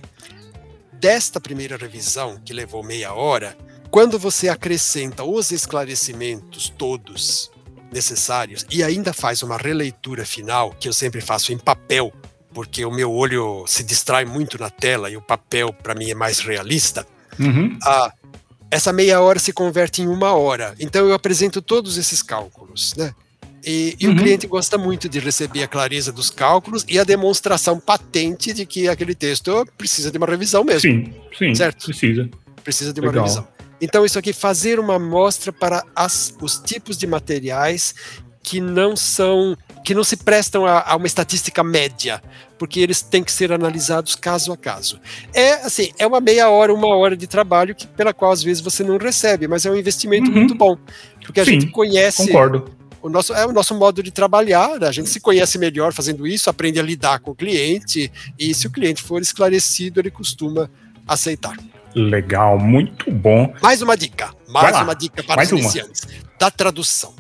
desta 0.93 1.41
primeira 1.41 1.75
revisão, 1.75 2.39
que 2.45 2.53
levou 2.53 2.83
meia 2.83 3.15
hora, 3.15 3.57
quando 3.95 4.19
você 4.19 4.49
acrescenta 4.49 5.23
os 5.23 5.51
esclarecimentos 5.51 6.67
todos 6.67 7.49
necessários 7.93 8.65
e 8.69 8.83
ainda 8.83 9.13
faz 9.13 9.41
uma 9.41 9.55
releitura 9.55 10.25
final, 10.25 10.75
que 10.77 10.89
eu 10.89 10.91
sempre 10.91 11.21
faço 11.21 11.53
em 11.53 11.57
papel, 11.57 12.11
porque 12.53 12.83
o 12.83 12.91
meu 12.91 13.09
olho 13.09 13.63
se 13.65 13.85
distrai 13.85 14.25
muito 14.25 14.59
na 14.59 14.69
tela 14.69 15.09
e 15.09 15.15
o 15.15 15.21
papel 15.21 15.71
para 15.71 15.95
mim 15.95 16.11
é 16.11 16.13
mais 16.13 16.39
realista, 16.39 17.07
uhum. 17.39 17.77
ah, 17.83 18.11
essa 18.69 18.91
meia 18.91 19.21
hora 19.21 19.39
se 19.39 19.53
converte 19.53 20.01
em 20.01 20.07
uma 20.09 20.33
hora. 20.33 20.75
Então 20.77 21.07
eu 21.07 21.13
apresento 21.13 21.61
todos 21.61 21.97
esses 21.97 22.21
cálculos, 22.21 22.93
né? 22.97 23.15
E, 23.63 23.95
e 23.97 24.07
uhum. 24.07 24.13
o 24.13 24.17
cliente 24.17 24.45
gosta 24.45 24.77
muito 24.77 25.07
de 25.07 25.19
receber 25.19 25.63
a 25.63 25.69
clareza 25.69 26.11
dos 26.11 26.29
cálculos 26.29 26.83
e 26.89 26.99
a 26.99 27.05
demonstração 27.05 27.79
patente 27.79 28.51
de 28.51 28.65
que 28.65 28.89
aquele 28.89 29.15
texto 29.15 29.65
precisa 29.77 30.11
de 30.11 30.17
uma 30.17 30.27
revisão 30.27 30.65
mesmo. 30.65 30.81
Sim, 30.81 31.13
sim, 31.37 31.55
certo? 31.55 31.85
precisa. 31.85 32.29
Precisa 32.61 32.91
de 32.91 32.99
uma 32.99 33.07
Legal. 33.07 33.23
revisão. 33.23 33.54
Então, 33.85 34.03
isso 34.03 34.17
aqui, 34.17 34.33
fazer 34.33 34.79
uma 34.79 34.95
amostra 34.95 35.53
para 35.53 35.83
as, 35.95 36.33
os 36.41 36.57
tipos 36.57 36.97
de 36.97 37.05
materiais 37.05 37.93
que 38.41 38.59
não 38.59 38.95
são, 38.95 39.55
que 39.83 39.93
não 39.93 40.03
se 40.03 40.17
prestam 40.17 40.65
a, 40.65 40.81
a, 40.81 40.95
uma 40.95 41.05
estatística 41.05 41.63
média, 41.63 42.19
porque 42.57 42.79
eles 42.79 43.03
têm 43.03 43.23
que 43.23 43.31
ser 43.31 43.53
analisados 43.53 44.15
caso 44.15 44.51
a 44.51 44.57
caso. 44.57 44.99
É 45.35 45.53
assim, 45.65 45.91
é 45.99 46.07
uma 46.07 46.19
meia 46.19 46.49
hora, 46.49 46.73
uma 46.73 46.95
hora 46.95 47.15
de 47.15 47.27
trabalho 47.27 47.75
que, 47.75 47.85
pela 47.85 48.11
qual 48.11 48.31
às 48.31 48.41
vezes 48.41 48.59
você 48.59 48.83
não 48.83 48.97
recebe, 48.97 49.47
mas 49.47 49.67
é 49.67 49.71
um 49.71 49.75
investimento 49.75 50.31
uhum. 50.31 50.37
muito 50.37 50.55
bom, 50.55 50.75
porque 51.23 51.41
a 51.41 51.45
Sim, 51.45 51.51
gente 51.51 51.67
conhece. 51.67 52.25
Concordo. 52.25 52.65
O 53.03 53.09
nosso, 53.09 53.35
é 53.35 53.45
o 53.45 53.51
nosso 53.51 53.75
modo 53.75 54.01
de 54.01 54.09
trabalhar, 54.09 54.83
a 54.83 54.91
gente 54.91 55.11
se 55.11 55.19
conhece 55.19 55.59
melhor 55.59 55.93
fazendo 55.93 56.25
isso, 56.25 56.49
aprende 56.49 56.79
a 56.79 56.83
lidar 56.83 57.19
com 57.19 57.31
o 57.31 57.35
cliente, 57.35 58.11
e 58.37 58.51
se 58.51 58.65
o 58.65 58.71
cliente 58.71 59.03
for 59.03 59.21
esclarecido, 59.21 59.99
ele 59.99 60.09
costuma 60.09 60.71
aceitar. 61.07 61.55
Legal, 61.95 62.59
muito 62.59 63.09
bom. 63.09 63.53
Mais 63.61 63.81
uma 63.81 63.95
dica, 63.95 64.33
mais 64.49 64.75
uma 64.81 64.93
dica 64.93 65.23
para 65.23 65.37
mais 65.37 65.51
os 65.51 65.59
iniciantes. 65.59 66.03
Uma. 66.03 66.25
Da 66.37 66.51
tradução. 66.51 67.15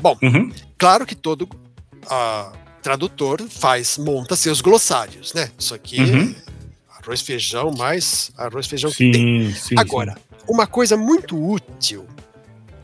Bom, 0.00 0.16
uhum. 0.22 0.52
claro 0.76 1.06
que 1.06 1.14
todo 1.14 1.42
uh, 1.42 2.52
tradutor 2.82 3.42
faz, 3.48 3.96
monta 3.98 4.34
seus 4.36 4.60
glossários, 4.60 5.32
né? 5.32 5.50
Isso 5.58 5.74
aqui 5.74 6.00
uhum. 6.00 6.34
arroz 7.00 7.20
feijão 7.20 7.72
mais 7.72 8.30
arroz 8.36 8.66
feijão 8.66 8.90
sim, 8.90 9.10
que 9.10 9.12
tem. 9.12 9.54
Sim, 9.54 9.74
Agora, 9.78 10.14
sim. 10.14 10.44
uma 10.48 10.66
coisa 10.66 10.96
muito 10.96 11.36
útil 11.36 12.06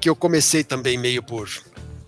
que 0.00 0.08
eu 0.08 0.16
comecei 0.16 0.64
também 0.64 0.96
meio 0.96 1.22
por 1.22 1.48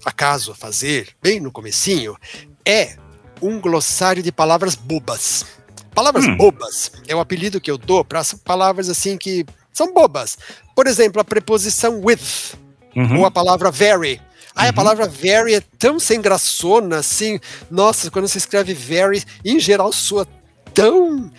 acaso 0.05 0.53
a 0.53 0.55
fazer, 0.55 1.09
bem 1.23 1.41
no 1.41 1.51
comecinho, 1.51 2.17
é 2.65 2.97
um 3.41 3.61
glossário 3.61 4.23
de 4.23 4.33
palavras 4.33 4.75
bobas. 4.75 5.47
Palavras 5.95 6.25
hum. 6.25 6.37
bobas 6.37 6.91
é 7.07 7.15
o 7.15 7.21
apelido 7.21 7.61
que 7.61 7.71
eu 7.71 7.79
dou 7.79 8.05
para 8.05 8.23
palavras 8.45 8.89
assim 8.89 9.17
que 9.17 9.47
são 9.73 9.93
bobas. 9.93 10.37
Por 10.75 10.87
exemplo, 10.87 11.21
a 11.21 11.25
preposição 11.25 12.01
with 12.03 12.19
uhum. 12.97 13.21
ou 13.21 13.27
a 13.27 13.31
palavra 13.31 13.71
very. 13.71 14.21
Ah, 14.55 14.65
uhum. 14.65 14.69
a 14.69 14.73
palavra 14.73 15.09
very 15.09 15.55
é 15.55 15.63
tão 15.79 15.99
sem 15.99 16.21
graçona, 16.21 16.99
assim. 16.99 17.41
Nossa, 17.71 18.11
quando 18.11 18.29
você 18.29 18.39
escreve 18.39 18.73
very, 18.73 19.25
em 19.45 19.59
geral 19.59 19.93
soa 19.93 20.27
tão, 20.73 21.31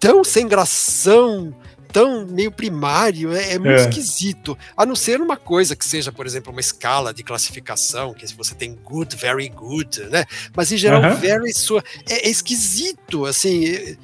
tão 0.00 0.24
sem 0.24 0.46
gração, 0.46 1.54
tão 1.92 2.26
meio 2.26 2.50
primário, 2.50 3.32
é, 3.32 3.52
é 3.52 3.58
muito 3.58 3.72
é. 3.72 3.88
esquisito. 3.88 4.56
A 4.76 4.86
não 4.86 4.96
ser 4.96 5.20
uma 5.20 5.36
coisa 5.36 5.76
que 5.76 5.84
seja, 5.84 6.10
por 6.10 6.26
exemplo, 6.26 6.50
uma 6.50 6.60
escala 6.60 7.12
de 7.12 7.22
classificação, 7.22 8.14
que 8.14 8.26
se 8.26 8.34
você 8.34 8.54
tem 8.54 8.74
good, 8.74 9.14
very 9.16 9.48
good, 9.48 10.00
né? 10.04 10.24
Mas 10.56 10.72
em 10.72 10.76
geral, 10.76 11.02
uhum. 11.02 11.16
very 11.16 11.52
sua 11.52 11.84
é, 12.08 12.26
é 12.26 12.30
esquisito, 12.30 13.26
assim. 13.26 13.96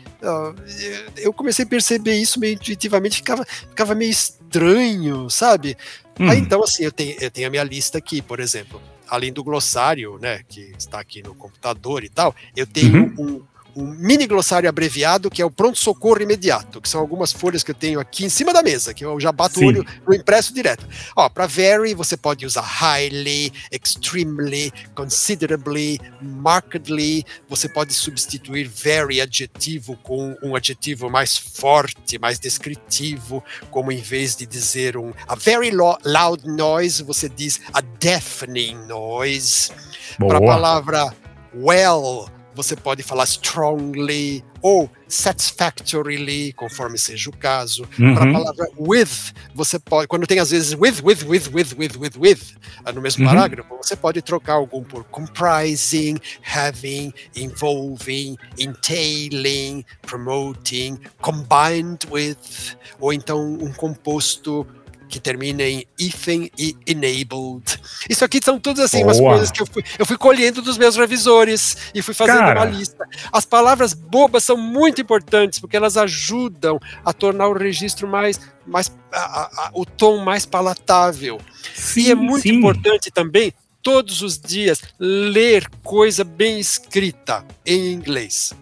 Eu 1.16 1.32
comecei 1.32 1.64
a 1.64 1.68
perceber 1.68 2.14
isso 2.14 2.38
meio 2.38 2.54
intuitivamente, 2.54 3.16
ficava, 3.16 3.44
ficava 3.44 3.94
meio 3.94 4.10
estranho, 4.10 5.30
sabe? 5.30 5.76
Hum. 6.20 6.28
Aí 6.28 6.38
então, 6.38 6.62
assim, 6.62 6.84
eu 6.84 6.92
tenho, 6.92 7.16
eu 7.20 7.30
tenho 7.30 7.46
a 7.46 7.50
minha 7.50 7.64
lista 7.64 7.98
aqui, 7.98 8.20
por 8.20 8.40
exemplo 8.40 8.80
além 9.08 9.32
do 9.32 9.42
glossário, 9.42 10.18
né, 10.20 10.42
que 10.46 10.72
está 10.78 11.00
aqui 11.00 11.22
no 11.22 11.34
computador 11.34 12.04
e 12.04 12.10
tal, 12.10 12.34
eu 12.54 12.66
tenho 12.66 13.14
uhum. 13.16 13.24
um, 13.38 13.42
um 13.78 13.86
mini 13.86 14.26
glossário 14.26 14.68
abreviado 14.68 15.30
que 15.30 15.40
é 15.40 15.44
o 15.44 15.50
pronto-socorro 15.50 16.20
imediato, 16.20 16.80
que 16.80 16.88
são 16.88 17.00
algumas 17.00 17.32
folhas 17.32 17.62
que 17.62 17.70
eu 17.70 17.74
tenho 17.74 18.00
aqui 18.00 18.24
em 18.24 18.28
cima 18.28 18.52
da 18.52 18.60
mesa, 18.60 18.92
que 18.92 19.04
eu 19.04 19.20
já 19.20 19.30
bato 19.30 19.60
Sim. 19.60 19.64
o 19.64 19.68
olho 19.68 19.86
no 20.06 20.12
impresso 20.14 20.52
direto. 20.52 20.84
Ó, 21.14 21.28
para 21.28 21.46
very 21.46 21.94
você 21.94 22.16
pode 22.16 22.44
usar 22.44 22.62
highly, 22.62 23.52
extremely, 23.70 24.72
considerably, 24.94 26.00
markedly, 26.20 27.24
você 27.48 27.68
pode 27.68 27.94
substituir 27.94 28.66
very 28.66 29.20
adjetivo 29.20 29.96
com 30.02 30.36
um 30.42 30.56
adjetivo 30.56 31.08
mais 31.08 31.36
forte, 31.36 32.18
mais 32.18 32.40
descritivo, 32.40 33.44
como 33.70 33.92
em 33.92 34.00
vez 34.00 34.34
de 34.34 34.44
dizer 34.44 34.96
um 34.96 35.12
a 35.28 35.36
very 35.36 35.70
loud 35.70 36.46
noise, 36.46 37.02
você 37.02 37.28
diz 37.28 37.60
a 37.72 37.80
deafening 37.80 38.74
noise. 38.86 39.70
Para 40.18 40.38
a 40.38 40.40
palavra 40.40 41.14
well, 41.54 42.28
você 42.58 42.74
pode 42.74 43.04
falar 43.04 43.22
strongly 43.22 44.44
ou 44.60 44.90
satisfactorily, 45.06 46.52
conforme 46.54 46.98
seja 46.98 47.30
o 47.30 47.32
caso. 47.36 47.84
Uhum. 47.96 48.14
Para 48.14 48.28
a 48.28 48.32
palavra 48.32 48.68
with, 48.76 49.32
você 49.54 49.78
pode, 49.78 50.08
quando 50.08 50.26
tem 50.26 50.40
às 50.40 50.50
vezes 50.50 50.74
with, 50.74 51.00
with, 51.04 51.24
with, 51.24 51.48
with, 51.52 51.74
with, 51.78 51.96
with, 51.96 52.18
with, 52.18 52.56
ah, 52.84 52.90
no 52.90 53.00
mesmo 53.00 53.24
uhum. 53.24 53.32
parágrafo, 53.32 53.76
você 53.76 53.94
pode 53.94 54.20
trocar 54.22 54.54
algum 54.54 54.82
por 54.82 55.04
comprising, 55.04 56.18
having, 56.42 57.14
involving, 57.36 58.36
entailing, 58.58 59.84
promoting, 60.02 60.98
combined 61.20 62.08
with, 62.10 62.76
ou 62.98 63.12
então 63.12 63.40
um 63.40 63.72
composto 63.72 64.66
que 65.08 65.18
termina 65.18 65.62
em 65.62 65.84
Ethan 65.98 66.48
e 66.58 66.76
Enabled. 66.86 67.80
Isso 68.08 68.24
aqui 68.24 68.40
são 68.42 68.60
todas 68.60 68.84
assim, 68.84 68.98
Boa. 68.98 69.08
umas 69.08 69.20
coisas 69.20 69.50
que 69.50 69.62
eu 69.62 69.66
fui, 69.66 69.82
eu 69.98 70.06
fui 70.06 70.16
colhendo 70.16 70.60
dos 70.60 70.76
meus 70.76 70.96
revisores 70.96 71.76
e 71.94 72.02
fui 72.02 72.14
fazendo 72.14 72.38
Cara. 72.38 72.60
uma 72.60 72.66
lista. 72.66 73.08
As 73.32 73.44
palavras 73.44 73.94
bobas 73.94 74.44
são 74.44 74.56
muito 74.56 75.00
importantes 75.00 75.58
porque 75.58 75.76
elas 75.76 75.96
ajudam 75.96 76.78
a 77.04 77.12
tornar 77.12 77.48
o 77.48 77.52
registro 77.52 78.06
mais, 78.06 78.40
mais 78.66 78.92
a, 79.12 79.66
a, 79.66 79.70
o 79.72 79.84
tom 79.84 80.18
mais 80.18 80.44
palatável. 80.44 81.40
Sim, 81.74 82.02
e 82.02 82.10
é 82.10 82.14
muito 82.14 82.42
sim. 82.42 82.50
importante 82.50 83.10
também 83.10 83.52
todos 83.82 84.22
os 84.22 84.38
dias 84.38 84.82
ler 84.98 85.68
coisa 85.82 86.24
bem 86.24 86.60
escrita 86.60 87.44
em 87.64 87.92
inglês 87.92 88.52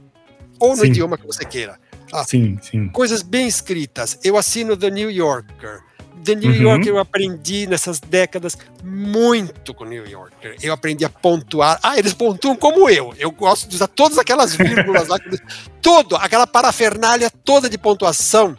ou 0.58 0.70
no 0.70 0.82
sim. 0.82 0.86
idioma 0.88 1.18
que 1.18 1.26
você 1.26 1.44
queira. 1.44 1.78
Ah, 2.12 2.24
sim, 2.24 2.58
sim. 2.62 2.88
Coisas 2.88 3.22
bem 3.22 3.46
escritas. 3.48 4.18
Eu 4.22 4.36
assino 4.36 4.76
The 4.76 4.90
New 4.90 5.10
Yorker. 5.10 5.80
The 6.26 6.34
New 6.34 6.50
uhum. 6.50 6.62
Yorker 6.62 6.88
eu 6.88 6.98
aprendi 6.98 7.68
nessas 7.68 8.00
décadas 8.00 8.58
muito 8.82 9.72
com 9.72 9.84
o 9.84 9.86
New 9.86 10.04
Yorker. 10.04 10.56
Eu 10.60 10.72
aprendi 10.72 11.04
a 11.04 11.08
pontuar. 11.08 11.78
Ah, 11.80 11.96
eles 11.96 12.12
pontuam 12.12 12.56
como 12.56 12.90
eu. 12.90 13.14
Eu 13.16 13.30
gosto 13.30 13.68
de 13.68 13.76
usar 13.76 13.86
todas 13.86 14.18
aquelas 14.18 14.56
vírgulas 14.56 15.06
lá, 15.06 15.18
todo, 15.80 16.16
aquela 16.16 16.44
parafernália 16.44 17.30
toda 17.30 17.70
de 17.70 17.78
pontuação. 17.78 18.58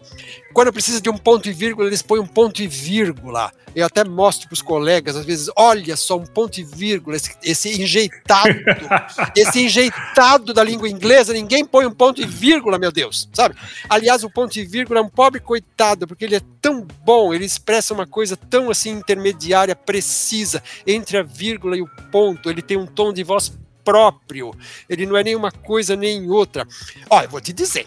Quando 0.58 0.74
precisa 0.74 1.00
de 1.00 1.08
um 1.08 1.16
ponto 1.20 1.48
e 1.48 1.54
vírgula, 1.54 1.88
eles 1.88 2.02
põem 2.02 2.20
um 2.20 2.26
ponto 2.26 2.64
e 2.64 2.68
vírgula. 2.68 3.52
Eu 3.76 3.86
até 3.86 4.04
mostro 4.04 4.48
para 4.48 4.56
os 4.56 4.62
colegas, 4.64 5.16
às 5.16 5.24
vezes, 5.24 5.52
olha 5.56 5.96
só, 5.96 6.18
um 6.18 6.26
ponto 6.26 6.60
e 6.60 6.64
vírgula, 6.64 7.16
esse, 7.16 7.36
esse 7.44 7.80
enjeitado, 7.80 8.56
esse 9.38 9.64
enjeitado 9.64 10.56
da 10.56 10.64
língua 10.64 10.90
inglesa, 10.90 11.32
ninguém 11.32 11.64
põe 11.64 11.86
um 11.86 11.94
ponto 11.94 12.24
e 12.24 12.26
vírgula, 12.26 12.80
meu 12.80 12.92
Deus, 12.92 13.30
sabe? 13.34 13.56
Aliás, 13.88 14.24
o 14.24 14.32
ponto 14.32 14.58
e 14.58 14.66
vírgula 14.66 15.00
é 15.00 15.04
um 15.04 15.10
pobre 15.10 15.40
coitado, 15.40 16.08
porque 16.08 16.26
ele 16.26 16.38
é 16.38 16.42
tão 16.60 16.82
bom, 17.06 17.36
ele 17.36 17.46
expressa 17.46 17.94
uma 17.94 18.08
coisa 18.08 18.36
tão 18.36 18.72
assim 18.72 18.90
intermediária, 18.94 19.76
precisa, 19.76 20.64
entre 20.88 21.20
a 21.20 21.22
vírgula 21.22 21.78
e 21.78 21.84
o 21.84 21.90
ponto, 22.12 22.50
ele 22.50 22.64
tem 22.64 22.78
um 22.78 22.88
tom 22.88 23.14
de 23.14 23.24
voz 23.24 23.56
próprio, 23.86 24.56
ele 24.90 25.06
não 25.06 25.18
é 25.18 25.24
nenhuma 25.24 25.52
coisa 25.52 25.96
nem 25.96 26.28
outra. 26.32 26.68
Olha, 27.12 27.26
eu 27.26 27.30
vou 27.30 27.42
te 27.42 27.54
dizer, 27.54 27.86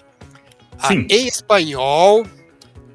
Sim. 0.86 1.04
em 1.10 1.26
espanhol, 1.26 2.24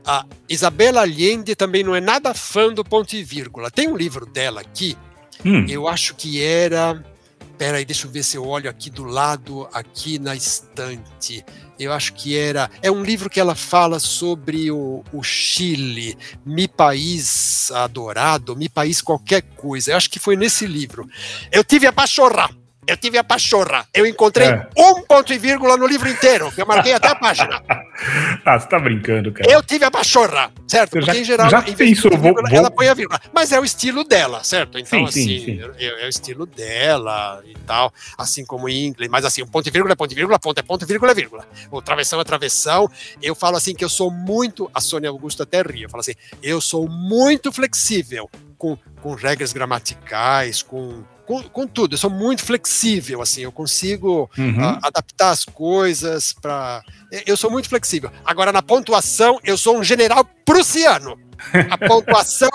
a 0.06 0.26
Isabela 0.48 1.02
Allende 1.02 1.56
também 1.56 1.84
não 1.84 1.96
é 1.96 2.02
nada 2.02 2.34
fã 2.34 2.72
do 2.72 2.84
ponto 2.84 3.16
e 3.16 3.24
vírgula. 3.24 3.72
Tem 3.72 3.88
um 3.88 3.98
livro 3.98 4.26
dela 4.26 4.62
aqui, 4.62 4.98
hum. 5.44 5.66
eu 5.68 5.88
acho 5.88 6.16
que 6.16 6.42
era. 6.42 7.04
Peraí, 7.58 7.86
deixa 7.86 8.06
eu 8.06 8.12
ver 8.12 8.24
se 8.24 8.36
eu 8.36 8.46
olho 8.46 8.70
aqui 8.70 8.90
do 8.90 9.06
lado, 9.06 9.68
aqui 9.74 10.20
na 10.20 10.36
estante. 10.36 11.44
Eu 11.80 11.94
acho 11.94 12.14
que 12.14 12.38
era. 12.38 12.70
É 12.82 12.92
um 12.92 13.02
livro 13.02 13.30
que 13.30 13.40
ela 13.40 13.56
fala 13.56 13.98
sobre 13.98 14.70
o, 14.72 15.04
o 15.14 15.24
Chile, 15.24 16.18
Mi 16.46 16.68
País 16.68 17.72
Adorado, 17.72 18.56
Mi 18.56 18.68
País 18.68 19.02
Qualquer 19.02 19.42
Coisa. 19.42 19.92
Eu 19.92 19.98
acho 19.98 20.10
que 20.10 20.20
foi 20.20 20.36
nesse 20.36 20.68
livro. 20.68 21.10
Eu 21.50 21.64
tive 21.64 21.88
a 21.88 21.94
pachorra 21.94 22.50
eu 22.88 22.98
tive 22.98 23.18
a 23.18 23.24
pachorra. 23.24 23.88
Eu 23.94 24.06
encontrei 24.06 24.48
é. 24.48 24.68
um 24.78 25.02
ponto 25.02 25.34
e 25.34 25.38
vírgula 25.38 25.78
no 25.78 25.88
livro 25.88 26.08
inteiro, 26.08 26.52
que 26.52 26.62
eu 26.62 26.66
marquei 26.66 26.94
até 26.94 27.08
a 27.08 27.16
página. 27.16 27.62
ah, 28.46 28.60
você 28.60 28.68
tá 28.68 28.80
brincando, 28.80 29.32
cara. 29.32 29.52
Eu 29.52 29.64
tive 29.64 29.86
a 29.86 29.92
pachorra, 29.92 30.52
certo? 30.68 30.92
Porque 30.92 31.06
já, 31.06 31.16
em 31.16 31.24
geral, 31.24 31.50
já 31.50 31.60
em 31.60 31.74
pensou, 31.74 32.12
vírgula, 32.12 32.48
vou, 32.50 32.58
ela 32.58 32.70
põe 32.70 32.88
a 32.88 32.94
vírgula. 32.94 33.20
Mas 33.34 33.52
é 33.52 33.60
o 33.60 33.66
estilo 33.66 34.04
dela, 34.04 34.44
certo? 34.44 34.78
Então, 34.78 35.08
sim, 35.08 35.24
assim, 35.24 35.40
sim, 35.40 35.46
sim. 35.46 35.60
É, 35.78 36.04
é, 36.04 36.06
o 36.06 36.10
estilo 36.10 36.46
dela 36.46 37.42
e 37.46 37.56
tal, 37.66 37.92
assim 38.18 38.46
como 38.46 38.70
em 38.70 38.86
inglês. 38.86 39.10
Mas 39.12 39.26
assim, 39.26 39.42
o 39.42 39.48
ponto 39.48 39.68
e 39.68 39.72
vírgula 39.72 39.94
é 39.94 39.96
ponto 39.96 40.12
e 40.12 40.16
vírgula, 40.16 40.38
ponto 40.38 40.60
é 40.60 40.64
ponto, 40.64 40.86
vírgula 40.86 41.12
é 41.12 41.16
vírgula. 41.16 41.48
O 41.72 41.82
travessão 41.82 42.20
é 42.22 42.24
travessão. 42.24 42.90
Eu 43.22 43.34
falo 43.34 43.58
assim 43.58 43.74
que 43.74 43.84
eu 43.84 43.90
sou 43.90 44.12
muito, 44.12 44.70
a 44.74 44.80
Sônia 44.80 45.10
Augusto 45.10 45.44
até 45.44 45.62
ria, 45.62 45.86
eu 45.86 45.90
falo 45.90 46.02
assim, 46.02 46.16
eu 46.42 46.62
sou 46.62 46.88
muito 46.88 47.52
flexível 47.52 48.30
com, 48.58 48.78
com 49.02 49.14
regras 49.14 49.54
gramaticais, 49.54 50.62
com 50.62 51.04
com, 51.26 51.42
com, 51.44 51.68
tudo. 51.68 51.94
Eu 51.94 51.98
sou 51.98 52.10
muito 52.10 52.44
flexível, 52.44 53.22
assim, 53.22 53.42
eu 53.42 53.52
consigo 53.52 54.30
uhum. 54.38 54.58
uh, 54.58 54.80
adaptar 54.82 55.32
as 55.32 55.44
coisas 55.44 56.34
para. 56.34 56.84
Eu 57.26 57.36
sou 57.36 57.52
muito 57.52 57.70
flexível. 57.70 58.12
Agora, 58.24 58.52
na 58.52 58.62
pontuação, 58.62 59.40
eu 59.44 59.58
sou 59.58 59.78
um 59.78 59.84
general 59.84 60.24
prussiano. 60.46 61.18
A 61.70 61.78
pontuação 61.88 62.50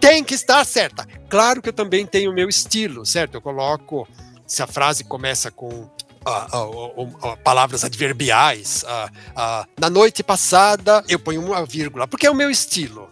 tem 0.00 0.22
que 0.22 0.34
estar 0.34 0.64
certa. 0.64 1.06
Claro 1.28 1.62
que 1.62 1.68
eu 1.68 1.72
também 1.72 2.06
tenho 2.06 2.30
o 2.30 2.34
meu 2.34 2.48
estilo, 2.48 3.04
certo? 3.06 3.34
Eu 3.34 3.40
coloco. 3.40 4.06
Se 4.46 4.62
a 4.62 4.66
frase 4.66 5.04
começa 5.04 5.50
com 5.50 5.88
Uh, 6.26 6.56
uh, 6.56 7.02
uh, 7.02 7.36
palavras 7.44 7.84
adverbiais. 7.84 8.84
na 9.78 9.88
noite 9.88 10.24
passada, 10.24 11.04
eu 11.08 11.20
ponho 11.20 11.40
uma 11.40 11.64
vírgula, 11.64 12.08
porque 12.08 12.26
é 12.26 12.30
o 12.30 12.34
meu 12.34 12.50
estilo. 12.50 13.05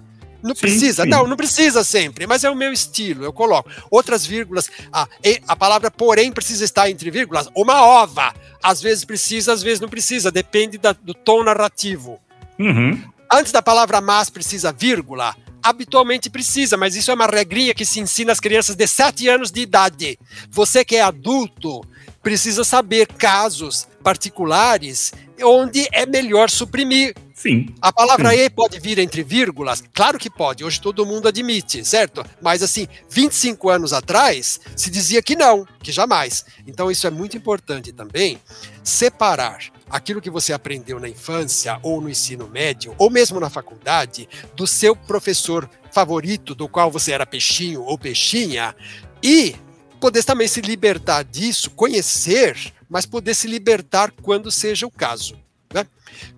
Não 0.45 0.55
sim, 0.55 0.61
precisa, 0.61 1.05
sim. 1.05 1.09
não, 1.09 1.27
não 1.27 1.39
precisa 1.39 1.83
sempre, 1.83 2.27
mas 2.27 2.45
é 2.45 2.51
o 2.51 2.55
meu 2.55 2.71
estilo, 2.71 3.25
eu 3.25 3.33
coloco. 3.33 3.71
Outras 3.91 4.27
vírgulas, 4.27 4.71
a, 4.93 5.09
a 5.49 5.57
palavra 5.57 5.91
porém 5.91 6.31
precisa 6.31 6.63
estar 6.67 6.91
entre 6.91 7.11
vírgulas, 7.11 7.49
uma 7.57 7.83
ova. 7.83 8.35
Às 8.63 8.83
vezes 8.83 9.07
precisa, 9.07 9.55
às 9.55 9.63
vezes 9.63 9.81
não 9.81 9.89
precisa, 9.89 10.31
depende 10.31 10.77
da, 10.77 10.93
do 10.93 11.15
tom 11.15 11.43
narrativo. 11.43 12.21
Uhum. 12.59 13.03
Antes 13.33 13.53
da 13.53 13.63
palavra 13.63 14.03
mas 14.03 14.29
precisa 14.29 14.71
vírgula, 14.71 15.35
habitualmente 15.63 16.29
precisa, 16.29 16.77
mas 16.77 16.95
isso 16.95 17.11
é 17.11 17.15
uma 17.15 17.27
regrinha 17.27 17.73
que 17.73 17.87
se 17.87 17.99
ensina 17.99 18.31
às 18.31 18.39
crianças 18.39 18.77
de 18.77 18.87
7 18.87 19.27
anos 19.29 19.51
de 19.51 19.63
idade. 19.63 20.19
Você 20.51 20.85
que 20.85 20.97
é 20.97 21.01
adulto 21.01 21.81
precisa 22.23 22.65
saber 22.65 23.07
casos 23.07 23.89
particulares 24.05 25.13
onde 25.43 25.89
é 25.91 26.07
melhor 26.07 26.51
suprimir 26.51 27.15
Sim. 27.35 27.67
A 27.83 27.93
palavra 27.93 28.31
sim. 28.31 28.39
E 28.39 28.49
pode 28.49 28.79
vir 28.79 28.99
entre 29.01 29.25
vírgulas? 29.25 29.83
Claro 29.93 30.21
que 30.21 30.31
pode, 30.31 30.65
hoje 30.65 30.81
todo 30.81 31.05
mundo 31.05 31.27
admite, 31.27 31.85
certo? 31.85 32.25
Mas 32.41 32.63
assim, 32.63 32.87
25 33.11 33.69
anos 33.69 33.93
atrás 33.93 34.61
se 34.77 34.89
dizia 34.89 35.21
que 35.21 35.35
não, 35.35 35.67
que 35.83 35.91
jamais. 35.91 36.45
Então 36.65 36.91
isso 36.91 37.09
é 37.09 37.11
muito 37.11 37.37
importante 37.37 37.93
também, 37.93 38.39
separar 38.85 39.59
aquilo 39.91 40.21
que 40.21 40.31
você 40.31 40.53
aprendeu 40.53 41.01
na 41.01 41.09
infância 41.09 41.79
ou 41.83 42.01
no 42.01 42.09
ensino 42.09 42.49
médio, 42.49 42.95
ou 42.99 43.11
mesmo 43.11 43.41
na 43.41 43.51
faculdade, 43.51 44.29
do 44.55 44.67
seu 44.67 44.95
professor 44.95 45.69
favorito, 45.91 46.55
do 46.55 46.69
qual 46.69 46.91
você 46.91 47.13
era 47.13 47.27
peixinho 47.27 47.83
ou 47.83 47.99
peixinha, 47.99 48.75
e 49.23 49.57
poder 50.01 50.23
também 50.23 50.47
se 50.47 50.61
libertar 50.61 51.25
disso, 51.25 51.71
conhecer, 51.71 52.74
mas 52.95 53.05
poder 53.05 53.35
se 53.35 53.49
libertar 53.49 54.13
quando 54.23 54.53
seja 54.53 54.87
o 54.87 54.91
caso. 54.91 55.37
Né? 55.75 55.85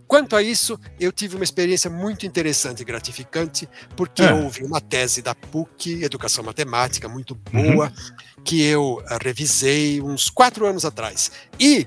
Quanto 0.06 0.34
a 0.34 0.42
isso, 0.42 0.80
eu 0.98 1.12
tive 1.12 1.36
uma 1.36 1.44
experiência 1.44 1.90
muito 1.90 2.24
interessante 2.24 2.80
e 2.80 2.84
gratificante, 2.84 3.68
porque 3.94 4.22
é. 4.22 4.32
houve 4.32 4.64
uma 4.64 4.80
tese 4.80 5.20
da 5.20 5.34
PUC, 5.34 6.02
Educação 6.02 6.42
Matemática, 6.42 7.10
muito 7.10 7.34
boa, 7.52 7.88
uhum. 7.88 8.42
que 8.42 8.62
eu 8.62 8.94
uh, 8.94 9.18
revisei 9.22 10.00
uns 10.00 10.30
quatro 10.30 10.64
anos 10.64 10.86
atrás. 10.86 11.30
E, 11.60 11.86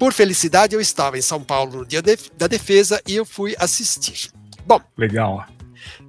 por 0.00 0.12
felicidade, 0.12 0.74
eu 0.74 0.80
estava 0.80 1.16
em 1.16 1.22
São 1.22 1.40
Paulo 1.40 1.78
no 1.78 1.86
dia 1.86 2.02
de, 2.02 2.18
da 2.36 2.48
defesa 2.48 3.00
e 3.06 3.14
eu 3.14 3.24
fui 3.24 3.54
assistir. 3.56 4.32
Bom. 4.66 4.80
Legal. 4.98 5.46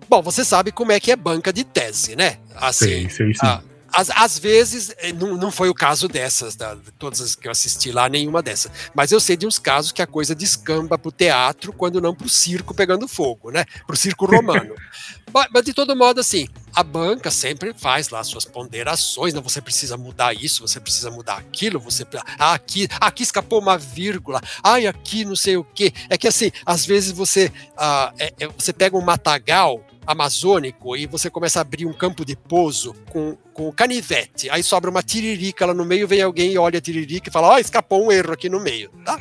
Bom, 0.10 0.24
você 0.24 0.44
sabe 0.44 0.72
como 0.72 0.92
é 0.92 1.00
que 1.00 1.12
é 1.12 1.16
banca 1.16 1.54
de 1.54 1.64
tese, 1.64 2.16
né? 2.16 2.40
Assim, 2.56 3.08
sei, 3.08 3.10
sei, 3.10 3.34
sim. 3.36 3.46
Uh, 3.46 3.73
às, 3.94 4.10
às 4.10 4.40
vezes, 4.40 4.94
eh, 4.98 5.14
não, 5.14 5.38
não 5.38 5.52
foi 5.52 5.70
o 5.70 5.74
caso 5.74 6.08
dessas, 6.08 6.56
da, 6.56 6.74
de 6.74 6.92
todas 6.94 7.22
as 7.22 7.36
que 7.36 7.48
eu 7.48 7.52
assisti 7.52 7.92
lá, 7.92 8.10
nenhuma 8.10 8.42
dessas. 8.42 8.72
Mas 8.94 9.12
eu 9.12 9.20
sei 9.20 9.38
de 9.38 9.46
uns 9.46 9.60
casos 9.60 9.92
que 9.92 10.02
a 10.02 10.08
coisa 10.08 10.34
descamba 10.34 10.98
para 10.98 11.10
o 11.10 11.12
teatro, 11.12 11.72
quando 11.72 12.02
não 12.02 12.16
para 12.16 12.26
o 12.26 12.30
circo 12.30 12.74
pegando 12.74 13.08
fogo, 13.08 13.52
né? 13.52 13.66
Para 13.86 13.94
o 13.94 13.98
circo 13.98 14.26
romano. 14.26 14.76
mas, 15.32 15.48
mas, 15.54 15.64
de 15.64 15.74
todo 15.74 15.96
modo, 15.96 16.20
assim, 16.20 16.48
a 16.74 16.84
banca 16.84 17.30
sempre 17.30 17.74
faz 17.74 18.10
lá 18.10 18.24
suas 18.24 18.46
ponderações, 18.46 19.34
não, 19.34 19.42
você 19.42 19.62
precisa 19.62 19.96
mudar 19.96 20.34
isso, 20.34 20.68
você 20.68 20.80
precisa 20.80 21.12
mudar 21.12 21.38
aquilo, 21.38 21.80
você 21.80 22.06
ah, 22.40 22.54
aqui, 22.54 22.88
aqui 23.00 23.24
escapou 23.24 23.60
uma 23.60 23.78
vírgula, 23.78 24.42
ai, 24.64 24.88
aqui 24.88 25.24
não 25.24 25.36
sei 25.36 25.56
o 25.56 25.64
quê. 25.64 25.94
É 26.10 26.18
que 26.18 26.28
assim, 26.28 26.52
às 26.66 26.86
vezes 26.86 27.12
você, 27.12 27.52
ah, 27.78 28.12
é, 28.18 28.34
é, 28.40 28.48
você 28.48 28.74
pega 28.74 28.98
um 28.98 29.02
matagal 29.02 29.86
amazônico 30.06 30.96
e 30.96 31.06
você 31.06 31.30
começa 31.30 31.60
a 31.60 31.62
abrir 31.62 31.86
um 31.86 31.94
campo 31.94 32.26
de 32.26 32.36
pouso 32.36 32.94
com, 33.10 33.36
com 33.54 33.72
canivete, 33.72 34.50
aí 34.50 34.64
sobra 34.64 34.90
uma 34.90 35.04
tiririca 35.04 35.66
lá 35.66 35.74
no 35.74 35.86
meio, 35.86 36.08
vem 36.08 36.22
alguém 36.22 36.54
e 36.54 36.58
olha 36.58 36.80
a 36.80 36.82
tiririca 36.82 37.30
e 37.30 37.32
fala, 37.32 37.50
ó, 37.50 37.56
oh, 37.56 37.58
escapou 37.58 38.06
um 38.06 38.12
erro 38.12 38.34
aqui 38.34 38.50
no 38.50 38.60
meio, 38.60 38.90
tá? 39.06 39.20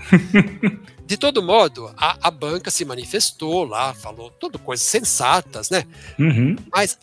de 1.06 1.16
todo 1.16 1.42
modo, 1.42 1.92
a, 1.96 2.16
a, 2.20 2.30
banca 2.30 2.70
se 2.70 2.84
manifestou 2.84 3.64
lá, 3.64 3.92
falou 3.94 4.30
tudo 4.30 4.58
coisas 4.58 4.86
sensatas, 4.86 5.70
né? 5.70 5.84
Uhum. 6.18 6.56
Mas 6.72 6.98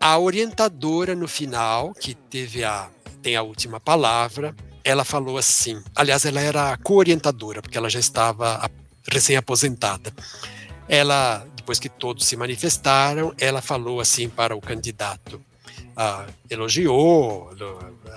a 0.00 0.18
orientadora 0.18 1.14
no 1.14 1.28
final, 1.28 1.94
que 1.94 2.14
teve 2.14 2.64
a 2.64 2.90
tem 3.22 3.36
a 3.36 3.42
última 3.42 3.80
palavra, 3.80 4.54
ela 4.84 5.02
falou 5.02 5.38
assim, 5.38 5.82
aliás, 5.96 6.26
ela 6.26 6.40
era 6.40 6.76
co-orientadora, 6.76 7.62
porque 7.62 7.78
ela 7.78 7.88
já 7.88 7.98
estava 7.98 8.70
recém-aposentada. 9.10 10.12
Ela 10.86 11.46
depois 11.64 11.78
que 11.78 11.88
todos 11.88 12.26
se 12.26 12.36
manifestaram, 12.36 13.32
ela 13.40 13.62
falou 13.62 13.98
assim 13.98 14.28
para 14.28 14.54
o 14.54 14.60
candidato, 14.60 15.40
ah, 15.96 16.26
elogiou, 16.50 17.50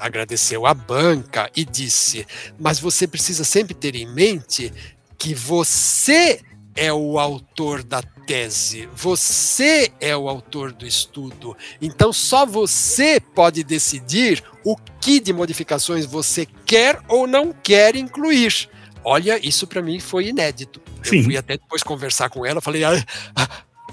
agradeceu 0.01 0.65
a 0.65 0.73
banca 0.73 1.49
e 1.55 1.63
disse: 1.63 2.27
Mas 2.59 2.77
você 2.77 3.07
precisa 3.07 3.45
sempre 3.45 3.73
ter 3.73 3.95
em 3.95 4.05
mente 4.05 4.73
que 5.17 5.33
você 5.33 6.41
é 6.75 6.91
o 6.91 7.17
autor 7.17 7.83
da 7.83 8.01
tese, 8.01 8.89
você 8.93 9.93
é 10.01 10.15
o 10.15 10.27
autor 10.27 10.73
do 10.73 10.85
estudo. 10.85 11.55
Então 11.81 12.11
só 12.11 12.45
você 12.45 13.21
pode 13.21 13.63
decidir 13.63 14.43
o 14.65 14.75
que 14.99 15.21
de 15.21 15.31
modificações 15.31 16.05
você 16.05 16.45
quer 16.65 16.99
ou 17.07 17.25
não 17.25 17.53
quer 17.53 17.95
incluir. 17.95 18.69
Olha, 19.05 19.39
isso 19.41 19.65
para 19.65 19.81
mim 19.81 20.01
foi 20.01 20.27
inédito. 20.27 20.81
Eu 21.15 21.23
fui 21.23 21.37
até 21.37 21.57
depois 21.57 21.83
conversar 21.83 22.29
com 22.29 22.45
ela, 22.45 22.61
falei, 22.61 22.83
ai, 22.83 23.03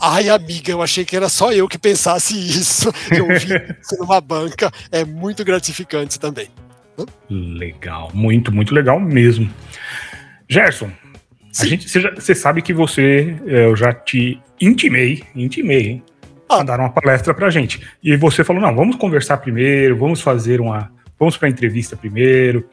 ai, 0.00 0.28
amiga, 0.28 0.70
eu 0.70 0.82
achei 0.82 1.04
que 1.04 1.16
era 1.16 1.28
só 1.28 1.52
eu 1.52 1.68
que 1.68 1.78
pensasse 1.78 2.34
isso. 2.34 2.92
Eu 3.10 3.26
vi 3.28 3.54
isso 3.80 3.96
numa 3.98 4.20
banca, 4.20 4.70
é 4.90 5.04
muito 5.04 5.44
gratificante 5.44 6.18
também. 6.18 6.48
Legal, 7.28 8.10
muito, 8.14 8.52
muito 8.52 8.74
legal 8.74 9.00
mesmo. 9.00 9.50
Gerson, 10.48 10.90
a 11.60 11.66
gente, 11.66 11.88
você, 11.88 12.00
já, 12.00 12.10
você, 12.10 12.34
sabe 12.34 12.62
que 12.62 12.72
você, 12.72 13.36
é, 13.46 13.66
eu 13.66 13.76
já 13.76 13.92
te 13.92 14.40
intimei, 14.60 15.24
intimei, 15.34 15.88
hein? 15.88 16.02
Ah. 16.48 16.62
dar 16.62 16.78
uma 16.78 16.90
palestra 16.90 17.32
pra 17.32 17.50
gente. 17.50 17.80
E 18.02 18.16
você 18.16 18.44
falou, 18.44 18.60
não, 18.60 18.74
vamos 18.74 18.96
conversar 18.96 19.38
primeiro, 19.38 19.96
vamos 19.96 20.20
fazer 20.20 20.60
uma, 20.60 20.92
vamos 21.18 21.36
pra 21.36 21.48
entrevista 21.48 21.96
primeiro, 21.96 22.68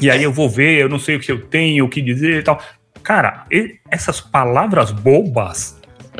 e 0.00 0.10
aí 0.10 0.22
eu 0.22 0.32
vou 0.32 0.48
ver, 0.48 0.80
eu 0.80 0.88
não 0.88 0.98
sei 0.98 1.16
o 1.16 1.20
que 1.20 1.32
eu 1.32 1.40
tenho, 1.40 1.84
o 1.84 1.88
que 1.88 2.00
dizer 2.00 2.40
e 2.40 2.42
tal. 2.42 2.62
Cara, 3.02 3.44
essas 3.90 4.20
palavras 4.20 4.90
bobas 4.90 5.76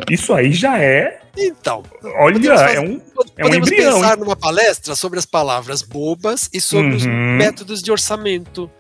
Isso 0.09 0.33
aí 0.33 0.53
já 0.53 0.79
é. 0.79 1.21
Então. 1.37 1.83
Olha, 2.17 2.41
fazer, 2.41 2.77
é 2.77 2.81
um. 2.81 3.01
É 3.37 3.43
podemos 3.43 3.69
um 3.69 3.73
embrião, 3.73 3.95
pensar 4.01 4.15
hein? 4.15 4.21
numa 4.21 4.37
palestra 4.37 4.95
sobre 4.95 5.19
as 5.19 5.27
palavras 5.27 5.83
bobas 5.83 6.49
e 6.53 6.61
sobre 6.61 6.91
uhum. 6.91 6.97
os 6.97 7.07
métodos 7.07 7.83
de 7.83 7.91
orçamento. 7.93 8.71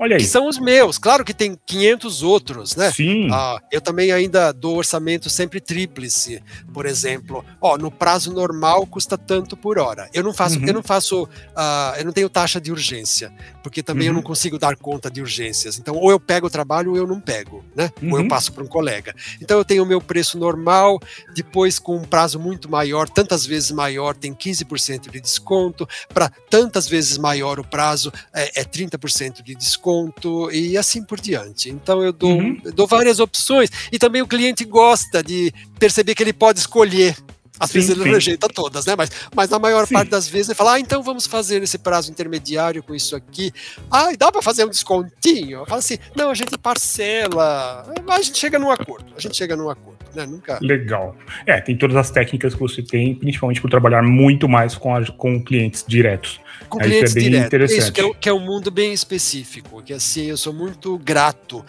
Olha 0.00 0.16
aí. 0.16 0.22
Que 0.22 0.26
são 0.26 0.48
os 0.48 0.58
meus. 0.58 0.96
Claro 0.96 1.22
que 1.22 1.34
tem 1.34 1.54
500 1.66 2.22
outros, 2.22 2.74
né? 2.74 2.90
Sim. 2.90 3.28
Ah, 3.30 3.60
eu 3.70 3.82
também 3.82 4.10
ainda 4.10 4.50
dou 4.50 4.78
orçamento 4.78 5.28
sempre 5.28 5.60
tríplice. 5.60 6.42
Por 6.72 6.86
exemplo, 6.86 7.44
ó, 7.60 7.76
no 7.76 7.90
prazo 7.90 8.32
normal 8.32 8.86
custa 8.86 9.18
tanto 9.18 9.58
por 9.58 9.78
hora. 9.78 10.08
Eu 10.14 10.22
não 10.22 10.32
faço, 10.32 10.58
uhum. 10.58 10.66
eu 10.66 10.72
não 10.72 10.82
faço, 10.82 11.24
uh, 11.24 11.98
eu 11.98 12.04
não 12.06 12.12
tenho 12.12 12.30
taxa 12.30 12.58
de 12.58 12.72
urgência, 12.72 13.30
porque 13.62 13.82
também 13.82 14.08
uhum. 14.08 14.14
eu 14.14 14.16
não 14.16 14.22
consigo 14.22 14.58
dar 14.58 14.74
conta 14.74 15.10
de 15.10 15.20
urgências. 15.20 15.78
Então, 15.78 15.94
ou 15.94 16.10
eu 16.10 16.18
pego 16.18 16.46
o 16.46 16.50
trabalho 16.50 16.92
ou 16.92 16.96
eu 16.96 17.06
não 17.06 17.20
pego, 17.20 17.62
né? 17.76 17.90
Uhum. 18.00 18.12
Ou 18.12 18.16
eu 18.16 18.22
uhum. 18.22 18.28
passo 18.28 18.54
para 18.54 18.64
um 18.64 18.68
colega. 18.68 19.14
Então, 19.42 19.58
eu 19.58 19.66
tenho 19.66 19.82
o 19.82 19.86
meu 19.86 20.00
preço 20.00 20.38
normal, 20.38 20.98
depois 21.34 21.78
com 21.78 21.96
um 21.96 22.04
prazo 22.04 22.40
muito 22.40 22.70
maior, 22.70 23.06
tantas 23.06 23.44
vezes 23.44 23.70
maior, 23.70 24.16
tem 24.16 24.32
15% 24.32 25.10
de 25.10 25.20
desconto. 25.20 25.86
Para 26.08 26.30
tantas 26.48 26.88
vezes 26.88 27.18
maior 27.18 27.60
o 27.60 27.64
prazo, 27.64 28.10
é, 28.32 28.62
é 28.62 28.64
30% 28.64 29.42
de 29.42 29.54
desconto 29.54 29.89
desconto 29.90 30.50
e 30.52 30.76
assim 30.76 31.02
por 31.02 31.20
diante. 31.20 31.70
Então 31.70 32.02
eu 32.02 32.12
dou, 32.12 32.38
uhum. 32.38 32.60
eu 32.64 32.72
dou 32.72 32.86
várias 32.86 33.18
opções 33.18 33.70
e 33.90 33.98
também 33.98 34.22
o 34.22 34.26
cliente 34.26 34.64
gosta 34.64 35.22
de 35.22 35.52
perceber 35.78 36.14
que 36.14 36.22
ele 36.22 36.32
pode 36.32 36.60
escolher 36.60 37.16
às 37.58 37.70
vezes 37.70 37.90
ele 37.90 38.04
sim. 38.04 38.10
rejeita 38.10 38.48
todas, 38.48 38.86
né? 38.86 38.94
Mas, 38.96 39.10
mas 39.36 39.50
na 39.50 39.58
maior 39.58 39.86
sim. 39.86 39.92
parte 39.92 40.08
das 40.08 40.26
vezes 40.26 40.48
ele 40.48 40.56
fala: 40.56 40.74
ah, 40.74 40.80
então 40.80 41.02
vamos 41.02 41.26
fazer 41.26 41.62
esse 41.62 41.76
prazo 41.76 42.10
intermediário 42.10 42.82
com 42.82 42.94
isso 42.94 43.14
aqui. 43.14 43.52
Ah, 43.90 44.08
dá 44.18 44.32
para 44.32 44.40
fazer 44.40 44.64
um 44.64 44.70
descontinho? 44.70 45.66
Fala 45.66 45.80
assim: 45.80 45.98
não, 46.16 46.30
a 46.30 46.34
gente 46.34 46.56
parcela. 46.56 47.84
A 48.08 48.22
gente 48.22 48.38
chega 48.38 48.58
num 48.58 48.70
acordo. 48.70 49.12
A 49.14 49.20
gente 49.20 49.36
chega 49.36 49.54
num 49.56 49.68
acordo. 49.68 49.98
Né? 50.14 50.24
Nunca. 50.24 50.58
Legal. 50.62 51.14
É, 51.44 51.60
tem 51.60 51.76
todas 51.76 51.96
as 51.96 52.10
técnicas 52.10 52.54
que 52.54 52.60
você 52.60 52.82
tem, 52.82 53.14
principalmente 53.14 53.60
por 53.60 53.68
trabalhar 53.68 54.02
muito 54.02 54.48
mais 54.48 54.74
com, 54.74 54.94
a, 54.94 55.04
com 55.04 55.44
clientes 55.44 55.84
diretos. 55.86 56.40
Com 56.70 56.78
clientes 56.78 57.14
é 57.14 57.20
diretos. 57.20 57.46
Interessante. 57.46 57.78
Isso, 57.78 57.92
que 57.92 58.00
é, 58.00 58.14
que 58.14 58.28
é 58.28 58.32
um 58.32 58.40
mundo 58.40 58.70
bem 58.70 58.92
específico. 58.92 59.82
Que 59.82 59.92
assim, 59.92 60.26
eu 60.26 60.36
sou 60.36 60.54
muito 60.54 60.96
grato 60.98 61.64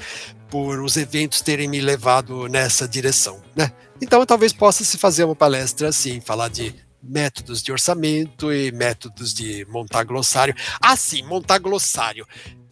por 0.49 0.79
os 0.79 0.95
eventos 0.95 1.41
terem 1.41 1.67
me 1.67 1.81
levado 1.81 2.47
nessa 2.47 2.87
direção, 2.87 3.41
né? 3.55 3.71
Então, 4.01 4.25
talvez 4.25 4.51
possa 4.51 4.83
se 4.83 4.97
fazer 4.97 5.23
uma 5.23 5.35
palestra 5.35 5.89
assim, 5.89 6.19
falar 6.19 6.49
de 6.49 6.73
métodos 7.01 7.61
de 7.61 7.71
orçamento 7.71 8.51
e 8.51 8.71
métodos 8.71 9.33
de 9.33 9.65
montar 9.69 10.03
glossário. 10.03 10.55
Ah, 10.79 10.95
sim, 10.95 11.23
montar 11.23 11.57
glossário. 11.57 12.27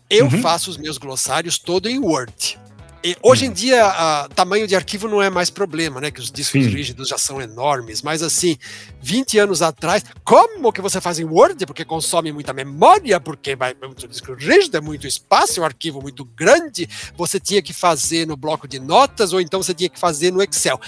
Eu 0.09 0.25
uhum. 0.25 0.41
faço 0.41 0.69
os 0.69 0.77
meus 0.77 0.97
glossários 0.97 1.57
todo 1.57 1.87
em 1.87 1.99
Word. 1.99 2.59
E 3.01 3.15
hoje 3.23 3.45
em 3.45 3.51
dia, 3.51 3.85
a, 3.85 4.27
tamanho 4.29 4.67
de 4.67 4.75
arquivo 4.75 5.07
não 5.07 5.21
é 5.21 5.29
mais 5.29 5.49
problema, 5.49 6.01
né? 6.01 6.11
Que 6.11 6.19
os 6.19 6.29
discos 6.29 6.63
Sim. 6.63 6.69
rígidos 6.69 7.07
já 7.07 7.17
são 7.17 7.41
enormes. 7.41 8.01
Mas 8.01 8.21
assim, 8.21 8.57
20 9.01 9.39
anos 9.39 9.61
atrás, 9.61 10.03
como 10.23 10.73
que 10.73 10.81
você 10.81 10.99
faz 10.99 11.17
em 11.17 11.23
Word? 11.23 11.65
Porque 11.65 11.85
consome 11.85 12.33
muita 12.33 12.51
memória, 12.51 13.19
porque 13.19 13.55
vai, 13.55 13.73
o 13.81 14.07
disco 14.07 14.33
rígido 14.33 14.75
é 14.75 14.81
muito 14.81 15.07
espaço, 15.07 15.59
é 15.59 15.63
um 15.63 15.65
arquivo 15.65 16.01
muito 16.01 16.25
grande. 16.25 16.89
Você 17.15 17.39
tinha 17.39 17.61
que 17.61 17.71
fazer 17.71 18.27
no 18.27 18.35
bloco 18.35 18.67
de 18.67 18.79
notas 18.79 19.31
ou 19.31 19.39
então 19.39 19.63
você 19.63 19.73
tinha 19.73 19.89
que 19.89 19.99
fazer 19.99 20.31
no 20.31 20.43
Excel. 20.43 20.79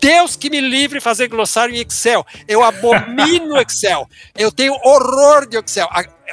Deus 0.00 0.34
que 0.34 0.48
me 0.48 0.60
livre 0.60 1.00
fazer 1.00 1.28
glossário 1.28 1.74
em 1.74 1.78
Excel. 1.78 2.24
Eu 2.48 2.64
abomino 2.64 3.58
Excel. 3.60 4.08
Eu 4.36 4.50
tenho 4.50 4.72
horror 4.82 5.46
de 5.46 5.58
Excel. 5.58 5.88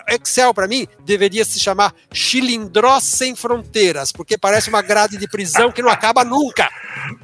Excel, 0.09 0.53
para 0.53 0.67
mim, 0.67 0.87
deveria 1.03 1.43
se 1.43 1.59
chamar 1.59 1.93
Chilindró 2.13 2.99
Sem 2.99 3.35
Fronteiras, 3.35 4.11
porque 4.11 4.37
parece 4.37 4.69
uma 4.69 4.81
grade 4.81 5.17
de 5.17 5.27
prisão 5.27 5.71
que 5.71 5.81
não 5.81 5.89
acaba 5.89 6.23
nunca. 6.23 6.69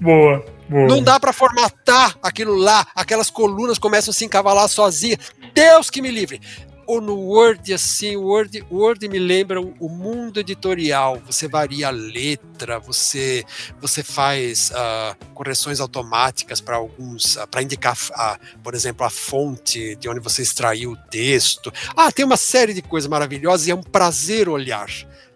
Boa. 0.01 0.43
Boa. 0.67 0.87
Não 0.87 1.01
dá 1.01 1.19
para 1.19 1.31
formatar 1.31 2.17
aquilo 2.21 2.55
lá, 2.55 2.85
aquelas 2.95 3.29
colunas 3.29 3.77
começam 3.77 4.11
a 4.11 4.13
se 4.13 4.25
encavalar 4.25 4.67
sozinha. 4.67 5.17
Deus 5.53 5.89
que 5.89 6.01
me 6.01 6.09
livre 6.09 6.41
ou 6.85 7.01
no 7.01 7.15
Word, 7.15 7.73
assim, 7.73 8.15
o 8.15 8.23
Word, 8.23 8.65
Word 8.71 9.07
me 9.07 9.19
lembra 9.19 9.61
o 9.61 9.89
mundo 9.89 10.39
editorial. 10.39 11.21
Você 11.25 11.47
varia 11.47 11.87
a 11.87 11.91
letra, 11.91 12.79
você, 12.79 13.43
você 13.79 14.03
faz 14.03 14.71
uh, 14.71 15.33
correções 15.33 15.79
automáticas 15.79 16.61
para 16.61 16.75
alguns, 16.75 17.35
uh, 17.35 17.47
para 17.47 17.61
indicar, 17.61 17.95
uh, 17.95 18.57
por 18.61 18.73
exemplo, 18.73 19.05
a 19.05 19.09
fonte 19.09 19.95
de 19.95 20.09
onde 20.09 20.19
você 20.19 20.41
extraiu 20.41 20.91
o 20.91 20.97
texto. 20.97 21.71
Ah, 21.95 22.11
tem 22.11 22.25
uma 22.25 22.37
série 22.37 22.73
de 22.73 22.81
coisas 22.81 23.09
maravilhosas 23.09 23.67
e 23.67 23.71
é 23.71 23.75
um 23.75 23.83
prazer 23.83 24.49
olhar. 24.49 24.89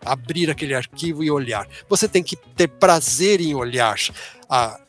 Abrir 0.06 0.50
aquele 0.50 0.74
arquivo 0.74 1.24
e 1.24 1.32
olhar. 1.32 1.68
Você 1.89 2.08
tem 2.08 2.24
que 2.24 2.36
ter 2.56 2.68
prazer 2.68 3.41
em 3.41 3.56
olhar. 3.56 3.98
Uh, 4.50 4.86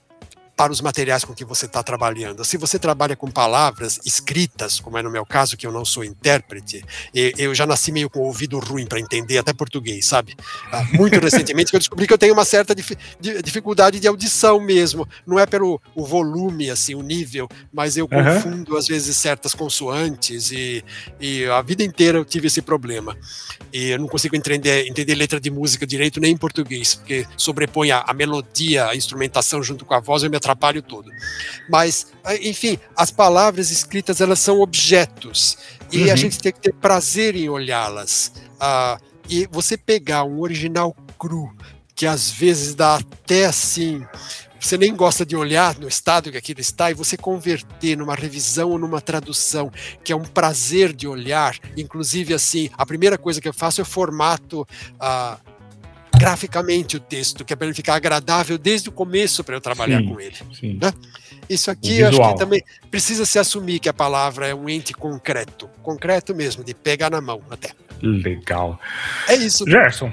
para 0.58 0.72
os 0.72 0.80
materiais 0.80 1.24
com 1.24 1.32
que 1.32 1.44
você 1.44 1.66
está 1.66 1.84
trabalhando. 1.84 2.44
Se 2.44 2.56
você 2.56 2.80
trabalha 2.80 3.14
com 3.14 3.30
palavras 3.30 4.00
escritas, 4.04 4.80
como 4.80 4.98
é 4.98 5.02
no 5.04 5.08
meu 5.08 5.24
caso, 5.24 5.56
que 5.56 5.64
eu 5.64 5.70
não 5.70 5.84
sou 5.84 6.02
intérprete, 6.02 6.84
eu 7.14 7.54
já 7.54 7.64
nasci 7.64 7.92
meio 7.92 8.10
com 8.10 8.18
o 8.18 8.24
ouvido 8.24 8.58
ruim 8.58 8.84
para 8.84 8.98
entender 8.98 9.38
até 9.38 9.52
português, 9.52 10.06
sabe? 10.06 10.34
Ah, 10.72 10.84
muito 10.94 11.16
recentemente 11.20 11.72
eu 11.72 11.78
descobri 11.78 12.08
que 12.08 12.12
eu 12.12 12.18
tenho 12.18 12.32
uma 12.32 12.44
certa 12.44 12.74
dificuldade 12.74 14.00
de 14.00 14.08
audição 14.08 14.58
mesmo. 14.58 15.06
Não 15.24 15.38
é 15.38 15.46
pelo 15.46 15.80
o 15.94 16.04
volume, 16.04 16.70
assim, 16.70 16.96
o 16.96 17.02
nível, 17.02 17.48
mas 17.72 17.96
eu 17.96 18.08
uhum. 18.10 18.24
confundo 18.24 18.76
às 18.76 18.88
vezes 18.88 19.16
certas 19.16 19.54
consoantes 19.54 20.50
e, 20.50 20.84
e, 21.20 21.44
a 21.44 21.62
vida 21.62 21.84
inteira 21.84 22.18
eu 22.18 22.24
tive 22.24 22.48
esse 22.48 22.60
problema. 22.60 23.16
E 23.72 23.90
eu 23.90 23.98
não 24.00 24.08
consigo 24.08 24.34
entender, 24.34 24.88
entender 24.88 25.14
letra 25.14 25.38
de 25.38 25.52
música 25.52 25.86
direito 25.86 26.18
nem 26.18 26.32
em 26.32 26.36
português, 26.36 26.96
porque 26.96 27.24
sobrepõe 27.36 27.92
a, 27.92 28.00
a 28.00 28.12
melodia, 28.12 28.86
a 28.86 28.96
instrumentação 28.96 29.62
junto 29.62 29.84
com 29.84 29.94
a 29.94 30.00
voz, 30.00 30.24
eu 30.24 30.30
me 30.30 30.36
atrapalho 30.48 30.82
todo. 30.82 31.10
Mas, 31.68 32.06
enfim, 32.40 32.78
as 32.96 33.10
palavras 33.10 33.70
escritas 33.70 34.20
elas 34.20 34.38
são 34.38 34.60
objetos 34.60 35.58
e 35.92 36.04
uhum. 36.04 36.12
a 36.12 36.16
gente 36.16 36.38
tem 36.38 36.52
que 36.52 36.60
ter 36.60 36.72
prazer 36.74 37.36
em 37.36 37.48
olhá-las. 37.48 38.32
Uh, 38.54 39.02
e 39.28 39.46
você 39.50 39.76
pegar 39.76 40.24
um 40.24 40.40
original 40.40 40.96
cru, 41.18 41.54
que 41.94 42.06
às 42.06 42.30
vezes 42.30 42.74
dá 42.74 42.96
até 42.96 43.44
assim, 43.44 44.04
você 44.58 44.76
nem 44.78 44.94
gosta 44.94 45.24
de 45.24 45.36
olhar 45.36 45.78
no 45.78 45.86
estado 45.86 46.30
que 46.32 46.38
aquilo 46.38 46.60
está 46.60 46.90
e 46.90 46.94
você 46.94 47.16
converter 47.16 47.96
numa 47.96 48.14
revisão 48.14 48.70
ou 48.70 48.78
numa 48.78 49.00
tradução, 49.00 49.70
que 50.02 50.12
é 50.12 50.16
um 50.16 50.24
prazer 50.24 50.92
de 50.92 51.06
olhar. 51.06 51.56
Inclusive, 51.76 52.34
assim, 52.34 52.70
a 52.76 52.84
primeira 52.86 53.18
coisa 53.18 53.40
que 53.40 53.48
eu 53.48 53.54
faço 53.54 53.80
é 53.80 53.84
formato. 53.84 54.66
Uh, 54.94 55.57
graficamente 56.18 56.96
o 56.96 57.00
texto, 57.00 57.44
que 57.44 57.52
é 57.52 57.56
para 57.56 57.66
ele 57.66 57.74
ficar 57.74 57.94
agradável 57.94 58.58
desde 58.58 58.88
o 58.88 58.92
começo 58.92 59.44
para 59.44 59.54
eu 59.56 59.60
trabalhar 59.60 60.00
sim, 60.00 60.08
com 60.08 60.20
ele. 60.20 60.36
Né? 60.62 60.92
Isso 61.48 61.70
aqui 61.70 62.02
acho 62.02 62.20
que 62.20 62.36
também 62.36 62.62
precisa 62.90 63.24
se 63.24 63.38
assumir 63.38 63.78
que 63.78 63.88
a 63.88 63.94
palavra 63.94 64.46
é 64.46 64.54
um 64.54 64.68
ente 64.68 64.92
concreto, 64.92 65.68
concreto 65.82 66.34
mesmo, 66.34 66.62
de 66.62 66.74
pegar 66.74 67.10
na 67.10 67.20
mão 67.20 67.40
até. 67.50 67.70
Legal. 68.02 68.78
É 69.26 69.34
isso. 69.34 69.64
Gerson, 69.68 70.12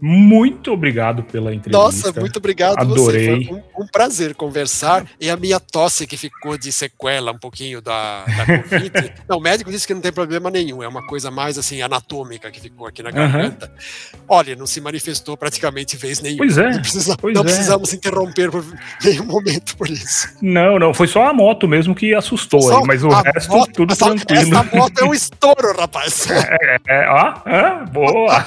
muito 0.00 0.72
obrigado 0.72 1.22
pela 1.22 1.54
entrevista. 1.54 1.70
Nossa, 1.70 2.12
muito 2.18 2.38
obrigado 2.38 2.78
Adorei. 2.78 3.36
você. 3.36 3.44
Foi 3.46 3.56
um, 3.56 3.82
um, 3.82 3.86
prazer 3.86 4.34
conversar. 4.34 5.04
E 5.20 5.28
a 5.28 5.36
minha 5.36 5.60
tosse 5.60 6.06
que 6.06 6.16
ficou 6.16 6.56
de 6.56 6.72
sequela 6.72 7.32
um 7.32 7.38
pouquinho 7.38 7.82
da, 7.82 8.24
da 8.24 8.46
Covid. 8.46 9.12
não, 9.28 9.36
o 9.36 9.40
médico 9.40 9.70
disse 9.70 9.86
que 9.86 9.92
não 9.92 10.00
tem 10.00 10.12
problema 10.12 10.50
nenhum. 10.50 10.82
É 10.82 10.88
uma 10.88 11.06
coisa 11.06 11.30
mais 11.30 11.58
assim 11.58 11.82
anatômica 11.82 12.50
que 12.50 12.60
ficou 12.60 12.86
aqui 12.86 13.02
na 13.02 13.10
garganta. 13.10 13.66
Uhum. 13.66 14.20
Olha, 14.28 14.56
não 14.56 14.66
se 14.66 14.80
manifestou 14.80 15.36
praticamente 15.36 15.96
vez 15.96 16.20
nenhuma. 16.20 16.44
Pois 16.44 16.56
é. 16.56 16.70
Não, 16.70 16.80
precisa, 16.80 17.16
pois 17.18 17.34
não 17.34 17.42
é. 17.42 17.44
precisamos 17.44 17.92
interromper 17.92 18.50
por 18.50 18.64
nenhum 19.04 19.26
momento 19.26 19.76
por 19.76 19.90
isso. 19.90 20.28
Não, 20.40 20.78
não. 20.78 20.94
Foi 20.94 21.06
só 21.06 21.26
a 21.26 21.34
moto 21.34 21.68
mesmo 21.68 21.94
que 21.94 22.14
assustou 22.14 22.62
só 22.62 22.78
aí, 22.78 22.84
mas 22.86 23.04
o 23.04 23.08
resto 23.08 23.50
moto, 23.50 23.72
tudo 23.72 23.92
essa, 23.92 24.06
tranquilo. 24.06 24.40
Essa 24.40 24.76
moto 24.76 24.98
é 24.98 25.04
um 25.04 25.14
estouro, 25.14 25.76
rapaz. 25.76 26.28
É, 26.60 26.78
é, 26.88 27.08
ó, 27.08 27.34
é, 27.46 27.84
boa. 27.86 28.46